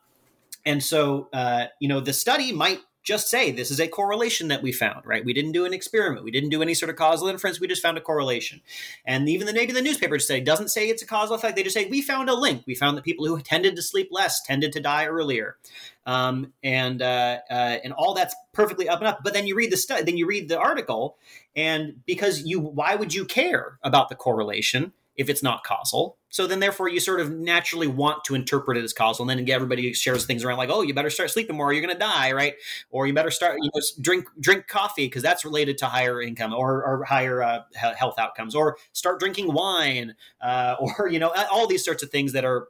and 0.66 0.82
so, 0.82 1.28
uh, 1.34 1.66
you 1.80 1.90
know, 1.90 2.00
the 2.00 2.14
study 2.14 2.54
might 2.54 2.80
just 3.04 3.30
say 3.30 3.52
this 3.52 3.72
is 3.72 3.80
a 3.80 3.88
correlation 3.88 4.50
that 4.50 4.62
we 4.62 4.72
found, 4.72 5.06
right? 5.06 5.24
We 5.24 5.34
didn't 5.34 5.54
do 5.54 5.66
an 5.66 5.74
experiment. 5.74 6.24
We 6.24 6.32
didn't 6.32 6.50
do 6.50 6.62
any 6.62 6.74
sort 6.74 6.90
of 6.90 6.96
causal 6.96 7.28
inference. 7.28 7.60
We 7.60 7.68
just 7.68 7.82
found 7.82 7.98
a 7.98 8.02
correlation. 8.02 8.62
And 9.06 9.28
even 9.30 9.48
the 9.48 9.54
maybe 9.54 9.74
the 9.74 9.82
newspaper 9.82 10.20
say 10.20 10.42
doesn't 10.42 10.70
say 10.70 10.90
it's 10.90 11.02
a 11.02 11.08
causal 11.08 11.36
effect. 11.36 11.56
They 11.56 11.64
just 11.64 11.74
say 11.74 11.86
we 11.86 12.02
found 12.02 12.30
a 12.30 12.36
link. 12.36 12.64
We 12.68 12.76
found 12.76 12.98
that 12.98 13.04
people 13.04 13.26
who 13.26 13.40
tended 13.42 13.76
to 13.76 13.82
sleep 13.82 14.10
less 14.12 14.42
tended 14.44 14.74
to 14.74 14.80
die 14.80 15.06
earlier. 15.06 15.58
Um, 16.06 16.54
and 16.64 17.02
uh, 17.02 17.40
uh, 17.50 17.78
and 17.84 17.94
all 17.94 18.14
that's 18.14 18.36
perfectly 18.54 18.90
up 18.90 19.00
and 19.00 19.08
up. 19.08 19.20
But 19.24 19.34
then 19.34 19.48
you 19.48 19.56
read 19.56 19.72
the 19.72 19.78
study, 19.78 20.04
then 20.04 20.18
you 20.18 20.26
read 20.26 20.50
the 20.50 20.60
article, 20.60 21.18
and 21.56 22.04
because 22.06 22.44
you, 22.44 22.60
why 22.60 22.96
would 22.96 23.14
you 23.14 23.26
care 23.26 23.78
about 23.84 24.10
the 24.10 24.16
correlation? 24.16 24.94
If 25.20 25.30
it's 25.30 25.44
not 25.44 25.66
causal. 25.66 26.18
So 26.30 26.48
then, 26.48 26.62
therefore, 26.62 26.88
you 26.88 27.02
sort 27.02 27.20
of 27.20 27.30
naturally 27.30 27.88
want 27.88 28.24
to 28.24 28.36
interpret 28.36 28.78
it 28.78 28.86
as 28.86 28.94
causal, 28.94 29.30
and 29.30 29.38
then 29.38 29.50
everybody 29.54 29.92
shares 29.92 30.26
things 30.26 30.46
around 30.46 30.58
like, 30.58 30.70
"Oh, 30.72 30.82
you 30.82 30.94
better 30.94 31.10
start 31.10 31.30
sleeping 31.30 31.58
more, 31.58 31.68
or 31.68 31.74
you're 31.74 31.82
going 31.82 31.94
to 31.94 32.00
die," 32.00 32.32
right? 32.32 32.54
Or 32.90 33.06
you 33.06 33.14
better 33.14 33.30
start, 33.30 33.58
you 33.62 33.70
know, 33.76 33.82
drink 34.00 34.28
drink 34.40 34.68
coffee 34.68 35.08
because 35.08 35.22
that's 35.22 35.44
related 35.44 35.78
to 35.80 35.88
higher 35.88 36.22
income 36.22 36.54
or, 36.54 36.86
or 36.86 37.04
higher 37.04 37.44
uh, 37.44 37.64
health 37.76 38.18
outcomes, 38.18 38.56
or 38.56 38.78
start 38.94 39.20
drinking 39.20 39.54
wine, 39.54 40.16
uh, 40.42 40.76
or 40.80 41.10
you 41.10 41.20
know, 41.20 41.34
all 41.52 41.68
these 41.68 41.84
sorts 41.84 42.02
of 42.02 42.10
things 42.10 42.32
that 42.32 42.46
are 42.46 42.70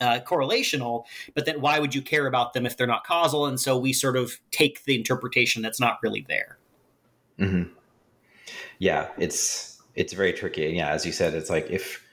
uh, 0.00 0.18
correlational, 0.26 1.04
but 1.34 1.46
then 1.46 1.60
why 1.60 1.78
would 1.78 1.94
you 1.94 2.02
care 2.02 2.26
about 2.26 2.54
them 2.54 2.66
if 2.66 2.76
they're 2.76 2.86
not 2.88 3.04
causal? 3.04 3.46
And 3.46 3.60
so 3.60 3.78
we 3.78 3.92
sort 3.92 4.16
of 4.16 4.40
take 4.50 4.84
the 4.84 4.96
interpretation 4.96 5.62
that's 5.62 5.80
not 5.80 5.98
really 6.02 6.24
there. 6.28 6.58
Mm-hmm. 7.38 7.72
Yeah, 8.80 9.08
it's 9.18 9.77
it's 9.94 10.12
very 10.12 10.32
tricky. 10.32 10.66
And 10.66 10.76
yeah, 10.76 10.90
as 10.90 11.04
you 11.04 11.12
said, 11.12 11.34
it's 11.34 11.50
like 11.50 11.70
if 11.70 12.04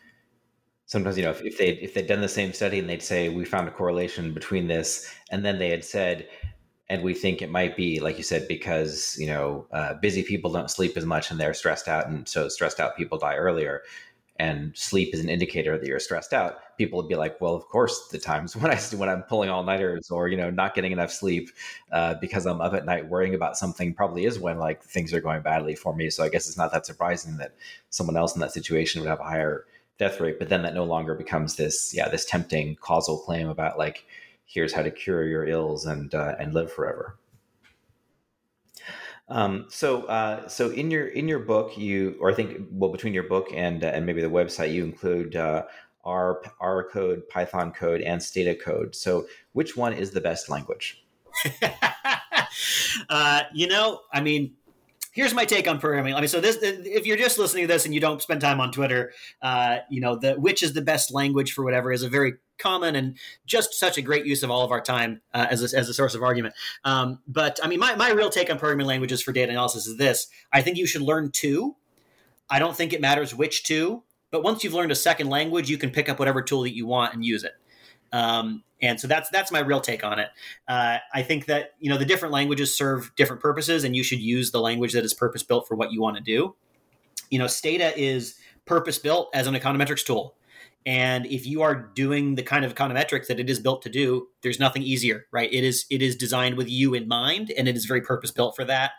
sometimes 0.86 1.18
you 1.18 1.24
know 1.24 1.32
if, 1.32 1.42
if 1.42 1.58
they 1.58 1.70
if 1.70 1.94
they'd 1.94 2.08
done 2.08 2.22
the 2.22 2.30
same 2.30 2.54
study 2.54 2.80
and 2.80 2.90
they'd 2.90 3.02
say 3.02 3.30
we 3.30 3.46
found 3.46 3.68
a 3.68 3.72
correlation 3.72 4.34
between 4.34 4.68
this, 4.68 5.14
and 5.32 5.46
then 5.46 5.60
they 5.60 5.70
had 5.70 5.84
said, 5.84 6.28
and 6.90 7.04
we 7.04 7.14
think 7.14 7.42
it 7.42 7.50
might 7.50 7.76
be 7.76 8.00
like 8.00 8.18
you 8.18 8.24
said 8.24 8.48
because 8.48 9.16
you 9.20 9.28
know 9.28 9.68
uh, 9.72 9.94
busy 9.96 10.24
people 10.24 10.52
don't 10.52 10.72
sleep 10.72 10.98
as 10.98 11.06
much 11.06 11.32
and 11.32 11.40
they're 11.40 11.54
stressed 11.54 11.88
out, 11.88 12.08
and 12.08 12.28
so 12.28 12.50
stressed 12.50 12.80
out 12.80 12.98
people 12.98 13.18
die 13.18 13.36
earlier 13.36 13.82
and 14.38 14.76
sleep 14.76 15.14
is 15.14 15.22
an 15.22 15.30
indicator 15.30 15.78
that 15.78 15.88
you're 15.88 16.00
stressed 16.00 16.34
out, 16.34 16.60
people 16.78 16.98
would 16.98 17.10
be 17.10 17.16
like, 17.16 17.40
well, 17.42 17.56
of 17.56 17.68
course, 17.68 18.08
the 18.08 18.18
times 18.18 18.56
when 18.58 18.72
I 18.72 18.78
when 18.96 19.10
I'm 19.10 19.24
pulling 19.24 19.50
all 19.50 19.64
nighters 19.64 20.10
or 20.10 20.28
you 20.28 20.38
know 20.38 20.50
not 20.50 20.76
getting 20.76 20.92
enough 20.92 21.12
sleep 21.12 21.50
uh, 21.92 22.16
because 22.16 22.46
I'm 22.46 22.62
up 22.62 22.74
at 22.74 22.86
night 22.86 23.08
worrying 23.08 23.36
about 23.36 23.58
something 23.58 23.94
probably 23.94 24.26
is 24.26 24.40
when 24.40 24.58
like 24.58 24.84
things 24.84 25.14
are 25.14 25.22
going 25.22 25.42
badly 25.42 25.76
for 25.76 25.96
me. 25.96 26.10
So 26.10 26.24
I 26.24 26.30
guess 26.30 26.48
it's 26.48 26.58
not 26.58 26.72
that 26.72 26.86
surprising 26.86 27.38
that 27.38 27.56
someone 27.90 28.18
else 28.18 28.36
in 28.36 28.42
that 28.42 28.52
situation 28.52 29.02
would 29.02 29.10
have 29.10 29.20
a 29.20 29.24
higher 29.24 29.66
death 29.98 30.20
rate. 30.20 30.40
But 30.40 30.50
then 30.50 30.64
that 30.64 30.74
no 30.74 30.84
longer 30.84 31.16
becomes 31.16 31.56
this 31.56 31.94
yeah 31.94 32.10
this 32.10 32.26
tempting 32.26 32.76
causal 32.82 33.20
claim 33.20 33.50
about 33.50 33.78
like 33.78 34.06
here's 34.46 34.74
how 34.74 34.82
to 34.84 34.92
cure 34.92 35.26
your 35.26 35.46
ills 35.48 35.86
and 35.86 36.14
uh, 36.14 36.36
and 36.40 36.54
live 36.54 36.72
forever. 36.72 37.18
Um, 39.28 39.66
so, 39.70 40.04
uh, 40.04 40.48
so 40.48 40.70
in 40.70 40.92
your 40.92 41.08
in 41.08 41.28
your 41.28 41.40
book, 41.40 41.78
you 41.78 42.16
or 42.20 42.30
I 42.30 42.34
think 42.34 42.68
well 42.72 42.92
between 42.92 43.14
your 43.14 43.24
book 43.24 43.48
and 43.54 43.84
uh, 43.84 43.88
and 43.88 44.06
maybe 44.06 44.22
the 44.22 44.30
website, 44.30 44.72
you 44.72 44.84
include 44.84 45.36
uh, 45.36 45.64
R 46.06 46.42
R 46.60 46.90
code, 46.90 47.28
Python 47.30 47.72
code, 47.72 48.02
and 48.02 48.22
Stata 48.22 48.56
code. 48.56 48.96
So, 48.96 49.28
which 49.54 49.76
one 49.76 49.94
is 49.94 50.12
the 50.12 50.22
best 50.22 50.50
language? 50.50 51.04
uh, 53.10 53.42
you 53.54 53.68
know, 53.68 54.02
I 54.14 54.22
mean, 54.22 54.54
here's 55.12 55.34
my 55.34 55.46
take 55.46 55.68
on 55.68 55.80
programming. 55.80 56.14
I 56.14 56.20
mean, 56.20 56.28
so 56.28 56.42
this, 56.42 56.58
if 56.62 57.06
you're 57.06 57.18
just 57.18 57.40
listening 57.40 57.64
to 57.64 57.74
this 57.74 57.86
and 57.86 57.94
you 57.94 58.00
don't 58.00 58.22
spend 58.22 58.42
time 58.42 58.60
on 58.60 58.72
Twitter, 58.72 59.14
uh, 59.42 59.78
you 59.90 60.02
know, 60.02 60.16
the 60.16 60.34
which 60.34 60.62
is 60.62 60.74
the 60.74 60.82
best 60.82 61.12
language 61.12 61.54
for 61.54 61.64
whatever 61.64 61.92
is 61.92 62.04
a 62.04 62.10
very 62.10 62.34
common 62.58 62.96
and 62.96 63.18
just 63.46 63.74
such 63.74 63.98
a 63.98 64.02
great 64.02 64.26
use 64.26 64.44
of 64.44 64.52
all 64.52 64.64
of 64.64 64.72
our 64.72 64.82
time 64.82 65.22
uh, 65.34 65.48
as, 65.50 65.62
a, 65.62 65.78
as 65.78 65.90
a 65.90 65.94
source 65.94 66.16
of 66.16 66.24
argument. 66.24 66.54
Um, 66.84 67.20
but 67.28 67.60
I 67.64 67.68
mean, 67.68 67.80
my, 67.80 67.96
my 67.96 68.12
real 68.12 68.30
take 68.30 68.50
on 68.50 68.60
programming 68.60 68.88
languages 68.88 69.22
for 69.22 69.32
data 69.32 69.52
analysis 69.52 69.88
is 69.88 69.98
this 69.98 70.28
I 70.54 70.62
think 70.62 70.78
you 70.78 70.86
should 70.86 71.02
learn 71.02 71.32
two. 71.32 71.76
I 72.50 72.60
don't 72.60 72.76
think 72.76 72.94
it 72.94 73.02
matters 73.02 73.34
which 73.34 73.64
two, 73.64 74.04
but 74.36 74.44
once 74.44 74.66
you've 74.66 74.74
learned 74.74 74.92
a 74.92 74.96
second 74.96 75.30
language, 75.30 75.70
you 75.70 75.78
can 75.78 75.90
pick 75.90 76.10
up 76.10 76.20
whatever 76.20 76.42
tool 76.42 76.64
that 76.64 76.76
you 76.76 76.86
want 76.86 77.14
and 77.14 77.24
use 77.24 77.46
it. 77.46 77.54
Um, 78.12 78.66
and 78.82 79.00
so 79.00 79.08
that's 79.08 79.30
that's 79.30 79.50
my 79.50 79.60
real 79.60 79.80
take 79.80 80.04
on 80.04 80.20
it. 80.20 80.28
Uh, 80.68 80.98
I 81.14 81.24
think 81.24 81.46
that 81.46 81.76
you 81.80 81.90
know 81.90 81.98
the 81.98 82.04
different 82.04 82.34
languages 82.34 82.76
serve 82.76 83.16
different 83.16 83.42
purposes, 83.42 83.86
and 83.86 83.96
you 83.96 84.04
should 84.04 84.20
use 84.20 84.52
the 84.52 84.60
language 84.60 84.92
that 84.92 85.06
is 85.06 85.14
purpose 85.14 85.42
built 85.42 85.70
for 85.70 85.76
what 85.76 85.94
you 85.94 86.02
want 86.02 86.18
to 86.18 86.22
do. 86.22 86.54
You 87.30 87.40
know, 87.40 87.48
Stata 87.48 87.98
is 87.98 88.36
purpose 88.66 89.00
built 89.00 89.30
as 89.34 89.48
an 89.48 89.54
econometrics 89.54 90.06
tool. 90.06 90.36
And 90.86 91.26
if 91.26 91.48
you 91.48 91.64
are 91.64 91.74
doing 91.96 92.36
the 92.36 92.44
kind 92.44 92.64
of 92.64 92.76
econometrics 92.76 93.26
that 93.28 93.40
it 93.40 93.50
is 93.50 93.60
built 93.60 93.82
to 93.84 93.90
do, 93.90 94.28
there's 94.44 94.60
nothing 94.60 94.84
easier, 94.84 95.26
right? 95.32 95.52
It 95.52 95.64
is 95.64 95.86
it 95.90 96.04
is 96.04 96.16
designed 96.16 96.58
with 96.58 96.70
you 96.70 96.94
in 96.94 97.08
mind, 97.08 97.52
and 97.58 97.68
it 97.68 97.76
is 97.76 97.86
very 97.86 98.02
purpose 98.02 98.32
built 98.32 98.56
for 98.56 98.64
that. 98.66 98.92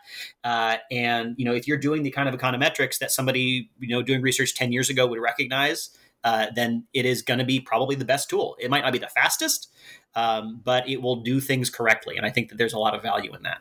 Uh, 0.43 0.77
and 0.91 1.35
you 1.37 1.45
know, 1.45 1.53
if 1.53 1.67
you're 1.67 1.77
doing 1.77 2.03
the 2.03 2.11
kind 2.11 2.27
of 2.27 2.35
econometrics 2.35 2.99
that 2.99 3.11
somebody 3.11 3.69
you 3.79 3.87
know 3.87 4.01
doing 4.01 4.21
research 4.21 4.53
ten 4.53 4.73
years 4.73 4.89
ago 4.89 5.07
would 5.07 5.19
recognize, 5.19 5.89
uh, 6.25 6.47
then 6.53 6.85
it 6.93 7.05
is 7.05 7.21
going 7.21 7.39
to 7.39 7.45
be 7.45 7.61
probably 7.61 7.95
the 7.95 8.05
best 8.05 8.29
tool. 8.29 8.57
It 8.59 8.69
might 8.69 8.83
not 8.83 8.91
be 8.91 8.99
the 8.99 9.07
fastest, 9.07 9.71
um, 10.13 10.59
but 10.65 10.89
it 10.89 11.01
will 11.01 11.17
do 11.23 11.39
things 11.39 11.69
correctly, 11.69 12.17
and 12.17 12.25
I 12.25 12.31
think 12.31 12.49
that 12.49 12.57
there's 12.57 12.73
a 12.73 12.79
lot 12.79 12.95
of 12.95 13.01
value 13.01 13.33
in 13.33 13.43
that 13.43 13.59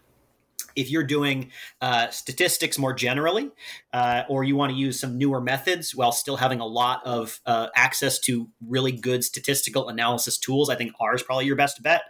if 0.76 0.90
you're 0.90 1.04
doing 1.04 1.50
uh, 1.80 2.08
statistics 2.10 2.78
more 2.78 2.92
generally, 2.92 3.50
uh, 3.92 4.22
or 4.28 4.44
you 4.44 4.54
want 4.54 4.72
to 4.72 4.78
use 4.78 5.00
some 5.00 5.18
newer 5.18 5.40
methods 5.40 5.94
while 5.94 6.12
still 6.12 6.36
having 6.36 6.60
a 6.60 6.66
lot 6.66 7.00
of 7.04 7.40
uh, 7.46 7.68
access 7.74 8.18
to 8.20 8.48
really 8.66 8.92
good 8.92 9.24
statistical 9.24 9.88
analysis 9.88 10.38
tools, 10.38 10.70
I 10.70 10.76
think 10.76 10.92
R 11.00 11.14
is 11.14 11.22
probably 11.22 11.46
your 11.46 11.56
best 11.56 11.82
bet 11.82 12.02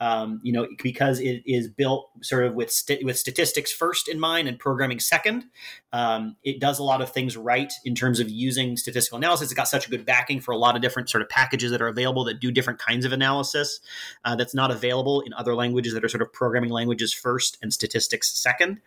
um, 0.00 0.40
you 0.42 0.52
know, 0.52 0.66
because 0.82 1.20
it 1.20 1.42
is 1.46 1.68
built 1.68 2.10
sort 2.22 2.44
of 2.44 2.54
with 2.54 2.70
st- 2.70 3.04
with 3.04 3.18
statistics 3.18 3.72
first 3.72 4.08
in 4.08 4.20
mind 4.20 4.48
and 4.48 4.58
programming 4.58 5.00
second. 5.00 5.44
Um, 5.92 6.36
it 6.44 6.60
does 6.60 6.78
a 6.78 6.82
lot 6.82 7.00
of 7.00 7.10
things 7.10 7.36
right 7.36 7.72
in 7.84 7.94
terms 7.94 8.20
of 8.20 8.28
using 8.28 8.76
statistical 8.76 9.16
analysis. 9.16 9.46
It's 9.46 9.54
got 9.54 9.68
such 9.68 9.86
a 9.86 9.90
good 9.90 10.04
backing 10.04 10.40
for 10.40 10.52
a 10.52 10.58
lot 10.58 10.76
of 10.76 10.82
different 10.82 11.08
sort 11.08 11.22
of 11.22 11.28
packages 11.28 11.70
that 11.70 11.80
are 11.80 11.88
available 11.88 12.24
that 12.24 12.40
do 12.40 12.50
different 12.50 12.78
kinds 12.78 13.04
of 13.04 13.12
analysis. 13.12 13.80
Uh, 14.24 14.36
that's 14.36 14.54
not 14.54 14.70
available 14.70 15.22
in 15.22 15.32
other 15.32 15.54
languages 15.54 15.94
that 15.94 16.04
are 16.04 16.08
sort 16.08 16.22
of 16.22 16.32
programming 16.32 16.70
languages 16.70 17.12
first 17.12 17.56
and 17.62 17.72
statistics 17.72 18.30
second. 18.36 18.80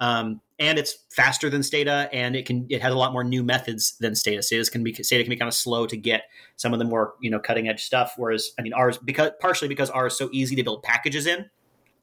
Um, 0.00 0.40
and 0.58 0.78
it's 0.78 0.98
faster 1.10 1.48
than 1.48 1.62
Stata, 1.62 2.08
and 2.12 2.34
it 2.34 2.46
can 2.46 2.66
it 2.68 2.82
has 2.82 2.92
a 2.92 2.96
lot 2.96 3.12
more 3.12 3.24
new 3.24 3.42
methods 3.42 3.96
than 3.98 4.14
Stata. 4.14 4.42
Stata 4.42 4.70
can 4.70 4.82
be 4.82 4.92
Stata 4.94 5.22
can 5.22 5.30
be 5.30 5.36
kind 5.36 5.48
of 5.48 5.54
slow 5.54 5.86
to 5.86 5.96
get 5.96 6.24
some 6.56 6.72
of 6.72 6.78
the 6.78 6.84
more 6.84 7.14
you 7.20 7.30
know 7.30 7.38
cutting 7.38 7.68
edge 7.68 7.84
stuff. 7.84 8.14
Whereas 8.16 8.50
I 8.58 8.62
mean 8.62 8.72
is 8.88 8.98
because 8.98 9.30
partially 9.40 9.68
because 9.68 9.90
R 9.90 10.06
is 10.06 10.16
so 10.16 10.28
easy 10.32 10.56
to 10.56 10.62
build 10.62 10.82
packages 10.82 11.26
in. 11.26 11.48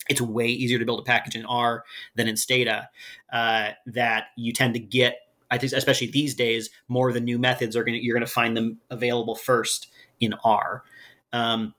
It's 0.09 0.21
way 0.21 0.47
easier 0.47 0.79
to 0.79 0.85
build 0.85 0.99
a 0.99 1.03
package 1.03 1.35
in 1.35 1.45
R 1.45 1.83
than 2.15 2.27
in 2.27 2.37
Stata. 2.37 2.89
Uh, 3.31 3.71
that 3.87 4.25
you 4.37 4.53
tend 4.53 4.73
to 4.73 4.79
get, 4.79 5.17
I 5.51 5.57
think, 5.57 5.73
especially 5.73 6.07
these 6.07 6.33
days, 6.33 6.69
more 6.87 7.09
of 7.09 7.13
the 7.13 7.21
new 7.21 7.37
methods 7.37 7.75
are 7.75 7.83
going 7.83 8.01
you're 8.01 8.15
going 8.15 8.25
to 8.25 8.31
find 8.31 8.55
them 8.55 8.79
available 8.89 9.35
first 9.35 9.87
in 10.19 10.33
R. 10.43 10.83
Um, 11.33 11.75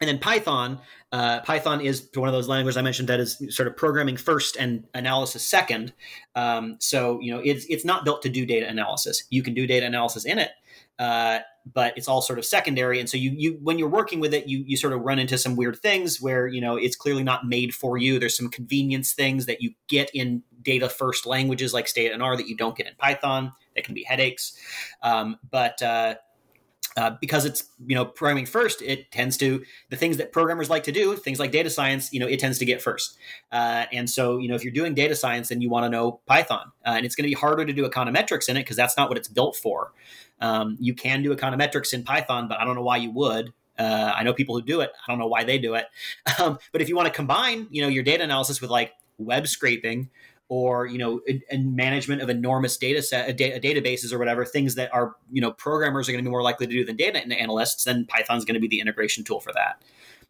and 0.00 0.08
then 0.08 0.18
Python, 0.18 0.80
uh, 1.12 1.40
Python 1.40 1.82
is 1.82 2.08
one 2.14 2.28
of 2.28 2.32
those 2.32 2.48
languages 2.48 2.78
I 2.78 2.82
mentioned 2.82 3.08
that 3.10 3.20
is 3.20 3.42
sort 3.50 3.68
of 3.68 3.76
programming 3.76 4.16
first 4.16 4.56
and 4.56 4.86
analysis 4.94 5.42
second. 5.42 5.92
Um, 6.34 6.76
so 6.80 7.20
you 7.20 7.32
know 7.32 7.40
it's 7.44 7.66
it's 7.66 7.84
not 7.84 8.04
built 8.04 8.22
to 8.22 8.30
do 8.30 8.46
data 8.46 8.66
analysis. 8.66 9.24
You 9.28 9.42
can 9.42 9.52
do 9.52 9.66
data 9.66 9.84
analysis 9.84 10.24
in 10.24 10.38
it, 10.38 10.52
uh, 10.98 11.40
but 11.74 11.92
it's 11.98 12.08
all 12.08 12.22
sort 12.22 12.38
of 12.38 12.46
secondary. 12.46 12.98
And 12.98 13.10
so 13.10 13.18
you 13.18 13.32
you 13.36 13.58
when 13.62 13.78
you're 13.78 13.88
working 13.88 14.20
with 14.20 14.32
it, 14.32 14.46
you 14.46 14.64
you 14.66 14.78
sort 14.78 14.94
of 14.94 15.02
run 15.02 15.18
into 15.18 15.36
some 15.36 15.54
weird 15.54 15.78
things 15.78 16.20
where 16.20 16.46
you 16.46 16.62
know 16.62 16.76
it's 16.76 16.96
clearly 16.96 17.22
not 17.22 17.46
made 17.46 17.74
for 17.74 17.98
you. 17.98 18.18
There's 18.18 18.36
some 18.36 18.48
convenience 18.48 19.12
things 19.12 19.44
that 19.46 19.60
you 19.60 19.72
get 19.86 20.10
in 20.14 20.42
data 20.62 20.88
first 20.88 21.26
languages 21.26 21.74
like 21.74 21.88
Stata 21.88 22.14
and 22.14 22.22
R 22.22 22.38
that 22.38 22.48
you 22.48 22.56
don't 22.56 22.76
get 22.76 22.86
in 22.86 22.94
Python. 22.96 23.52
That 23.76 23.84
can 23.84 23.94
be 23.94 24.04
headaches, 24.04 24.56
um, 25.02 25.38
but 25.50 25.80
uh, 25.82 26.14
uh, 27.00 27.16
because 27.18 27.46
it's 27.46 27.64
you 27.86 27.94
know 27.94 28.04
programming 28.04 28.44
first 28.44 28.82
it 28.82 29.10
tends 29.10 29.38
to 29.38 29.64
the 29.88 29.96
things 29.96 30.18
that 30.18 30.32
programmers 30.32 30.68
like 30.68 30.82
to 30.84 30.92
do 30.92 31.16
things 31.16 31.38
like 31.38 31.50
data 31.50 31.70
science 31.70 32.12
you 32.12 32.20
know 32.20 32.26
it 32.26 32.38
tends 32.38 32.58
to 32.58 32.66
get 32.66 32.82
first. 32.82 33.16
Uh, 33.50 33.86
and 33.90 34.10
so 34.10 34.36
you 34.36 34.48
know 34.48 34.54
if 34.54 34.62
you're 34.62 34.72
doing 34.72 34.92
data 34.92 35.16
science 35.16 35.48
then 35.48 35.62
you 35.62 35.70
want 35.70 35.84
to 35.84 35.88
know 35.88 36.20
python 36.26 36.70
uh, 36.84 36.90
and 36.90 37.06
it's 37.06 37.14
going 37.14 37.24
to 37.24 37.30
be 37.30 37.40
harder 37.40 37.64
to 37.64 37.72
do 37.72 37.88
econometrics 37.88 38.50
in 38.50 38.56
it 38.58 38.64
because 38.64 38.76
that's 38.76 38.98
not 38.98 39.08
what 39.08 39.16
it's 39.16 39.28
built 39.28 39.56
for. 39.56 39.92
Um, 40.42 40.76
you 40.78 40.92
can 40.92 41.22
do 41.22 41.34
econometrics 41.34 41.94
in 41.94 42.02
python 42.04 42.48
but 42.48 42.60
i 42.60 42.64
don't 42.66 42.74
know 42.74 42.82
why 42.82 42.98
you 42.98 43.10
would. 43.12 43.54
Uh, 43.78 44.12
i 44.14 44.22
know 44.22 44.34
people 44.34 44.54
who 44.54 44.60
do 44.60 44.82
it 44.82 44.90
i 44.92 45.10
don't 45.10 45.18
know 45.18 45.26
why 45.26 45.42
they 45.42 45.58
do 45.58 45.74
it. 45.74 45.86
Um, 46.38 46.58
but 46.70 46.82
if 46.82 46.88
you 46.90 46.96
want 46.96 47.06
to 47.06 47.14
combine 47.14 47.66
you 47.70 47.80
know 47.80 47.88
your 47.88 48.02
data 48.02 48.22
analysis 48.24 48.60
with 48.60 48.70
like 48.70 48.92
web 49.16 49.46
scraping 49.48 50.10
or 50.50 50.84
you 50.84 50.98
know 50.98 51.20
management 51.52 52.20
of 52.20 52.28
enormous 52.28 52.76
data 52.76 53.00
set 53.00 53.36
da- 53.36 53.58
databases 53.60 54.12
or 54.12 54.18
whatever 54.18 54.44
things 54.44 54.74
that 54.74 54.92
are 54.92 55.14
you 55.30 55.40
know 55.40 55.52
programmers 55.52 56.08
are 56.08 56.12
going 56.12 56.22
to 56.22 56.28
be 56.28 56.30
more 56.30 56.42
likely 56.42 56.66
to 56.66 56.72
do 56.72 56.84
than 56.84 56.96
data 56.96 57.18
analysts 57.18 57.84
then 57.84 58.04
python's 58.04 58.44
going 58.44 58.54
to 58.54 58.60
be 58.60 58.68
the 58.68 58.80
integration 58.80 59.24
tool 59.24 59.40
for 59.40 59.52
that. 59.52 59.82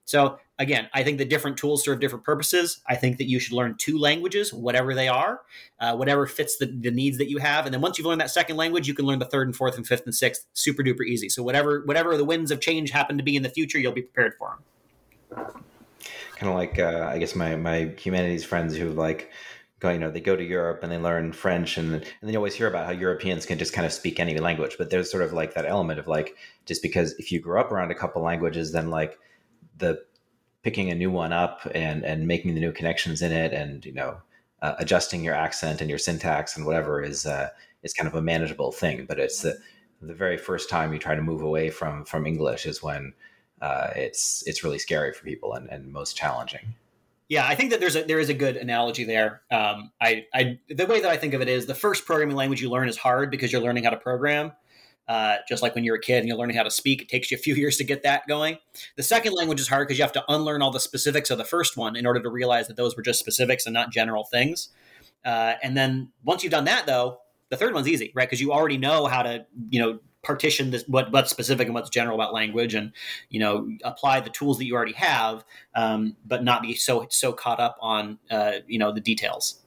So 0.04 0.38
again 0.58 0.88
i 0.92 1.02
think 1.02 1.16
the 1.16 1.24
different 1.24 1.56
tools 1.56 1.82
serve 1.82 2.00
different 2.00 2.24
purposes. 2.24 2.80
I 2.86 2.96
think 2.96 3.16
that 3.16 3.28
you 3.28 3.40
should 3.40 3.54
learn 3.54 3.76
two 3.78 3.98
languages 3.98 4.52
whatever 4.52 4.94
they 4.94 5.08
are 5.08 5.40
uh, 5.80 5.96
whatever 5.96 6.26
fits 6.26 6.58
the, 6.58 6.66
the 6.66 6.90
needs 6.90 7.16
that 7.16 7.30
you 7.30 7.38
have 7.38 7.64
and 7.64 7.72
then 7.72 7.80
once 7.80 7.96
you've 7.96 8.06
learned 8.06 8.20
that 8.20 8.30
second 8.30 8.58
language 8.58 8.86
you 8.86 8.94
can 8.94 9.06
learn 9.06 9.20
the 9.20 9.24
third 9.24 9.48
and 9.48 9.56
fourth 9.56 9.78
and 9.78 9.86
fifth 9.86 10.04
and 10.04 10.14
sixth 10.14 10.46
super 10.52 10.82
duper 10.82 11.06
easy. 11.06 11.30
So 11.30 11.42
whatever 11.42 11.82
whatever 11.86 12.18
the 12.18 12.26
winds 12.26 12.50
of 12.50 12.60
change 12.60 12.90
happen 12.90 13.16
to 13.16 13.24
be 13.24 13.36
in 13.36 13.42
the 13.42 13.48
future 13.48 13.78
you'll 13.78 13.92
be 13.92 14.02
prepared 14.02 14.34
for 14.38 14.58
them 15.34 15.64
kind 16.36 16.50
of 16.50 16.56
like 16.56 16.78
uh, 16.78 17.06
i 17.08 17.18
guess 17.18 17.36
my 17.36 17.54
my 17.54 17.92
humanities 17.98 18.44
friends 18.44 18.74
who 18.74 18.90
like 18.90 19.30
you 19.88 19.98
know, 19.98 20.10
they 20.10 20.20
go 20.20 20.36
to 20.36 20.44
Europe 20.44 20.80
and 20.82 20.92
they 20.92 20.98
learn 20.98 21.32
French, 21.32 21.78
and 21.78 21.94
and 21.94 22.04
then 22.22 22.32
you 22.32 22.38
always 22.38 22.54
hear 22.54 22.66
about 22.66 22.86
how 22.86 22.92
Europeans 22.92 23.46
can 23.46 23.58
just 23.58 23.72
kind 23.72 23.86
of 23.86 23.92
speak 23.92 24.20
any 24.20 24.36
language, 24.38 24.76
but 24.78 24.90
there's 24.90 25.10
sort 25.10 25.22
of 25.22 25.32
like 25.32 25.54
that 25.54 25.66
element 25.66 25.98
of 25.98 26.06
like 26.06 26.36
just 26.66 26.82
because 26.82 27.12
if 27.18 27.32
you 27.32 27.40
grew 27.40 27.58
up 27.58 27.72
around 27.72 27.90
a 27.90 27.94
couple 27.94 28.22
languages, 28.22 28.72
then 28.72 28.90
like 28.90 29.18
the 29.78 30.02
picking 30.62 30.90
a 30.90 30.94
new 30.94 31.10
one 31.10 31.32
up 31.32 31.60
and 31.74 32.04
and 32.04 32.26
making 32.26 32.54
the 32.54 32.60
new 32.60 32.72
connections 32.72 33.22
in 33.22 33.32
it, 33.32 33.52
and 33.52 33.86
you 33.86 33.92
know, 33.92 34.20
uh, 34.62 34.74
adjusting 34.78 35.24
your 35.24 35.34
accent 35.34 35.80
and 35.80 35.88
your 35.88 35.98
syntax 35.98 36.56
and 36.56 36.66
whatever 36.66 37.02
is 37.02 37.24
uh, 37.26 37.48
is 37.82 37.94
kind 37.94 38.08
of 38.08 38.14
a 38.14 38.22
manageable 38.22 38.72
thing. 38.72 39.06
But 39.06 39.18
it's 39.18 39.42
the 39.42 39.58
the 40.02 40.14
very 40.14 40.36
first 40.36 40.70
time 40.70 40.92
you 40.92 40.98
try 40.98 41.14
to 41.14 41.22
move 41.22 41.42
away 41.42 41.70
from 41.70 42.04
from 42.04 42.26
English 42.26 42.66
is 42.66 42.82
when 42.82 43.14
uh, 43.60 43.88
it's 43.96 44.42
it's 44.46 44.64
really 44.64 44.78
scary 44.78 45.12
for 45.12 45.24
people 45.24 45.54
and, 45.54 45.68
and 45.70 45.92
most 45.92 46.16
challenging. 46.16 46.74
Yeah, 47.30 47.46
I 47.46 47.54
think 47.54 47.70
that 47.70 47.78
there's 47.78 47.94
a 47.94 48.02
there 48.02 48.18
is 48.18 48.28
a 48.28 48.34
good 48.34 48.56
analogy 48.56 49.04
there. 49.04 49.42
Um, 49.52 49.92
I, 50.00 50.26
I 50.34 50.58
the 50.68 50.84
way 50.86 51.00
that 51.00 51.08
I 51.08 51.16
think 51.16 51.32
of 51.32 51.40
it 51.40 51.48
is 51.48 51.64
the 51.64 51.76
first 51.76 52.04
programming 52.04 52.34
language 52.34 52.60
you 52.60 52.68
learn 52.68 52.88
is 52.88 52.96
hard 52.96 53.30
because 53.30 53.52
you're 53.52 53.62
learning 53.62 53.84
how 53.84 53.90
to 53.90 53.96
program. 53.96 54.50
Uh, 55.06 55.36
just 55.48 55.62
like 55.62 55.76
when 55.76 55.84
you're 55.84 55.94
a 55.94 56.00
kid 56.00 56.18
and 56.18 56.28
you're 56.28 56.36
learning 56.36 56.56
how 56.56 56.64
to 56.64 56.70
speak, 56.70 57.02
it 57.02 57.08
takes 57.08 57.30
you 57.30 57.36
a 57.36 57.38
few 57.38 57.54
years 57.56 57.76
to 57.76 57.84
get 57.84 58.02
that 58.02 58.26
going. 58.26 58.58
The 58.96 59.04
second 59.04 59.32
language 59.34 59.60
is 59.60 59.68
hard 59.68 59.86
because 59.86 59.96
you 59.96 60.02
have 60.02 60.12
to 60.12 60.24
unlearn 60.28 60.60
all 60.60 60.72
the 60.72 60.80
specifics 60.80 61.30
of 61.30 61.38
the 61.38 61.44
first 61.44 61.76
one 61.76 61.94
in 61.94 62.04
order 62.04 62.20
to 62.20 62.28
realize 62.28 62.66
that 62.66 62.76
those 62.76 62.96
were 62.96 63.02
just 63.02 63.20
specifics 63.20 63.64
and 63.64 63.74
not 63.74 63.92
general 63.92 64.24
things. 64.24 64.70
Uh, 65.24 65.54
and 65.62 65.76
then 65.76 66.10
once 66.24 66.42
you've 66.42 66.50
done 66.50 66.64
that, 66.64 66.86
though, 66.86 67.18
the 67.48 67.56
third 67.56 67.74
one's 67.74 67.86
easy, 67.86 68.10
right? 68.12 68.28
Because 68.28 68.40
you 68.40 68.52
already 68.52 68.76
know 68.76 69.06
how 69.06 69.22
to, 69.22 69.46
you 69.68 69.80
know, 69.80 70.00
partition 70.22 70.70
this 70.70 70.84
what 70.86 71.10
what's 71.12 71.30
specific 71.30 71.66
and 71.66 71.74
what's 71.74 71.90
general 71.90 72.14
about 72.14 72.34
language 72.34 72.74
and 72.74 72.92
you 73.30 73.40
know 73.40 73.68
apply 73.84 74.20
the 74.20 74.30
tools 74.30 74.58
that 74.58 74.66
you 74.66 74.74
already 74.74 74.92
have 74.92 75.44
um, 75.74 76.16
but 76.26 76.44
not 76.44 76.62
be 76.62 76.74
so 76.74 77.06
so 77.10 77.32
caught 77.32 77.60
up 77.60 77.76
on 77.80 78.18
uh, 78.30 78.52
you 78.66 78.78
know 78.78 78.92
the 78.92 79.00
details. 79.00 79.62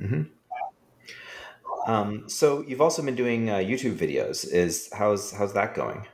Mm-hmm. 0.00 0.22
um, 1.90 2.28
so 2.28 2.64
you've 2.66 2.80
also 2.80 3.02
been 3.02 3.14
doing 3.14 3.50
uh, 3.50 3.56
youtube 3.56 3.96
videos. 3.96 4.50
Is 4.50 4.90
how's 4.92 5.32
how's 5.32 5.52
that 5.54 5.74
going? 5.74 6.06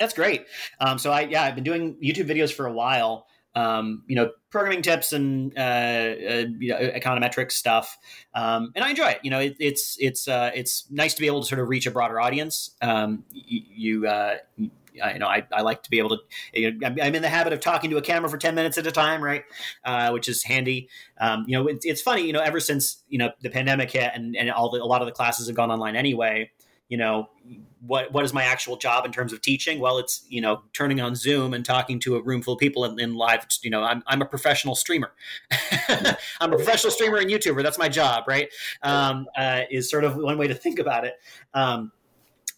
That's 0.00 0.14
great. 0.14 0.46
Um, 0.80 0.98
so 0.98 1.12
i 1.12 1.22
yeah 1.22 1.42
i've 1.42 1.54
been 1.54 1.64
doing 1.64 1.94
youtube 2.02 2.28
videos 2.28 2.52
for 2.52 2.66
a 2.66 2.72
while 2.72 3.26
um, 3.54 4.02
you 4.06 4.16
know, 4.16 4.30
programming 4.50 4.82
tips 4.82 5.12
and 5.12 5.56
uh, 5.56 5.60
uh, 5.60 6.44
you 6.58 6.68
know, 6.68 6.78
econometrics 6.78 7.52
stuff, 7.52 7.96
um, 8.34 8.72
and 8.74 8.84
I 8.84 8.90
enjoy 8.90 9.08
it. 9.10 9.20
You 9.22 9.30
know, 9.30 9.40
it, 9.40 9.56
it's 9.60 9.96
it's 10.00 10.26
uh, 10.26 10.50
it's 10.54 10.90
nice 10.90 11.14
to 11.14 11.20
be 11.20 11.26
able 11.26 11.42
to 11.42 11.46
sort 11.46 11.60
of 11.60 11.68
reach 11.68 11.86
a 11.86 11.90
broader 11.90 12.20
audience. 12.20 12.70
Um, 12.82 13.24
you, 13.32 14.06
uh, 14.06 14.36
you 14.56 14.70
know, 15.18 15.26
I, 15.26 15.46
I 15.52 15.62
like 15.62 15.82
to 15.84 15.90
be 15.90 15.98
able 15.98 16.10
to. 16.10 16.18
You 16.52 16.72
know, 16.72 16.88
I'm 16.88 17.14
in 17.14 17.22
the 17.22 17.28
habit 17.28 17.52
of 17.52 17.60
talking 17.60 17.90
to 17.90 17.96
a 17.96 18.02
camera 18.02 18.28
for 18.28 18.38
ten 18.38 18.54
minutes 18.54 18.76
at 18.76 18.86
a 18.86 18.92
time, 18.92 19.22
right? 19.22 19.44
Uh, 19.84 20.10
which 20.10 20.28
is 20.28 20.42
handy. 20.42 20.88
Um, 21.18 21.44
you 21.46 21.56
know, 21.56 21.68
it, 21.68 21.78
it's 21.82 22.02
funny. 22.02 22.22
You 22.26 22.32
know, 22.32 22.40
ever 22.40 22.60
since 22.60 23.02
you 23.08 23.18
know 23.18 23.30
the 23.40 23.50
pandemic 23.50 23.92
hit 23.92 24.10
and 24.14 24.36
and 24.36 24.50
all 24.50 24.70
the, 24.70 24.82
a 24.82 24.84
lot 24.84 25.00
of 25.00 25.06
the 25.06 25.12
classes 25.12 25.46
have 25.46 25.56
gone 25.56 25.70
online 25.70 25.96
anyway 25.96 26.50
you 26.88 26.98
know 26.98 27.28
what 27.86 28.12
what 28.12 28.24
is 28.24 28.32
my 28.32 28.44
actual 28.44 28.76
job 28.76 29.04
in 29.04 29.12
terms 29.12 29.32
of 29.32 29.40
teaching? 29.40 29.78
Well 29.78 29.98
it's 29.98 30.24
you 30.28 30.40
know 30.40 30.62
turning 30.72 31.00
on 31.00 31.14
zoom 31.14 31.54
and 31.54 31.64
talking 31.64 32.00
to 32.00 32.16
a 32.16 32.22
room 32.22 32.42
full 32.42 32.54
of 32.54 32.60
people 32.60 32.84
in, 32.84 32.98
in 32.98 33.14
live 33.14 33.46
you 33.62 33.70
know 33.70 33.82
i'm, 33.82 34.02
I'm 34.06 34.22
a 34.22 34.26
professional 34.26 34.74
streamer. 34.74 35.12
I'm 36.40 36.52
a 36.52 36.56
professional 36.56 36.90
streamer 36.90 37.18
and 37.18 37.30
youtuber. 37.30 37.62
That's 37.62 37.78
my 37.78 37.88
job 37.88 38.24
right? 38.26 38.48
Um, 38.82 39.26
uh, 39.36 39.62
is 39.70 39.90
sort 39.90 40.04
of 40.04 40.16
one 40.16 40.38
way 40.38 40.48
to 40.48 40.54
think 40.54 40.78
about 40.78 41.04
it. 41.04 41.14
Um, 41.52 41.92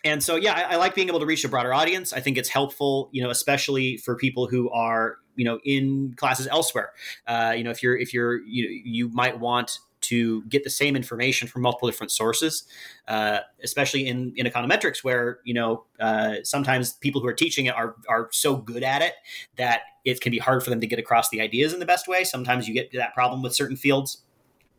and 0.04 0.22
so 0.22 0.36
yeah 0.36 0.52
I, 0.54 0.74
I, 0.74 0.76
like 0.76 0.94
being 0.94 1.08
able 1.08 1.20
to 1.20 1.26
reach 1.26 1.44
a 1.44 1.48
broader 1.48 1.74
audience. 1.74 2.12
I 2.12 2.20
think 2.20 2.38
it's 2.38 2.48
helpful 2.48 3.08
you 3.12 3.22
know 3.22 3.30
especially 3.30 3.96
for 3.96 4.16
people 4.16 4.46
who 4.46 4.70
are 4.70 5.18
you 5.34 5.44
know 5.44 5.58
in 5.64 6.14
classes 6.16 6.46
elsewhere. 6.46 6.90
Uh, 7.26 7.54
you 7.56 7.64
know 7.64 7.70
if 7.70 7.82
you're 7.82 7.96
if 7.96 8.14
you're 8.14 8.38
you, 8.42 8.68
you 8.84 9.08
might 9.10 9.38
want 9.38 9.80
to 10.08 10.42
get 10.44 10.64
the 10.64 10.70
same 10.70 10.96
information 10.96 11.48
from 11.48 11.62
multiple 11.62 11.88
different 11.88 12.10
sources, 12.10 12.64
uh, 13.08 13.38
especially 13.62 14.06
in, 14.06 14.32
in 14.36 14.46
econometrics, 14.46 15.04
where 15.04 15.40
you 15.44 15.54
know 15.54 15.84
uh, 16.00 16.36
sometimes 16.42 16.94
people 16.94 17.20
who 17.20 17.26
are 17.26 17.34
teaching 17.34 17.66
it 17.66 17.74
are 17.74 17.96
are 18.08 18.28
so 18.32 18.56
good 18.56 18.82
at 18.82 19.02
it 19.02 19.14
that 19.56 19.82
it 20.04 20.20
can 20.20 20.30
be 20.30 20.38
hard 20.38 20.62
for 20.62 20.70
them 20.70 20.80
to 20.80 20.86
get 20.86 20.98
across 20.98 21.28
the 21.30 21.40
ideas 21.40 21.72
in 21.72 21.80
the 21.80 21.86
best 21.86 22.08
way. 22.08 22.24
Sometimes 22.24 22.68
you 22.68 22.74
get 22.74 22.92
that 22.92 23.14
problem 23.14 23.42
with 23.42 23.54
certain 23.54 23.76
fields 23.76 24.22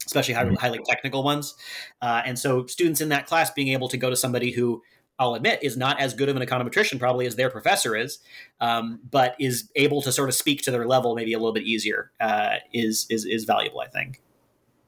especially 0.06 0.34
highly, 0.34 0.52
mm-hmm. 0.52 0.60
highly 0.60 0.80
technical 0.86 1.22
ones. 1.22 1.56
Uh, 2.02 2.22
and 2.26 2.40
so 2.40 2.66
students 2.66 3.02
in 3.02 3.10
that 3.10 3.28
class 3.28 3.52
being 3.52 3.70
able 3.70 3.90
to 3.90 3.98
go 3.98 4.10
to 4.10 4.16
somebody 4.16 4.52
who 4.52 4.82
I'll 5.20 5.34
admit 5.34 5.60
is 5.64 5.76
not 5.76 6.00
as 6.00 6.14
good 6.14 6.30
of 6.30 6.36
an 6.36 6.44
econometrician 6.46 7.00
probably 7.00 7.26
as 7.26 7.36
their 7.36 7.50
professor 7.50 7.96
is, 7.96 8.20
um, 8.62 9.00
but 9.10 9.36
is 9.40 9.70
able 9.76 10.02
to 10.04 10.12
sort 10.12 10.30
of 10.30 10.36
speak 10.36 10.62
to 10.64 10.72
their 10.72 10.86
level 10.86 11.16
maybe 11.16 11.34
a 11.34 11.38
little 11.38 11.54
bit 11.54 11.64
easier 11.64 12.12
uh, 12.20 12.56
is, 12.74 13.08
is, 13.10 13.26
is 13.26 13.46
valuable, 13.46 13.80
I 13.80 13.88
think. 13.88 14.22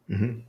Mm-hmm. 0.09 0.39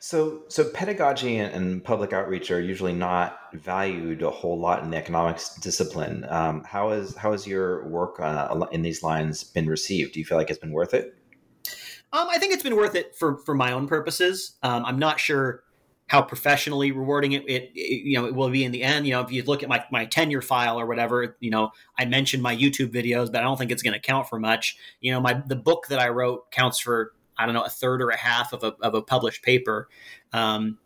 So, 0.00 0.42
so 0.48 0.68
pedagogy 0.70 1.38
and, 1.38 1.54
and, 1.54 1.84
public 1.84 2.12
outreach 2.12 2.50
are 2.50 2.60
usually 2.60 2.92
not 2.92 3.38
valued 3.52 4.22
a 4.22 4.30
whole 4.30 4.58
lot 4.58 4.82
in 4.82 4.90
the 4.90 4.96
economics 4.96 5.54
discipline. 5.56 6.26
Um, 6.28 6.64
how 6.64 6.90
is 6.90 7.14
how 7.14 7.30
has 7.30 7.46
your 7.46 7.88
work 7.88 8.18
uh, 8.18 8.66
in 8.72 8.82
these 8.82 9.04
lines 9.04 9.44
been 9.44 9.68
received? 9.68 10.14
Do 10.14 10.18
you 10.18 10.26
feel 10.26 10.38
like 10.38 10.50
it's 10.50 10.58
been 10.58 10.72
worth 10.72 10.92
it? 10.92 11.14
Um, 12.12 12.28
I 12.28 12.38
think 12.38 12.52
it's 12.52 12.64
been 12.64 12.76
worth 12.76 12.96
it 12.96 13.14
for 13.14 13.38
for 13.38 13.54
my 13.54 13.72
own 13.72 13.86
purposes. 13.86 14.56
Um, 14.62 14.84
I'm 14.84 14.98
not 14.98 15.20
sure 15.20 15.62
how 16.08 16.20
professionally 16.20 16.92
rewarding 16.92 17.32
it, 17.32 17.42
it, 17.48 17.70
it, 17.74 18.04
you 18.04 18.18
know 18.18 18.26
it 18.26 18.34
will 18.34 18.50
be 18.50 18.64
in 18.64 18.72
the 18.72 18.82
end. 18.82 19.06
You 19.06 19.14
know, 19.14 19.20
if 19.20 19.30
you 19.30 19.44
look 19.44 19.62
at 19.62 19.68
my 19.68 19.84
my 19.90 20.04
tenure 20.04 20.42
file 20.42 20.78
or 20.78 20.86
whatever, 20.86 21.36
you 21.40 21.50
know, 21.50 21.70
I 21.98 22.04
mentioned 22.06 22.42
my 22.42 22.56
YouTube 22.56 22.92
videos, 22.92 23.30
but 23.30 23.36
I 23.36 23.42
don't 23.42 23.56
think 23.56 23.70
it's 23.70 23.82
going 23.82 23.94
to 23.94 24.00
count 24.00 24.28
for 24.28 24.38
much. 24.38 24.76
You 25.00 25.12
know, 25.12 25.20
my 25.20 25.42
the 25.46 25.56
book 25.56 25.86
that 25.88 26.00
I 26.00 26.08
wrote 26.08 26.50
counts 26.50 26.80
for 26.80 27.12
I 27.38 27.46
don't 27.46 27.54
know 27.54 27.62
a 27.62 27.70
third 27.70 28.02
or 28.02 28.10
a 28.10 28.16
half 28.16 28.52
of 28.52 28.62
a 28.64 28.74
of 28.80 28.94
a 28.94 29.02
published 29.02 29.42
paper. 29.42 29.88
Um, 30.32 30.78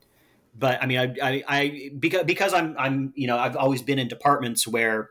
but 0.59 0.82
I 0.82 0.86
mean, 0.86 0.99
I, 0.99 1.14
I, 1.22 1.44
I, 1.49 1.90
because 1.99 2.24
because 2.24 2.55
I'm 2.55 2.74
I'm 2.78 3.12
you 3.14 3.26
know 3.26 3.38
I've 3.38 3.57
always 3.57 3.82
been 3.82 3.99
in 3.99 4.09
departments 4.09 4.66
where. 4.66 5.11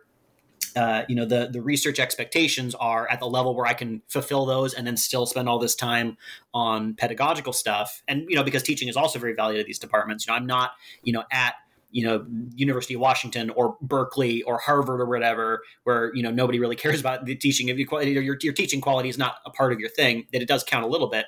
Uh, 0.76 1.06
you 1.08 1.16
know 1.16 1.24
the 1.24 1.48
the 1.54 1.62
research 1.62 2.00
expectations 2.00 2.76
are 2.76 3.08
at 3.08 3.22
the 3.22 3.26
level 3.26 3.56
where 3.56 3.66
I 3.66 3.74
can 3.74 4.02
fulfill 4.10 4.46
those 4.46 4.74
and 4.74 4.86
then 4.86 4.98
still 4.98 5.26
spend 5.26 5.48
all 5.48 5.58
this 5.58 5.74
time 5.74 6.18
on 6.54 6.96
pedagogical 6.96 7.54
stuff 7.54 8.04
and 8.10 8.26
you 8.28 8.36
know 8.36 8.44
because 8.44 8.62
teaching 8.62 8.90
is 8.90 8.98
also 8.98 9.18
very 9.18 9.34
valued 9.34 9.62
at 9.62 9.68
these 9.68 9.80
departments 9.80 10.28
you 10.28 10.34
know 10.34 10.38
I'm 10.38 10.46
not 10.46 10.72
you 11.02 11.14
know 11.14 11.24
at 11.32 11.54
you 11.92 12.06
know 12.06 12.26
University 12.56 12.94
of 12.94 13.02
Washington 13.02 13.50
or 13.52 13.78
Berkeley 13.82 14.44
or 14.44 14.58
Harvard 14.58 15.02
or 15.02 15.06
whatever, 15.06 15.62
where 15.84 16.14
you 16.16 16.24
know 16.24 16.32
nobody 16.32 16.60
really 16.60 16.76
cares 16.76 17.00
about 17.00 17.26
the 17.26 17.36
teaching 17.36 17.70
of 17.70 17.80
your 17.80 18.04
your, 18.04 18.38
your 18.42 18.54
teaching 18.54 18.82
quality 18.82 19.10
is 19.10 19.18
not 19.18 19.36
a 19.46 19.50
part 19.50 19.74
of 19.74 19.80
your 19.80 19.90
thing. 19.90 20.26
That 20.34 20.42
it 20.42 20.48
does 20.48 20.64
count 20.64 20.84
a 20.84 20.88
little 20.88 21.08
bit, 21.08 21.26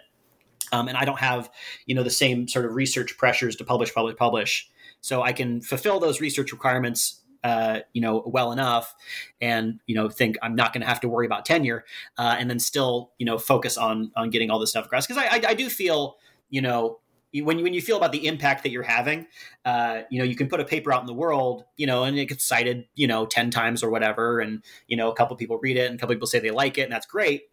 um, 0.71 0.87
and 0.87 0.97
I 0.97 1.05
don't 1.05 1.19
have 1.19 1.49
you 1.85 1.95
know 1.95 2.03
the 2.03 2.09
same 2.09 2.47
sort 2.47 2.65
of 2.65 2.75
research 2.75 3.17
pressures 3.17 3.55
to 3.57 3.63
publish, 3.63 3.93
publish, 3.93 4.15
publish. 4.15 4.69
So 5.01 5.21
I 5.21 5.31
can 5.31 5.61
fulfill 5.61 5.99
those 5.99 6.19
research 6.19 6.51
requirements 6.51 7.21
uh, 7.43 7.79
you 7.93 8.01
know, 8.01 8.23
well 8.25 8.51
enough, 8.51 8.93
and 9.39 9.79
you 9.85 9.95
know, 9.95 10.09
think 10.09 10.37
I'm 10.41 10.55
not 10.55 10.73
going 10.73 10.81
to 10.81 10.87
have 10.87 10.99
to 11.01 11.07
worry 11.07 11.25
about 11.25 11.45
tenure, 11.45 11.85
uh, 12.17 12.35
and 12.37 12.49
then 12.49 12.59
still, 12.59 13.11
you 13.19 13.25
know, 13.25 13.37
focus 13.37 13.77
on 13.77 14.11
on 14.15 14.29
getting 14.29 14.49
all 14.49 14.59
this 14.59 14.71
stuff 14.71 14.85
across. 14.85 15.07
Because 15.07 15.23
I, 15.23 15.37
I, 15.37 15.41
I 15.49 15.53
do 15.53 15.69
feel, 15.69 16.17
you 16.49 16.61
know, 16.61 16.99
when 17.33 17.57
you, 17.57 17.63
when 17.63 17.73
you 17.73 17.81
feel 17.81 17.97
about 17.97 18.11
the 18.11 18.25
impact 18.25 18.63
that 18.63 18.71
you're 18.71 18.83
having, 18.83 19.27
uh, 19.65 20.01
you 20.09 20.19
know, 20.19 20.25
you 20.25 20.35
can 20.35 20.47
put 20.47 20.59
a 20.59 20.65
paper 20.65 20.93
out 20.93 21.01
in 21.01 21.07
the 21.07 21.13
world, 21.13 21.65
you 21.75 21.85
know, 21.85 22.03
and 22.03 22.17
it 22.17 22.25
gets 22.27 22.43
cited, 22.43 22.85
you 22.95 23.07
know, 23.07 23.25
10 23.25 23.51
times 23.51 23.83
or 23.83 23.89
whatever. 23.89 24.39
And, 24.39 24.63
you 24.87 24.95
know, 24.95 25.11
a 25.11 25.15
couple 25.15 25.35
people 25.35 25.57
read 25.57 25.77
it 25.77 25.87
and 25.87 25.95
a 25.95 25.97
couple 25.99 26.15
people 26.15 26.27
say 26.27 26.39
they 26.39 26.51
like 26.51 26.77
it 26.77 26.83
and 26.83 26.91
that's 26.91 27.05
great. 27.05 27.43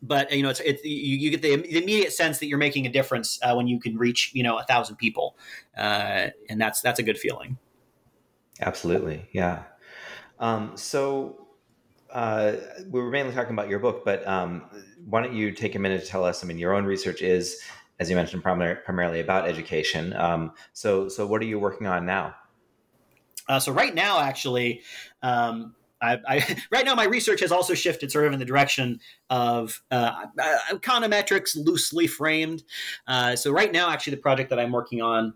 But, 0.00 0.30
you 0.30 0.42
know, 0.42 0.50
it's, 0.50 0.60
it's 0.60 0.84
you, 0.84 1.16
you, 1.16 1.30
get 1.30 1.42
the, 1.42 1.56
the, 1.56 1.82
immediate 1.82 2.12
sense 2.12 2.38
that 2.38 2.46
you're 2.46 2.58
making 2.58 2.86
a 2.86 2.90
difference 2.90 3.38
uh, 3.42 3.54
when 3.54 3.66
you 3.66 3.80
can 3.80 3.96
reach, 3.96 4.30
you 4.34 4.44
know, 4.44 4.58
a 4.58 4.62
thousand 4.64 4.96
people. 4.96 5.36
Uh, 5.76 6.28
and 6.48 6.60
that's, 6.60 6.80
that's 6.82 7.00
a 7.00 7.02
good 7.02 7.18
feeling. 7.18 7.58
Absolutely. 8.60 9.28
Yeah. 9.32 9.62
Um, 10.38 10.76
so 10.76 11.48
uh, 12.12 12.52
we 12.90 13.00
were 13.00 13.10
mainly 13.10 13.34
talking 13.34 13.52
about 13.52 13.68
your 13.68 13.78
book, 13.78 14.04
but 14.04 14.26
um, 14.26 14.64
why 15.06 15.22
don't 15.22 15.34
you 15.34 15.52
take 15.52 15.74
a 15.74 15.78
minute 15.78 16.02
to 16.02 16.06
tell 16.06 16.24
us? 16.24 16.44
I 16.44 16.46
mean, 16.46 16.58
your 16.58 16.74
own 16.74 16.84
research 16.84 17.22
is 17.22 17.60
as 18.00 18.08
you 18.08 18.16
mentioned, 18.16 18.42
primar- 18.42 18.84
primarily 18.84 19.20
about 19.20 19.48
education. 19.48 20.12
Um, 20.14 20.52
so, 20.72 21.08
so 21.08 21.26
what 21.26 21.42
are 21.42 21.46
you 21.46 21.58
working 21.58 21.86
on 21.86 22.06
now? 22.06 22.34
Uh, 23.48 23.58
so 23.58 23.72
right 23.72 23.94
now, 23.94 24.20
actually, 24.20 24.82
um, 25.22 25.74
I, 26.00 26.18
I, 26.28 26.56
right 26.70 26.84
now 26.84 26.94
my 26.94 27.04
research 27.04 27.40
has 27.40 27.50
also 27.50 27.74
shifted 27.74 28.12
sort 28.12 28.26
of 28.26 28.32
in 28.32 28.38
the 28.38 28.44
direction 28.44 29.00
of 29.30 29.82
uh, 29.90 30.26
econometrics 30.70 31.56
loosely 31.56 32.06
framed. 32.06 32.62
Uh, 33.06 33.34
so 33.34 33.50
right 33.50 33.72
now, 33.72 33.90
actually, 33.90 34.12
the 34.16 34.22
project 34.22 34.50
that 34.50 34.60
I'm 34.60 34.72
working 34.72 35.02
on 35.02 35.34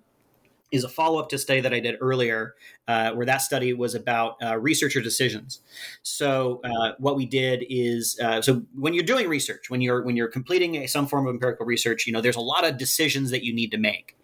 is 0.73 0.85
a 0.85 0.89
follow 0.89 1.20
up 1.20 1.29
to 1.29 1.39
study 1.39 1.61
that 1.61 1.73
I 1.73 1.81
did 1.81 1.97
earlier, 2.01 2.55
uh, 2.89 3.12
where 3.12 3.27
that 3.27 3.39
study 3.39 3.73
was 3.75 3.95
about 3.95 4.37
uh, 4.43 4.59
researcher 4.59 5.01
decisions. 5.01 5.61
So 6.03 6.61
uh, 6.64 6.93
what 6.99 7.16
we 7.16 7.27
did 7.27 7.64
is, 7.68 8.18
uh, 8.20 8.43
so 8.43 8.62
when 8.75 8.95
you're 8.95 9.05
doing 9.05 9.29
research, 9.29 9.70
when 9.70 9.81
you're 9.81 10.03
when 10.03 10.16
you're 10.16 10.29
completing 10.29 10.77
a, 10.77 10.87
some 10.87 11.07
form 11.07 11.27
of 11.27 11.35
empirical 11.35 11.66
research, 11.66 12.07
you 12.07 12.12
know, 12.12 12.20
there's 12.20 12.37
a 12.37 12.41
lot 12.41 12.66
of 12.66 12.79
decisions 12.79 13.31
that 13.31 13.45
you 13.45 13.55
need 13.55 13.70
to 13.70 13.79
make. 13.79 14.16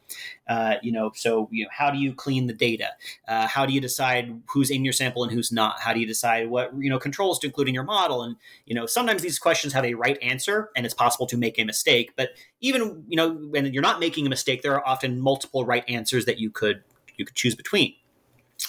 Uh, 0.48 0.76
you 0.82 0.92
know, 0.92 1.10
so 1.14 1.48
you 1.50 1.64
know, 1.64 1.70
how 1.72 1.90
do 1.90 1.98
you 1.98 2.14
clean 2.14 2.46
the 2.46 2.52
data? 2.52 2.88
Uh, 3.26 3.46
how 3.46 3.66
do 3.66 3.72
you 3.72 3.80
decide 3.80 4.42
who's 4.48 4.70
in 4.70 4.84
your 4.84 4.92
sample 4.92 5.22
and 5.22 5.32
who's 5.32 5.52
not? 5.52 5.80
How 5.80 5.92
do 5.92 6.00
you 6.00 6.06
decide 6.06 6.48
what 6.48 6.72
you 6.78 6.90
know 6.90 6.98
controls 6.98 7.38
to 7.40 7.46
include 7.46 7.68
in 7.68 7.74
your 7.74 7.84
model? 7.84 8.22
And 8.22 8.36
you 8.66 8.74
know, 8.74 8.86
sometimes 8.86 9.22
these 9.22 9.38
questions 9.38 9.72
have 9.72 9.84
a 9.84 9.94
right 9.94 10.18
answer, 10.22 10.70
and 10.76 10.86
it's 10.86 10.94
possible 10.94 11.26
to 11.26 11.36
make 11.36 11.58
a 11.58 11.64
mistake. 11.64 12.12
But 12.16 12.30
even 12.60 13.04
you 13.08 13.16
know, 13.16 13.32
when 13.32 13.72
you're 13.72 13.82
not 13.82 14.00
making 14.00 14.26
a 14.26 14.30
mistake, 14.30 14.62
there 14.62 14.74
are 14.74 14.86
often 14.86 15.20
multiple 15.20 15.64
right 15.64 15.84
answers 15.88 16.24
that 16.24 16.38
you 16.38 16.50
could 16.50 16.82
you 17.16 17.24
could 17.24 17.34
choose 17.34 17.54
between. 17.54 17.94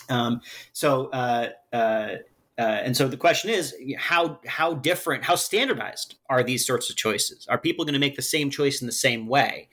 Um, 0.10 0.42
so 0.74 1.08
uh, 1.08 1.50
uh, 1.74 2.16
uh, 2.60 2.82
and 2.84 2.98
so 2.98 3.08
the 3.08 3.16
question 3.16 3.50
is 3.50 3.74
how 3.98 4.40
how 4.46 4.74
different 4.74 5.24
how 5.24 5.36
standardized 5.36 6.16
are 6.30 6.44
these 6.44 6.66
sorts 6.66 6.90
of 6.90 6.98
choices 6.98 7.48
are 7.48 7.58
people 7.58 7.86
going 7.86 7.94
to 7.94 8.00
make 8.00 8.18
the 8.18 8.22
same 8.22 8.50
choice 8.50 8.82
in 8.82 8.86
the 8.86 8.92
same 8.94 9.28
way 9.28 9.70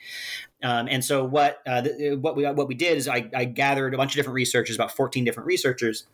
um, 0.63 0.89
and 0.91 1.05
so 1.05 1.25
what 1.25 1.59
uh, 1.67 1.83
what 2.19 2.37
we 2.37 2.45
what 2.45 2.69
we 2.69 2.75
did 2.75 2.97
is 2.97 3.09
I, 3.09 3.29
I, 3.35 3.45
gathered 3.45 3.93
a 3.93 3.97
bunch 3.97 4.13
of 4.13 4.17
different 4.17 4.35
researchers 4.35 4.75
about 4.75 4.93
14 4.93 5.25
different 5.25 5.47
researchers 5.47 6.07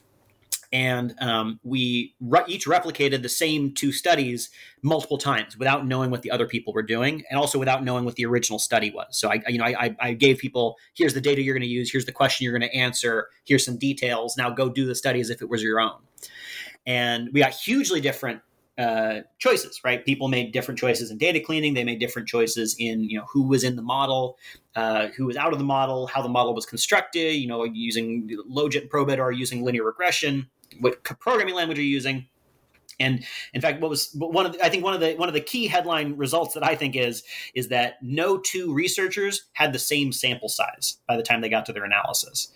and 0.73 1.15
um, 1.21 1.61
we 1.63 2.15
re- 2.21 2.45
each 2.49 2.67
replicated 2.67 3.23
the 3.23 3.29
same 3.29 3.75
two 3.75 3.93
studies 3.93 4.51
multiple 4.83 5.19
times 5.19 5.57
without 5.59 5.87
knowing 5.87 6.11
what 6.11 6.23
the 6.23 6.31
other 6.31 6.47
people 6.47 6.73
were 6.73 6.83
doing 6.83 7.23
and 7.29 7.39
also 7.39 7.59
without 7.59 7.85
knowing 7.85 8.05
what 8.05 8.17
the 8.17 8.25
original 8.25 8.59
study 8.59 8.91
was. 8.91 9.07
So 9.11 9.31
i 9.31 9.43
you 9.49 9.59
know 9.59 9.65
i, 9.65 9.95
I 10.01 10.15
gave 10.15 10.39
people 10.39 10.77
here's 10.95 11.15
the 11.15 11.21
data 11.21 11.43
you're 11.43 11.55
going 11.55 11.63
to 11.63 11.69
use. 11.69 11.93
Here's 11.93 12.07
the 12.07 12.13
question 12.13 12.45
you're 12.45 12.59
going 12.59 12.69
to 12.69 12.77
answer. 12.77 13.29
Here's 13.45 13.65
some 13.65 13.79
details. 13.79 14.37
Now 14.37 14.51
go 14.51 14.69
do 14.69 14.87
the 14.87 14.95
study 14.95 15.21
as 15.21 15.31
if 15.31 15.43
it 15.43 15.49
was 15.49 15.63
your 15.63 15.79
own. 15.81 16.01
And 16.87 17.29
we 17.33 17.41
got 17.41 17.53
hugely 17.53 18.01
different 18.01 18.41
uh, 18.79 19.21
choices, 19.39 19.81
right? 19.85 20.05
People 20.05 20.29
made 20.29 20.53
different 20.53 20.79
choices 20.79 21.11
in 21.11 21.19
data 21.19 21.41
cleaning. 21.41 21.75
They 21.75 21.85
made 21.85 22.01
different 22.01 22.29
choices 22.29 22.75
in, 22.79 23.05
you 23.05 23.19
know, 23.19 23.27
who 23.31 23.43
was 23.47 23.65
in 23.65 23.77
the 23.77 23.83
model, 23.83 24.39
uh, 24.75 25.09
who 25.17 25.27
was 25.27 25.37
out 25.37 25.53
of 25.53 25.59
the 25.59 25.65
model, 25.65 26.07
how 26.07 26.23
the 26.23 26.29
model 26.29 26.55
was 26.55 26.67
constructed, 26.67 27.35
you 27.35 27.47
know, 27.47 27.65
using 27.65 28.29
Logit 28.51 28.83
and 28.83 28.91
Probit 28.91 29.19
or 29.19 29.31
using 29.31 29.63
linear 29.63 29.85
regression, 29.85 30.49
what 30.81 31.03
programming 31.05 31.55
language 31.55 31.79
are 31.79 31.83
you 31.83 31.89
using? 31.89 32.27
And 33.01 33.25
in 33.53 33.61
fact, 33.61 33.81
what 33.81 33.91
was 33.91 34.11
one 34.15 34.47
of 34.47 34.53
the, 34.53 34.65
I 34.65 34.69
think 34.69 34.85
one 34.85 34.95
of 34.95 35.01
the 35.01 35.15
one 35.15 35.29
of 35.29 35.35
the 35.35 35.41
key 35.41 35.67
headline 35.67 36.17
results 36.17 36.55
that 36.55 36.65
I 36.65 36.77
think 36.77 36.95
is 36.95 37.25
is 37.55 37.69
that 37.69 37.95
no 38.03 38.39
two 38.39 38.73
researchers 38.73 39.49
had 39.55 39.73
the 39.73 39.79
same 39.79 40.13
sample 40.13 40.49
size 40.49 40.99
by 41.09 41.17
the 41.17 41.23
time 41.23 41.41
they 41.41 41.49
got 41.49 41.67
to 41.67 41.73
their 41.73 41.85
analysis. 41.85 42.53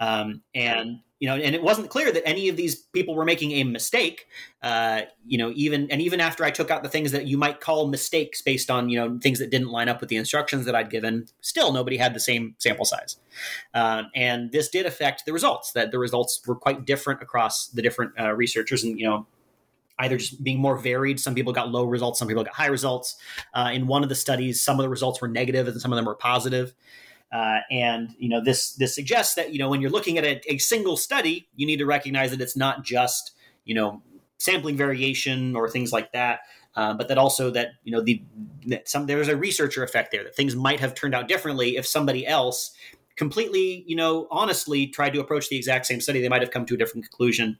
Um, 0.00 0.42
and 0.54 1.00
you 1.20 1.28
know, 1.28 1.34
and 1.34 1.52
it 1.52 1.62
wasn't 1.62 1.90
clear 1.90 2.12
that 2.12 2.26
any 2.26 2.48
of 2.48 2.56
these 2.56 2.76
people 2.76 3.16
were 3.16 3.24
making 3.24 3.50
a 3.52 3.64
mistake. 3.64 4.26
Uh, 4.62 5.02
you 5.26 5.36
know, 5.36 5.52
even 5.56 5.90
and 5.90 6.00
even 6.00 6.20
after 6.20 6.44
I 6.44 6.50
took 6.50 6.70
out 6.70 6.84
the 6.84 6.88
things 6.88 7.10
that 7.10 7.26
you 7.26 7.36
might 7.36 7.60
call 7.60 7.88
mistakes 7.88 8.40
based 8.40 8.70
on 8.70 8.88
you 8.88 8.98
know 8.98 9.18
things 9.20 9.40
that 9.40 9.50
didn't 9.50 9.68
line 9.68 9.88
up 9.88 10.00
with 10.00 10.10
the 10.10 10.16
instructions 10.16 10.64
that 10.66 10.76
I'd 10.76 10.90
given, 10.90 11.26
still 11.40 11.72
nobody 11.72 11.96
had 11.96 12.14
the 12.14 12.20
same 12.20 12.54
sample 12.58 12.84
size. 12.84 13.16
Uh, 13.74 14.04
and 14.14 14.52
this 14.52 14.68
did 14.68 14.86
affect 14.86 15.26
the 15.26 15.32
results. 15.32 15.72
That 15.72 15.90
the 15.90 15.98
results 15.98 16.40
were 16.46 16.54
quite 16.54 16.84
different 16.84 17.20
across 17.20 17.66
the 17.66 17.82
different 17.82 18.12
uh, 18.18 18.32
researchers, 18.34 18.84
and 18.84 18.96
you 18.96 19.06
know, 19.06 19.26
either 19.98 20.18
just 20.18 20.42
being 20.44 20.60
more 20.60 20.76
varied. 20.76 21.18
Some 21.18 21.34
people 21.34 21.52
got 21.52 21.70
low 21.70 21.84
results, 21.84 22.20
some 22.20 22.28
people 22.28 22.44
got 22.44 22.54
high 22.54 22.66
results. 22.66 23.16
Uh, 23.54 23.70
in 23.72 23.88
one 23.88 24.04
of 24.04 24.08
the 24.08 24.14
studies, 24.14 24.62
some 24.62 24.78
of 24.78 24.84
the 24.84 24.88
results 24.88 25.20
were 25.20 25.28
negative 25.28 25.66
and 25.66 25.80
some 25.80 25.92
of 25.92 25.96
them 25.96 26.04
were 26.04 26.14
positive. 26.14 26.74
Uh, 27.30 27.58
and 27.70 28.14
you 28.18 28.28
know 28.28 28.42
this 28.42 28.72
this 28.74 28.94
suggests 28.94 29.34
that 29.34 29.52
you 29.52 29.58
know 29.58 29.68
when 29.68 29.82
you're 29.82 29.90
looking 29.90 30.16
at 30.16 30.24
a, 30.24 30.40
a, 30.50 30.56
single 30.58 30.96
study, 30.96 31.46
you 31.56 31.66
need 31.66 31.76
to 31.76 31.84
recognize 31.84 32.30
that 32.30 32.40
it's 32.40 32.56
not 32.56 32.82
just 32.82 33.32
you 33.64 33.74
know 33.74 34.02
sampling 34.38 34.76
variation 34.76 35.54
or 35.54 35.68
things 35.68 35.92
like 35.92 36.10
that, 36.12 36.40
uh, 36.74 36.94
but 36.94 37.08
that 37.08 37.18
also 37.18 37.50
that 37.50 37.72
you 37.84 37.92
know 37.92 38.00
the 38.00 38.22
that 38.66 38.88
some 38.88 39.04
there's 39.04 39.28
a 39.28 39.36
researcher 39.36 39.82
effect 39.82 40.10
there 40.10 40.24
that 40.24 40.34
things 40.34 40.56
might 40.56 40.80
have 40.80 40.94
turned 40.94 41.14
out 41.14 41.28
differently 41.28 41.76
if 41.76 41.86
somebody 41.86 42.26
else 42.26 42.70
completely 43.16 43.84
you 43.86 43.96
know 43.96 44.26
honestly 44.30 44.86
tried 44.86 45.12
to 45.12 45.20
approach 45.20 45.50
the 45.50 45.56
exact 45.56 45.84
same 45.84 46.00
study, 46.00 46.22
they 46.22 46.30
might 46.30 46.40
have 46.40 46.50
come 46.50 46.64
to 46.64 46.74
a 46.74 46.78
different 46.78 47.04
conclusion. 47.04 47.58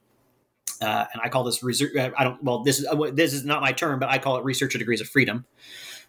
Uh, 0.80 1.04
and 1.12 1.20
I 1.22 1.28
call 1.28 1.44
this 1.44 1.62
research. 1.62 1.90
I 1.96 2.24
don't. 2.24 2.42
Well, 2.42 2.62
this 2.62 2.78
is 2.78 2.86
uh, 2.86 3.10
this 3.12 3.34
is 3.34 3.44
not 3.44 3.60
my 3.60 3.72
term, 3.72 3.98
but 3.98 4.08
I 4.08 4.16
call 4.16 4.38
it 4.38 4.44
researcher 4.44 4.78
degrees 4.78 5.02
of 5.02 5.08
freedom 5.08 5.44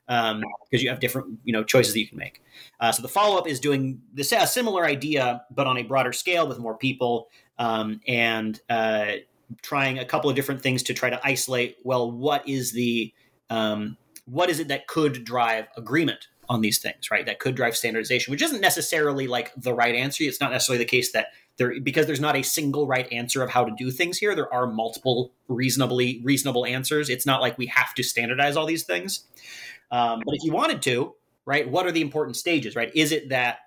because 0.10 0.34
um, 0.34 0.44
you 0.72 0.90
have 0.90 1.00
different 1.00 1.40
you 1.44 1.54
know 1.54 1.64
choices 1.64 1.94
that 1.94 2.00
you 2.00 2.08
can 2.08 2.18
make. 2.18 2.42
Uh, 2.80 2.92
so 2.92 3.04
the 3.04 3.08
follow 3.08 3.38
up 3.38 3.48
is 3.48 3.60
doing 3.60 4.02
this 4.12 4.32
a 4.32 4.48
similar 4.48 4.86
idea, 4.86 5.46
but 5.52 5.68
on 5.68 5.78
a 5.78 5.84
broader 5.84 6.12
scale 6.12 6.48
with 6.48 6.58
more 6.58 6.76
people 6.76 7.30
um, 7.60 8.02
and 8.08 8.60
uh, 8.70 9.12
trying 9.62 10.00
a 10.00 10.06
couple 10.06 10.30
of 10.30 10.36
different 10.36 10.62
things 10.62 10.82
to 10.84 10.96
try 10.96 11.12
to 11.12 11.20
isolate. 11.24 11.78
Well, 11.84 12.12
what 12.12 12.48
is 12.50 12.72
the 12.72 13.14
um, 13.52 13.98
what 14.26 14.50
is 14.50 14.60
it 14.60 14.68
that 14.70 14.88
could 14.88 15.24
drive 15.24 15.68
agreement 15.78 16.28
on 16.50 16.62
these 16.62 16.80
things, 16.80 17.12
right? 17.12 17.28
That 17.28 17.38
could 17.38 17.54
drive 17.54 17.78
standardization, 17.78 18.32
which 18.32 18.42
isn't 18.42 18.62
necessarily 18.62 19.28
like 19.28 19.54
the 19.56 19.74
right 19.76 19.94
answer. 19.94 20.24
It's 20.24 20.42
not 20.42 20.52
necessarily 20.52 20.84
the 20.84 20.90
case 20.90 21.12
that 21.12 21.28
there 21.58 21.80
because 21.80 22.08
there's 22.08 22.20
not 22.20 22.36
a 22.36 22.42
single 22.42 22.88
right 22.88 23.12
answer 23.12 23.44
of 23.44 23.52
how 23.52 23.64
to 23.64 23.72
do 23.78 23.92
things 23.92 24.18
here. 24.18 24.34
There 24.34 24.52
are 24.52 24.66
multiple 24.66 25.34
reasonably 25.48 26.22
reasonable 26.24 26.66
answers. 26.66 27.10
It's 27.10 27.28
not 27.28 27.42
like 27.42 27.60
we 27.60 27.68
have 27.68 27.94
to 27.94 28.04
standardize 28.04 28.56
all 28.56 28.66
these 28.66 28.84
things. 28.84 29.26
Um, 29.92 30.22
but 30.26 30.36
if 30.36 30.44
you 30.44 30.52
wanted 30.52 30.82
to, 30.84 31.16
right, 31.46 31.70
what 31.70 31.86
are 31.86 31.92
the 31.92 32.02
important 32.02 32.36
stages, 32.36 32.76
right? 32.76 32.92
Is 32.96 33.12
it 33.12 33.30
that 33.30 33.60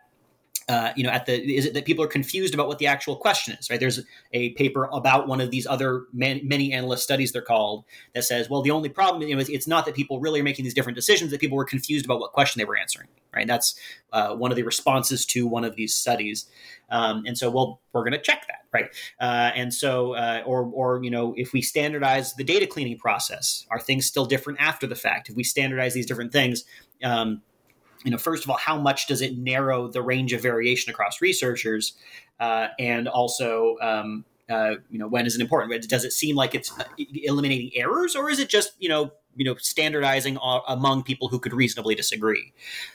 uh, 0.73 0.91
you 0.97 1.05
know, 1.05 1.11
at 1.11 1.27
the 1.27 1.35
is 1.55 1.67
it 1.67 1.75
that 1.75 1.85
people 1.85 2.03
are 2.03 2.09
confused 2.09 2.55
about 2.55 2.67
what 2.67 2.79
the 2.79 2.87
actual 2.87 3.15
question 3.15 3.55
is, 3.61 3.69
right? 3.69 3.79
There's 3.79 4.01
a 4.33 4.51
paper 4.55 4.89
about 4.91 5.29
one 5.29 5.39
of 5.39 5.51
these 5.51 5.67
other 5.67 6.05
man, 6.15 6.41
many 6.45 6.73
analyst 6.73 7.03
studies 7.03 7.31
they're 7.31 7.43
called 7.43 7.85
that 8.15 8.25
says, 8.25 8.49
well, 8.49 8.63
the 8.63 8.71
only 8.71 8.89
problem 8.89 9.21
you 9.21 9.35
know, 9.35 9.41
is 9.43 9.51
it's 9.51 9.67
not 9.67 9.85
that 9.85 9.95
people 9.95 10.19
really 10.19 10.41
are 10.41 10.45
making 10.45 10.65
these 10.65 10.73
different 10.73 10.97
decisions; 10.97 11.31
that 11.31 11.41
people 11.41 11.59
were 11.59 11.67
confused 11.67 12.07
about 12.07 12.21
what 12.21 12.33
question 12.33 12.59
they 12.59 12.65
were 12.65 12.79
answering, 12.79 13.09
right? 13.37 13.47
That's 13.47 13.75
uh, 14.15 14.35
one 14.35 14.51
of 14.51 14.57
the 14.57 14.63
responses 14.63 15.27
to 15.27 15.47
one 15.47 15.63
of 15.63 15.77
these 15.77 15.95
studies, 15.95 16.47
um, 16.89 17.25
and 17.27 17.37
so 17.37 17.51
well, 17.51 17.83
we're 17.93 18.05
going 18.05 18.13
to 18.13 18.23
check 18.23 18.47
that, 18.47 18.65
right? 18.73 18.89
Uh, 19.21 19.53
and 19.55 19.75
so, 19.75 20.15
uh, 20.15 20.43
or 20.47 20.71
or 20.73 21.05
you 21.05 21.11
know, 21.11 21.35
if 21.37 21.53
we 21.53 21.61
standardize 21.61 22.33
the 22.33 22.45
data 22.45 22.67
cleaning 22.67 22.97
process, 22.97 23.67
are 23.71 23.79
things 23.79 24.07
still 24.07 24.25
different 24.25 24.59
after 24.59 24.87
the 24.87 24.97
fact? 24.97 25.29
If 25.29 25.37
we 25.37 25.45
standardize 25.45 25.93
these 25.93 26.07
different 26.07 26.33
things. 26.33 26.65
Um, 27.05 27.43
you 28.05 28.11
know, 28.11 28.19
first 28.19 28.45
of 28.45 28.51
all, 28.51 28.57
how 28.57 28.79
much 28.79 29.07
does 29.07 29.21
it 29.23 29.37
narrow 29.37 29.89
the 29.89 30.03
range 30.03 30.33
of 30.33 30.43
variation 30.43 30.91
across 30.91 31.21
researchers, 31.21 31.95
uh, 32.41 32.69
and 32.79 33.09
also, 33.09 33.77
um, 33.81 34.25
uh, 34.51 34.75
you 34.91 34.99
know, 34.99 35.07
when 35.07 35.27
is 35.27 35.37
it 35.37 35.41
important? 35.41 35.89
Does 35.89 36.05
it 36.05 36.13
seem 36.13 36.37
like 36.37 36.55
it's 36.55 36.77
uh, 36.79 36.85
eliminating 36.99 37.71
errors, 37.75 38.17
or 38.17 38.31
is 38.31 38.39
it 38.39 38.49
just 38.49 38.73
you 38.79 38.89
know, 38.89 39.13
you 39.37 39.45
know, 39.45 39.57
standardizing 39.57 40.39
among 40.69 41.05
people 41.05 41.29
who 41.29 41.39
could 41.39 41.53
reasonably 41.53 41.95
disagree? 41.95 42.53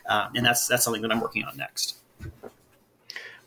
Uh, 0.07 0.27
and 0.35 0.45
that's 0.45 0.67
that's 0.67 0.83
something 0.83 1.01
that 1.01 1.11
I'm 1.11 1.21
working 1.21 1.43
on 1.43 1.55
next. 1.57 1.97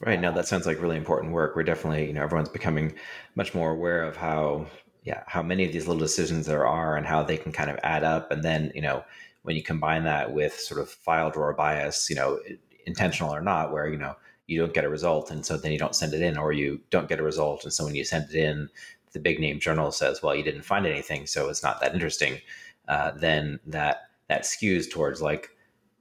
Right 0.01 0.19
now, 0.19 0.33
that 0.33 0.49
sounds 0.49 0.67
like 0.67 0.81
really 0.81 0.97
important 0.97 1.33
work. 1.33 1.55
We're 1.55 1.63
definitely, 1.63 2.07
you 2.07 2.15
know, 2.15 2.23
everyone's 2.23 2.49
becoming 2.49 2.95
much 3.35 3.55
more 3.55 3.71
aware 3.71 4.03
of 4.03 4.17
how, 4.17 4.65
yeah, 5.05 5.25
how 5.27 5.43
many 5.43 5.67
of 5.67 5.73
these 5.73 5.87
little 5.87 6.01
decisions 6.01 6.47
there 6.47 6.67
are, 6.67 6.97
and 6.97 7.07
how 7.07 7.23
they 7.23 7.37
can 7.37 7.53
kind 7.53 7.69
of 7.69 7.79
add 7.83 8.03
up, 8.03 8.31
and 8.31 8.43
then, 8.43 8.73
you 8.75 8.81
know 8.81 9.05
when 9.43 9.57
you 9.57 9.63
combine 9.63 10.05
that 10.05 10.33
with 10.33 10.59
sort 10.59 10.81
of 10.81 10.91
file 10.91 11.31
drawer 11.31 11.55
bias, 11.55 12.09
you 12.11 12.17
know, 12.17 12.39
intentional 12.87 13.35
or 13.35 13.41
not, 13.41 13.73
where 13.73 13.89
you 13.89 13.97
know 13.97 14.17
you 14.47 14.59
don't 14.59 14.75
get 14.75 14.85
a 14.85 14.89
result, 14.89 15.31
and 15.31 15.45
so 15.45 15.57
then 15.57 15.73
you 15.73 15.79
don't 15.79 15.95
send 15.95 16.15
it 16.15 16.23
in, 16.23 16.37
or 16.37 16.53
you 16.53 16.81
don't 16.91 17.09
get 17.09 17.21
a 17.21 17.25
result, 17.25 17.65
and 17.65 17.73
so 17.73 17.85
when 17.85 17.95
you 17.95 18.05
send 18.05 18.29
it 18.31 18.37
in, 18.37 18.69
the 19.13 19.21
big 19.21 19.41
name 19.41 19.61
journal 19.61 19.91
says, 19.91 20.23
well, 20.23 20.35
you 20.35 20.43
didn't 20.43 20.63
find 20.63 20.87
anything, 20.87 21.27
so 21.27 21.49
it's 21.49 21.63
not 21.63 21.81
that 21.81 21.95
interesting. 21.95 22.39
Uh, 22.89 23.13
then 23.13 23.61
that 23.67 24.11
that 24.29 24.43
skews 24.43 24.91
towards 24.91 25.21
like 25.21 25.51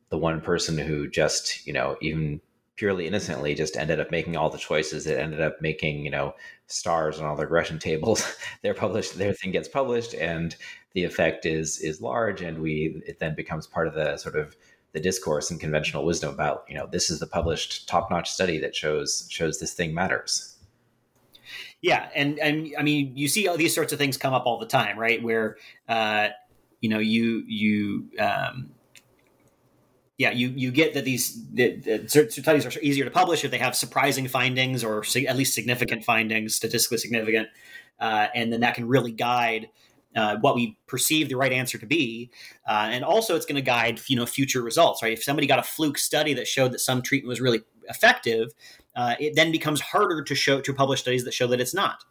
the 0.10 0.18
one 0.18 0.42
person 0.42 0.78
who 0.78 1.08
just 1.08 1.66
you 1.66 1.74
know 1.74 1.98
even 2.02 2.42
purely 2.76 3.08
innocently 3.08 3.54
just 3.54 3.76
ended 3.76 4.00
up 4.00 4.10
making 4.10 4.38
all 4.38 4.50
the 4.50 4.58
choices 4.58 5.04
that 5.04 5.20
ended 5.20 5.42
up 5.42 5.62
making 5.62 6.04
you 6.06 6.10
know 6.10 6.34
stars 6.68 7.20
on 7.20 7.26
all 7.26 7.36
the 7.36 7.44
regression 7.44 7.78
tables 7.78 8.36
they're 8.62 8.74
published 8.74 9.18
their 9.18 9.34
thing 9.34 9.52
gets 9.52 9.68
published 9.68 10.14
and 10.14 10.56
the 10.94 11.04
effect 11.04 11.46
is 11.46 11.80
is 11.80 12.02
large 12.02 12.42
and 12.42 12.60
we 12.60 13.02
it 13.06 13.20
then 13.20 13.36
becomes 13.36 13.68
part 13.68 13.88
of 13.88 13.94
the 13.94 14.18
sort 14.18 14.36
of 14.36 14.56
the 14.92 15.00
discourse 15.00 15.52
and 15.52 15.60
conventional 15.60 16.04
wisdom 16.04 16.34
about 16.34 16.64
you 16.68 16.76
know 16.76 16.88
this 16.88 17.10
is 17.10 17.20
the 17.20 17.28
published 17.28 17.88
top-notch 17.88 18.30
study 18.30 18.58
that 18.58 18.76
shows 18.76 19.28
shows 19.30 19.60
this 19.60 19.74
thing 19.74 19.94
matters. 19.94 20.56
Yeah 21.82 22.10
and 22.14 22.40
and 22.40 22.74
i 22.78 22.84
mean 22.84 23.16
you 23.16 23.28
see 23.28 23.48
all 23.48 23.58
these 23.58 23.74
sorts 23.74 23.94
of 23.94 24.00
things 24.00 24.18
come 24.18 24.34
up 24.34 24.46
all 24.46 24.60
the 24.60 24.66
time 24.66 24.98
right? 24.98 25.22
Where 25.22 25.58
uh 25.88 26.30
you 26.82 26.90
know 26.90 27.00
you 27.00 27.44
you 27.48 28.10
um 28.20 28.72
yeah, 30.20 30.32
you, 30.32 30.50
you 30.50 30.72
get 30.72 30.96
that 30.96 31.06
these 31.06 31.42
that, 31.54 32.12
studies 32.12 32.66
are 32.66 32.82
easier 32.82 33.06
to 33.06 33.10
publish 33.10 33.46
if 33.46 33.52
they 33.52 33.58
have 33.58 33.74
surprising 33.74 34.28
findings 34.28 34.84
or 34.84 35.02
at 35.16 35.38
least 35.38 35.56
significant 35.56 36.04
findings, 36.04 36.54
statistically 36.54 36.98
significant, 36.98 37.48
uh, 38.02 38.28
and 38.36 38.52
then 38.52 38.60
that 38.60 38.76
can 38.76 38.86
really 38.86 39.14
guide 39.14 39.70
uh, 40.20 40.38
what 40.42 40.54
we 40.54 40.78
perceive 40.86 41.30
the 41.30 41.36
right 41.36 41.54
answer 41.54 41.78
to 41.78 41.86
be, 41.86 42.30
uh, 42.68 42.90
and 42.92 43.06
also 43.06 43.36
it's 43.38 43.46
going 43.46 43.56
to 43.56 43.62
guide 43.62 44.02
you 44.08 44.18
know 44.18 44.26
future 44.26 44.62
results. 44.62 45.02
Right? 45.02 45.14
If 45.14 45.24
somebody 45.24 45.48
got 45.48 45.60
a 45.60 45.64
fluke 45.64 45.98
study 45.98 46.34
that 46.34 46.46
showed 46.46 46.74
that 46.74 46.80
some 46.80 47.02
treatment 47.02 47.30
was 47.30 47.40
really 47.40 47.62
effective, 47.88 48.50
uh, 48.96 49.16
it 49.20 49.36
then 49.36 49.52
becomes 49.52 49.80
harder 49.80 50.22
to 50.24 50.36
show 50.36 50.60
to 50.60 50.74
publish 50.74 51.00
studies 51.02 51.24
that 51.24 51.34
show 51.34 51.48
that 51.48 51.62
it's 51.62 51.74
not. 51.74 52.04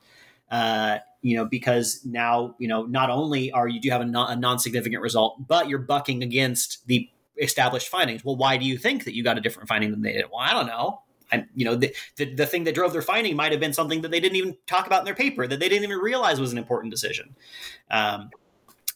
Uh, 0.50 0.98
you 1.20 1.36
know, 1.36 1.44
because 1.44 2.00
now 2.04 2.54
you 2.59 2.66
know 2.66 2.84
not 2.86 3.11
only 3.11 3.52
are 3.52 3.68
you 3.68 3.78
do 3.78 3.90
have 3.90 4.00
a, 4.00 4.06
non- 4.06 4.30
a 4.32 4.36
non-significant 4.36 5.02
result, 5.02 5.46
but 5.46 5.68
you're 5.68 5.78
bucking 5.78 6.22
against 6.22 6.86
the 6.86 7.11
established 7.36 7.88
findings. 7.88 8.24
Well, 8.24 8.36
why 8.36 8.56
do 8.56 8.64
you 8.64 8.78
think 8.78 9.04
that 9.04 9.14
you 9.14 9.22
got 9.22 9.36
a 9.36 9.40
different 9.42 9.68
finding 9.68 9.90
than 9.90 10.00
they 10.00 10.12
did? 10.12 10.24
Well, 10.32 10.40
I 10.40 10.52
don't 10.54 10.66
know. 10.66 11.02
And 11.30 11.46
you 11.54 11.64
know, 11.64 11.74
the, 11.74 11.94
the, 12.16 12.34
the 12.34 12.46
thing 12.46 12.64
that 12.64 12.74
drove 12.74 12.92
their 12.92 13.02
finding 13.02 13.36
might 13.36 13.52
have 13.52 13.60
been 13.60 13.72
something 13.72 14.02
that 14.02 14.10
they 14.10 14.20
didn't 14.20 14.36
even 14.36 14.56
talk 14.66 14.86
about 14.86 15.00
in 15.00 15.04
their 15.04 15.14
paper 15.14 15.46
that 15.46 15.60
they 15.60 15.68
didn't 15.68 15.84
even 15.84 15.98
realize 15.98 16.40
was 16.40 16.52
an 16.52 16.58
important 16.58 16.92
decision. 16.92 17.36
Um, 17.90 18.30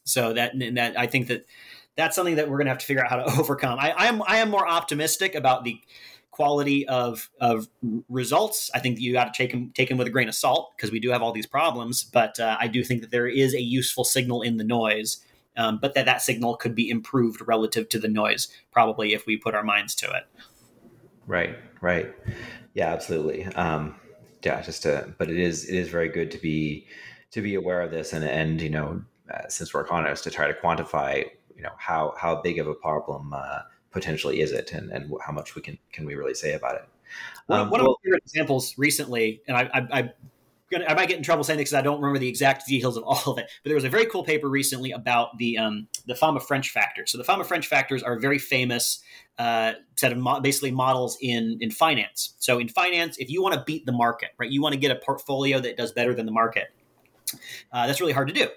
so 0.05 0.33
that 0.33 0.53
that 0.75 0.99
I 0.99 1.07
think 1.07 1.29
that 1.29 1.47
that's 1.97 2.17
something 2.17 2.37
that 2.37 2.49
we're 2.49 2.57
going 2.57 2.67
to 2.67 2.73
have 2.73 2.79
to 2.79 2.87
figure 2.87 3.05
out 3.05 3.11
how 3.11 3.17
to 3.17 3.25
overcome. 3.41 3.79
I, 3.79 3.91
I 3.91 4.07
am 4.07 4.23
I 4.27 4.39
am 4.39 4.51
more 4.51 4.67
optimistic 4.67 5.35
about 5.35 5.65
the 5.65 5.81
quality 6.31 6.89
of 6.89 7.31
of 7.41 7.69
results. 8.09 8.71
I 8.75 8.79
think 8.79 8.99
you 8.99 9.13
got 9.13 9.33
to 9.33 9.43
take 9.43 9.53
them 9.53 9.71
take 9.75 9.89
them 9.89 9.99
with 9.99 10.07
a 10.07 10.11
grain 10.11 10.29
of 10.29 10.35
salt 10.35 10.73
because 10.77 10.91
we 10.91 11.01
do 11.01 11.11
have 11.11 11.23
all 11.23 11.33
these 11.33 11.47
problems. 11.47 12.05
But 12.05 12.41
uh, 12.41 12.57
I 12.59 12.69
do 12.69 12.83
think 12.83 13.03
that 13.03 13.11
there 13.11 13.29
is 13.29 13.55
a 13.55 13.61
useful 13.61 14.05
signal 14.05 14.43
in 14.43 14.57
the 14.57 14.65
noise 14.65 15.25
um, 15.57 15.79
but 15.79 15.95
that 15.95 16.07
that 16.07 16.23
signal 16.23 16.57
could 16.57 16.75
be 16.75 16.89
improved 16.89 17.43
relative 17.47 17.89
to 17.91 17.99
the 17.99 18.09
noise, 18.09 18.49
probably 18.71 19.13
if 19.13 19.27
we 19.27 19.37
put 19.37 19.55
our 19.55 19.63
minds 19.63 19.95
to 19.97 20.11
it. 20.11 20.25
Right, 21.27 21.57
right, 21.83 22.15
yeah, 22.73 22.91
absolutely. 22.93 23.45
Um, 23.45 23.97
yeah, 24.43 24.63
just 24.63 24.83
to, 24.85 25.13
but 25.19 25.29
it 25.29 25.39
is 25.39 25.69
it 25.69 25.77
is 25.77 25.89
very 25.89 26.09
good 26.09 26.31
to 26.31 26.39
be 26.39 26.87
to 27.33 27.43
be 27.43 27.55
aware 27.55 27.83
of 27.83 27.91
this 27.91 28.13
and 28.13 28.25
and 28.25 28.61
you 28.61 28.71
know 28.71 29.03
uh, 29.33 29.49
since 29.49 29.73
we're 29.75 29.83
economists 29.83 30.23
to 30.23 30.31
try 30.31 30.47
to 30.47 30.55
quantify 30.55 31.25
you 31.55 31.63
know 31.63 31.73
how 31.79 32.15
how 32.19 32.41
big 32.41 32.59
of 32.59 32.67
a 32.67 32.75
problem 32.75 33.33
uh, 33.35 33.61
potentially 33.91 34.41
is 34.41 34.53
it 34.53 34.73
and 34.73 34.91
and 34.91 35.13
how 35.25 35.33
much 35.33 35.55
we 35.55 35.63
can 35.63 35.79
can 35.93 36.07
we 36.07 36.15
really 36.15 36.35
say 36.35 36.55
about 36.55 36.77
it. 36.77 36.89
Um, 37.49 37.69
one, 37.69 37.81
of 37.81 37.87
my 37.87 37.95
favorite 38.05 38.23
examples 38.25 38.79
recently, 38.79 39.43
and 39.47 39.57
I, 39.57 39.71
I, 39.75 39.99
I 40.01 40.13
gonna, 40.73 40.87
I 40.87 40.95
might 40.95 41.09
get 41.09 41.19
in 41.19 41.23
trouble 41.23 41.45
saying 41.45 41.59
this 41.59 41.71
because 41.71 41.79
I 41.79 41.83
don't 41.83 42.01
remember 42.01 42.19
the 42.19 42.29
exact 42.29 42.67
details 42.67 42.97
of 42.97 43.05
all 43.05 43.33
of 43.33 43.39
it. 43.39 43.49
But 43.63 43.69
there 43.69 43.77
was 43.77 43.85
a 43.85 43.89
very 43.89 44.07
cool 44.07 44.25
paper 44.25 44.49
recently 44.49 44.91
about 44.91 45.39
the 45.39 45.59
um, 45.59 45.87
the 46.07 46.15
Fama-French 46.15 46.71
factors. 46.71 47.13
So 47.13 47.19
the 47.19 47.25
Fama-French 47.25 47.67
factors 47.67 48.03
are 48.03 48.15
a 48.15 48.21
very 48.21 48.39
famous 48.39 49.03
uh, 49.39 49.75
set 49.97 50.11
of 50.11 50.19
mo- 50.19 50.41
basically 50.41 50.73
models 50.73 51.17
in 51.21 51.59
in 51.61 51.71
finance. 51.71 52.35
So 52.39 52.59
in 52.59 52.69
finance, 52.69 53.19
if 53.19 53.31
you 53.31 53.43
want 53.43 53.55
to 53.55 53.63
beat 53.65 53.87
the 53.87 53.93
market, 53.93 54.31
right, 54.39 54.51
you 54.51 54.61
want 54.61 54.73
to 54.73 54.81
get 54.81 54.91
a 54.91 54.97
portfolio 54.97 55.61
that 55.61 55.77
does 55.77 55.93
better 55.93 56.15
than 56.15 56.27
the 56.27 56.33
market. 56.33 56.73
Uh, 57.73 57.87
that's 57.87 58.01
really 58.01 58.13
hard 58.13 58.29
to 58.29 58.35
do, 58.35 58.49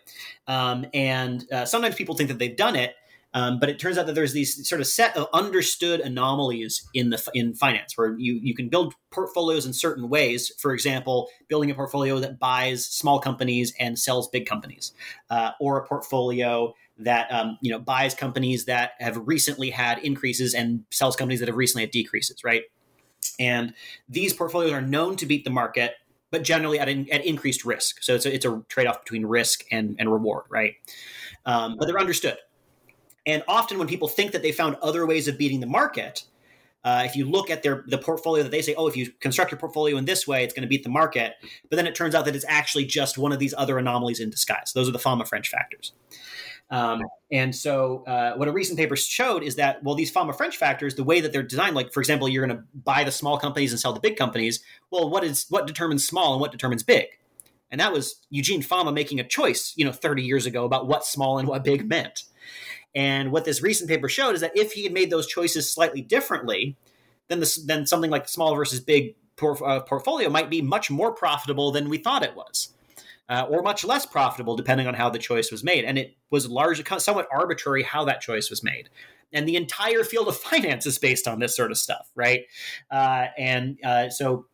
um, 0.48 0.86
and 0.94 1.50
uh, 1.52 1.66
sometimes 1.66 1.96
people 1.96 2.16
think 2.16 2.28
that 2.28 2.40
they've 2.40 2.58
done 2.58 2.76
it, 2.76 2.96
um, 3.36 3.60
but 3.60 3.68
it 3.68 3.78
turns 3.78 3.98
out 3.98 4.06
that 4.06 4.16
there's 4.16 4.32
these 4.32 4.66
sort 4.68 4.80
of 4.80 4.88
set 4.88 5.16
of 5.18 5.28
understood 5.34 6.00
anomalies 6.00 6.88
in 6.94 7.10
the 7.10 7.22
in 7.34 7.54
finance 7.54 7.98
where 7.98 8.18
you 8.18 8.40
you 8.42 8.56
can 8.56 8.70
build 8.70 8.96
portfolios 9.12 9.66
in 9.66 9.74
certain 9.74 10.08
ways. 10.08 10.54
For 10.58 10.74
example, 10.74 11.28
building 11.50 11.70
a 11.70 11.76
portfolio 11.76 12.18
that 12.20 12.40
buys 12.40 12.86
small 12.86 13.20
companies 13.20 13.74
and 13.78 14.00
sells 14.00 14.30
big 14.30 14.46
companies, 14.46 14.94
uh, 15.30 15.52
or 15.60 15.78
a 15.78 15.86
portfolio 15.86 16.74
that 16.98 17.30
um, 17.30 17.58
you 17.62 17.72
know 17.72 17.80
buys 17.80 18.16
companies 18.16 18.66
that 18.66 18.92
have 19.00 19.28
recently 19.28 19.70
had 19.70 20.00
increases 20.00 20.54
and 20.54 20.86
sells 20.90 21.18
companies 21.18 21.42
that 21.42 21.50
have 21.50 21.58
recently 21.58 21.84
had 21.84 21.92
decreases. 21.92 22.42
Right, 22.42 22.64
and 23.38 23.74
these 24.08 24.32
portfolios 24.32 24.72
are 24.72 24.82
known 24.82 25.18
to 25.18 25.26
beat 25.26 25.44
the 25.44 25.52
market 25.52 25.96
but 26.32 26.44
generally 26.44 26.80
at, 26.80 26.90
at 26.90 27.26
increased 27.26 27.64
risk. 27.64 28.04
So 28.04 28.16
it's 28.16 28.26
a, 28.26 28.34
it's 28.34 28.46
a 28.46 28.62
trade 28.68 28.88
off 28.88 29.04
between 29.04 29.26
risk 29.26 29.64
and, 29.72 29.96
and 30.00 30.12
reward, 30.12 30.44
right? 30.50 30.74
Um, 31.46 31.78
but 31.78 31.86
they're 31.86 32.00
understood. 32.00 32.38
And 33.26 33.44
often 33.48 33.78
when 33.80 33.88
people 33.88 34.08
think 34.08 34.32
that 34.32 34.42
they 34.42 34.52
found 34.52 34.76
other 34.82 35.06
ways 35.06 35.28
of 35.28 35.38
beating 35.38 35.60
the 35.60 35.68
market, 35.68 36.24
uh, 36.84 37.02
if 37.04 37.16
you 37.16 37.26
look 37.26 37.50
at 37.50 37.64
their 37.64 37.84
the 37.88 37.98
portfolio 37.98 38.44
that 38.44 38.52
they 38.52 38.62
say, 38.62 38.76
oh, 38.76 38.88
if 38.88 38.96
you 38.96 39.12
construct 39.20 39.52
your 39.52 39.60
portfolio 39.60 39.98
in 39.98 40.06
this 40.06 40.28
way, 40.28 40.44
it's 40.44 40.54
going 40.54 40.62
to 40.62 40.68
beat 40.68 40.84
the 40.84 40.90
market. 40.90 41.34
But 41.70 41.78
then 41.78 41.88
it 41.88 41.96
turns 41.96 42.14
out 42.14 42.26
that 42.26 42.36
it's 42.36 42.46
actually 42.48 42.86
just 42.86 43.18
one 43.18 43.32
of 43.32 43.40
these 43.40 43.56
other 43.58 43.80
anomalies 43.80 44.20
in 44.20 44.30
disguise. 44.30 44.72
Those 44.74 44.88
are 44.88 44.92
the 44.92 45.00
Fama-French 45.00 45.50
factors. 45.50 45.94
Um, 46.70 47.02
and 47.32 47.56
so, 47.56 48.04
uh, 48.06 48.36
what 48.36 48.48
a 48.48 48.52
recent 48.52 48.78
paper 48.78 48.96
showed 48.96 49.44
is 49.44 49.56
that, 49.56 49.84
well, 49.84 49.96
these 49.96 50.12
Fama-French 50.12 50.58
factors, 50.58 50.96
the 50.96 51.04
way 51.04 51.22
that 51.22 51.32
they're 51.32 51.44
designed, 51.44 51.76
like 51.76 51.92
for 51.92 52.02
example, 52.02 52.30
you're 52.30 52.46
going 52.46 52.58
to 52.58 52.64
buy 52.76 53.04
the 53.04 53.12
small 53.12 53.38
companies 53.40 53.72
and 53.72 53.80
sell 53.80 53.94
the 53.94 54.00
big 54.00 54.16
companies. 54.16 54.62
Well, 54.92 55.10
what 55.10 55.24
is 55.24 55.48
what 55.50 55.66
determines 55.66 56.06
small 56.06 56.34
and 56.34 56.42
what 56.42 56.52
determines 56.52 56.84
big? 56.84 57.06
And 57.72 57.82
that 57.82 57.92
was 57.92 58.22
Eugene 58.30 58.62
Fama 58.62 58.92
making 58.92 59.20
a 59.20 59.28
choice, 59.28 59.74
you 59.76 59.86
know, 59.86 59.92
30 59.92 60.22
years 60.22 60.46
ago 60.46 60.66
about 60.66 60.88
what 60.88 61.04
small 61.04 61.40
and 61.40 61.48
what 61.48 61.64
big 61.64 61.90
meant. 61.90 62.24
And 62.96 63.32
what 63.32 63.44
this 63.44 63.62
recent 63.62 63.90
paper 63.90 64.08
showed 64.08 64.36
is 64.36 64.42
that 64.42 64.56
if 64.56 64.72
he 64.72 64.84
had 64.84 64.94
made 64.94 65.10
those 65.10 65.28
choices 65.28 65.70
slightly 65.70 66.02
differently, 66.02 66.78
then 67.28 67.42
this, 67.42 67.56
then 67.56 67.86
something 67.86 68.10
like 68.10 68.28
small 68.28 68.56
versus 68.56 68.80
big 68.80 69.16
uh, 69.42 69.82
portfolio 69.82 70.30
might 70.30 70.50
be 70.50 70.62
much 70.62 70.90
more 70.90 71.12
profitable 71.12 71.72
than 71.72 71.90
we 71.90 71.98
thought 71.98 72.24
it 72.24 72.36
was. 72.36 72.70
Uh, 73.28 73.48
or 73.50 73.64
much 73.64 73.84
less 73.84 74.06
profitable, 74.06 74.56
depending 74.56 74.86
on 74.86 74.94
how 74.94 75.10
the 75.10 75.18
choice 75.18 75.52
was 75.52 75.64
made. 75.64 75.84
And 75.84 75.98
it 75.98 76.16
was 76.30 76.48
largely 76.48 76.86
somewhat 77.00 77.28
arbitrary 77.32 77.82
how 77.82 78.06
that 78.06 78.22
choice 78.22 78.52
was 78.52 78.64
made. 78.64 78.88
And 79.34 79.48
the 79.48 79.56
entire 79.56 80.04
field 80.04 80.28
of 80.28 80.38
finance 80.52 80.86
is 80.86 81.00
based 81.00 81.28
on 81.28 81.40
this 81.40 81.56
sort 81.56 81.72
of 81.72 81.78
stuff, 81.80 82.12
right? 82.14 82.44
Uh, 82.92 83.26
and 83.36 83.80
uh, 83.84 84.10
so 84.10 84.46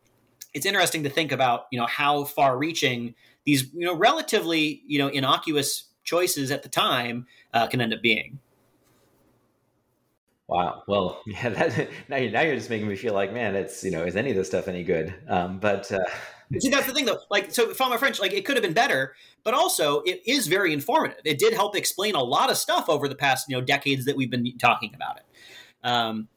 it's 0.54 0.64
interesting 0.64 1.02
to 1.02 1.10
think 1.10 1.32
about, 1.32 1.66
you 1.70 1.78
know, 1.78 1.86
how 1.86 2.24
far-reaching 2.24 3.14
these, 3.44 3.70
you 3.74 3.84
know, 3.84 3.94
relatively, 3.94 4.82
you 4.86 4.98
know, 4.98 5.08
innocuous 5.08 5.84
choices 6.04 6.50
at 6.50 6.62
the 6.62 6.68
time 6.68 7.26
uh, 7.54 7.66
can 7.66 7.80
end 7.80 7.94
up 7.94 8.02
being. 8.02 8.38
Wow. 10.48 10.82
Well, 10.86 11.22
yeah. 11.26 11.48
That, 11.48 11.88
now, 12.08 12.16
you're, 12.16 12.30
now 12.30 12.42
you're 12.42 12.56
just 12.56 12.70
making 12.70 12.88
me 12.88 12.96
feel 12.96 13.14
like, 13.14 13.32
man, 13.32 13.54
it's 13.54 13.82
you 13.82 13.90
know, 13.90 14.04
is 14.04 14.16
any 14.16 14.30
of 14.30 14.36
this 14.36 14.48
stuff 14.48 14.68
any 14.68 14.84
good? 14.84 15.14
Um, 15.28 15.58
but 15.58 15.90
uh, 15.90 16.04
see, 16.60 16.68
that's 16.68 16.86
the 16.86 16.92
thing, 16.92 17.06
though. 17.06 17.20
Like, 17.30 17.52
so 17.52 17.72
Fama-French, 17.72 18.20
like, 18.20 18.32
it 18.32 18.44
could 18.44 18.56
have 18.56 18.62
been 18.62 18.74
better, 18.74 19.14
but 19.44 19.54
also 19.54 20.02
it 20.02 20.20
is 20.26 20.46
very 20.46 20.72
informative. 20.72 21.20
It 21.24 21.38
did 21.38 21.54
help 21.54 21.74
explain 21.76 22.14
a 22.14 22.22
lot 22.22 22.50
of 22.50 22.56
stuff 22.56 22.88
over 22.88 23.08
the 23.08 23.14
past 23.14 23.48
you 23.48 23.56
know 23.56 23.62
decades 23.62 24.04
that 24.04 24.16
we've 24.16 24.30
been 24.30 24.58
talking 24.58 24.92
about 24.94 25.16
it. 25.16 25.24
Um, 25.84 26.28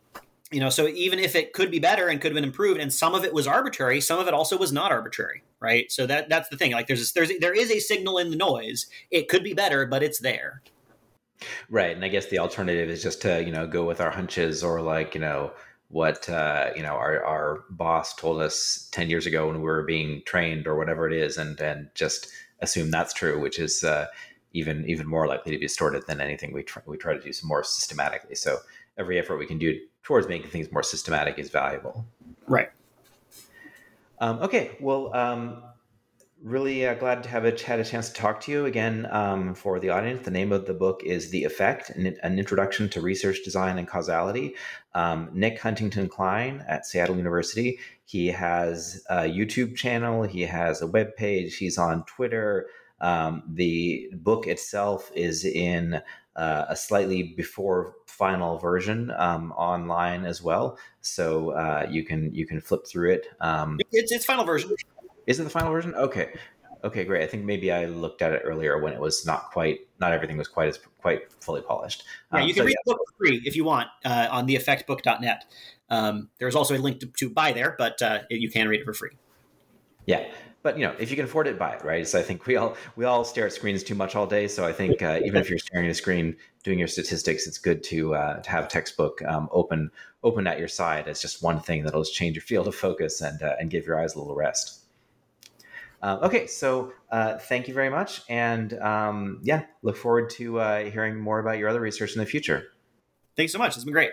you 0.51 0.59
know, 0.59 0.69
so 0.69 0.87
even 0.87 1.19
if 1.19 1.35
it 1.35 1.53
could 1.53 1.71
be 1.71 1.79
better 1.79 2.07
and 2.07 2.21
could 2.21 2.31
have 2.31 2.35
been 2.35 2.43
improved, 2.43 2.79
and 2.79 2.93
some 2.93 3.15
of 3.15 3.23
it 3.23 3.33
was 3.33 3.47
arbitrary, 3.47 3.99
some 3.99 4.19
of 4.19 4.27
it 4.27 4.33
also 4.33 4.57
was 4.57 4.71
not 4.71 4.91
arbitrary, 4.91 5.43
right? 5.59 5.91
So 5.91 6.05
that 6.05 6.29
that's 6.29 6.49
the 6.49 6.57
thing. 6.57 6.71
Like, 6.71 6.87
there's 6.87 7.13
there's 7.13 7.31
there 7.39 7.53
is 7.53 7.71
a 7.71 7.79
signal 7.79 8.19
in 8.19 8.29
the 8.29 8.35
noise. 8.35 8.87
It 9.09 9.27
could 9.27 9.43
be 9.43 9.53
better, 9.53 9.85
but 9.85 10.03
it's 10.03 10.19
there. 10.19 10.61
Right, 11.69 11.95
and 11.95 12.05
I 12.05 12.07
guess 12.07 12.27
the 12.27 12.39
alternative 12.39 12.89
is 12.89 13.01
just 13.01 13.21
to 13.23 13.43
you 13.43 13.51
know 13.51 13.67
go 13.67 13.85
with 13.85 13.99
our 13.99 14.11
hunches 14.11 14.63
or 14.63 14.81
like 14.81 15.15
you 15.15 15.21
know 15.21 15.51
what 15.89 16.29
uh, 16.29 16.69
you 16.75 16.83
know 16.83 16.93
our 16.93 17.23
our 17.25 17.63
boss 17.71 18.15
told 18.15 18.39
us 18.39 18.87
ten 18.91 19.09
years 19.09 19.25
ago 19.25 19.47
when 19.47 19.57
we 19.57 19.63
were 19.63 19.83
being 19.83 20.21
trained 20.25 20.67
or 20.67 20.77
whatever 20.77 21.07
it 21.07 21.13
is, 21.13 21.37
and 21.37 21.59
and 21.59 21.89
just 21.95 22.27
assume 22.61 22.91
that's 22.91 23.13
true, 23.13 23.39
which 23.39 23.57
is 23.59 23.83
uh, 23.83 24.05
even 24.53 24.87
even 24.87 25.07
more 25.07 25.27
likely 25.27 25.51
to 25.51 25.57
be 25.57 25.65
distorted 25.65 26.05
than 26.07 26.21
anything 26.21 26.53
we 26.53 26.63
try, 26.63 26.81
we 26.85 26.97
try 26.97 27.13
to 27.13 27.19
do 27.19 27.33
some 27.33 27.47
more 27.47 27.63
systematically. 27.63 28.35
So 28.35 28.59
every 28.97 29.19
effort 29.19 29.37
we 29.37 29.45
can 29.45 29.57
do 29.57 29.77
towards 30.05 30.29
making 30.29 30.49
things 30.49 30.71
more 30.71 30.83
systematic 30.83 31.37
is 31.37 31.49
valuable. 31.49 32.05
Right. 32.47 32.69
Um, 34.19 34.39
okay. 34.39 34.77
Well, 34.79 35.13
um, 35.13 35.63
really 36.43 36.85
uh, 36.85 36.93
glad 36.93 37.23
to 37.23 37.29
have 37.29 37.43
a, 37.43 37.51
had 37.63 37.79
a 37.79 37.83
chance 37.83 38.09
to 38.09 38.13
talk 38.13 38.39
to 38.41 38.51
you 38.51 38.65
again 38.65 39.07
um, 39.09 39.55
for 39.55 39.79
the 39.79 39.89
audience. 39.89 40.23
The 40.23 40.31
name 40.31 40.51
of 40.51 40.67
the 40.67 40.75
book 40.75 41.01
is 41.03 41.31
The 41.31 41.43
Effect 41.43 41.89
An, 41.89 42.15
an 42.21 42.37
Introduction 42.37 42.87
to 42.89 43.01
Research 43.01 43.39
Design 43.43 43.79
and 43.79 43.87
Causality. 43.87 44.55
Um, 44.93 45.29
Nick 45.33 45.59
Huntington 45.59 46.07
Klein 46.07 46.63
at 46.67 46.85
Seattle 46.85 47.17
University. 47.17 47.79
He 48.05 48.27
has 48.27 49.03
a 49.09 49.23
YouTube 49.23 49.75
channel, 49.75 50.21
he 50.21 50.41
has 50.41 50.83
a 50.83 50.87
web 50.87 51.15
page, 51.15 51.57
he's 51.57 51.79
on 51.79 52.05
Twitter. 52.05 52.67
Um, 53.01 53.41
the 53.47 54.09
book 54.13 54.45
itself 54.45 55.11
is 55.15 55.43
in 55.43 55.99
uh, 56.35 56.65
a 56.69 56.75
slightly 56.75 57.23
before 57.23 57.95
final 58.15 58.57
version 58.57 59.11
um, 59.17 59.51
online 59.53 60.25
as 60.25 60.41
well, 60.41 60.77
so 61.01 61.49
uh, 61.51 61.85
you 61.89 62.03
can 62.03 62.33
you 62.33 62.47
can 62.47 62.61
flip 62.61 62.87
through 62.87 63.11
it. 63.11 63.27
Um, 63.41 63.79
it's 63.91 64.11
it's 64.11 64.25
final 64.25 64.45
version. 64.45 64.71
Is 65.27 65.39
it 65.39 65.43
the 65.43 65.49
final 65.49 65.71
version? 65.71 65.93
Okay. 65.95 66.33
Okay, 66.83 67.03
great. 67.03 67.23
I 67.23 67.27
think 67.27 67.45
maybe 67.45 67.71
I 67.71 67.85
looked 67.85 68.21
at 68.21 68.31
it 68.31 68.43
earlier 68.45 68.79
when 68.79 68.93
it 68.93 68.99
was 68.99 69.25
not 69.25 69.49
quite, 69.49 69.79
not 69.99 70.11
everything 70.11 70.37
was 70.37 70.47
quite 70.47 70.67
as 70.67 70.79
quite 71.01 71.21
fully 71.41 71.61
polished. 71.61 72.03
Yeah, 72.31 72.41
um, 72.41 72.47
you 72.47 72.53
can 72.53 72.61
so, 72.61 72.65
read 72.65 72.73
yeah. 72.73 72.81
the 72.85 72.91
book 72.91 72.99
for 73.07 73.25
free 73.25 73.41
if 73.43 73.55
you 73.55 73.63
want 73.63 73.87
uh, 74.05 74.27
on 74.29 74.47
theeffectbook.net. 74.47 75.45
Um, 75.89 76.29
there's 76.37 76.55
also 76.55 76.75
a 76.75 76.77
link 76.77 76.99
to, 76.99 77.07
to 77.07 77.29
buy 77.29 77.53
there, 77.53 77.75
but 77.79 77.99
uh, 78.03 78.19
you 78.29 78.51
can 78.51 78.67
read 78.67 78.81
it 78.81 78.85
for 78.85 78.93
free. 78.93 79.17
Yeah, 80.05 80.27
but 80.61 80.77
you 80.77 80.85
know, 80.85 80.95
if 80.99 81.09
you 81.09 81.15
can 81.15 81.25
afford 81.25 81.47
it, 81.47 81.57
buy 81.57 81.71
it, 81.71 81.83
right? 81.83 82.07
So 82.07 82.19
I 82.19 82.21
think 82.21 82.45
we 82.45 82.55
all 82.55 82.77
we 82.95 83.05
all 83.05 83.23
stare 83.23 83.47
at 83.47 83.53
screens 83.53 83.81
too 83.83 83.95
much 83.95 84.15
all 84.15 84.27
day. 84.27 84.47
So 84.47 84.63
I 84.63 84.71
think 84.71 85.01
uh, 85.01 85.19
even 85.25 85.41
if 85.41 85.49
you're 85.49 85.57
staring 85.57 85.87
at 85.87 85.91
a 85.91 85.95
screen 85.95 86.35
doing 86.65 86.79
your 86.79 86.87
statistics, 86.87 87.45
it's 87.45 87.59
good 87.59 87.83
to 87.83 88.15
uh, 88.15 88.41
to 88.41 88.49
have 88.49 88.67
textbook 88.67 89.21
um, 89.21 89.47
open 89.51 89.91
open 90.23 90.47
at 90.47 90.57
your 90.57 90.67
side 90.67 91.07
as 91.07 91.21
just 91.21 91.43
one 91.43 91.59
thing 91.59 91.83
that'll 91.83 92.03
change 92.03 92.35
your 92.35 92.41
field 92.41 92.67
of 92.67 92.75
focus 92.75 93.21
and 93.21 93.41
uh, 93.41 93.55
and 93.59 93.69
give 93.69 93.85
your 93.85 94.01
eyes 94.01 94.15
a 94.15 94.19
little 94.19 94.35
rest. 94.35 94.81
Uh, 96.01 96.19
okay, 96.23 96.45
so 96.47 96.91
uh, 97.11 97.37
thank 97.37 97.67
you 97.67 97.73
very 97.73 97.89
much. 97.89 98.21
And 98.29 98.73
um, 98.79 99.39
yeah, 99.43 99.65
look 99.83 99.95
forward 99.95 100.29
to 100.31 100.59
uh, 100.59 100.85
hearing 100.85 101.17
more 101.17 101.39
about 101.39 101.57
your 101.57 101.69
other 101.69 101.79
research 101.79 102.13
in 102.13 102.19
the 102.19 102.25
future. 102.25 102.65
Thanks 103.37 103.53
so 103.53 103.59
much. 103.59 103.75
It's 103.75 103.85
been 103.85 103.93
great. 103.93 104.11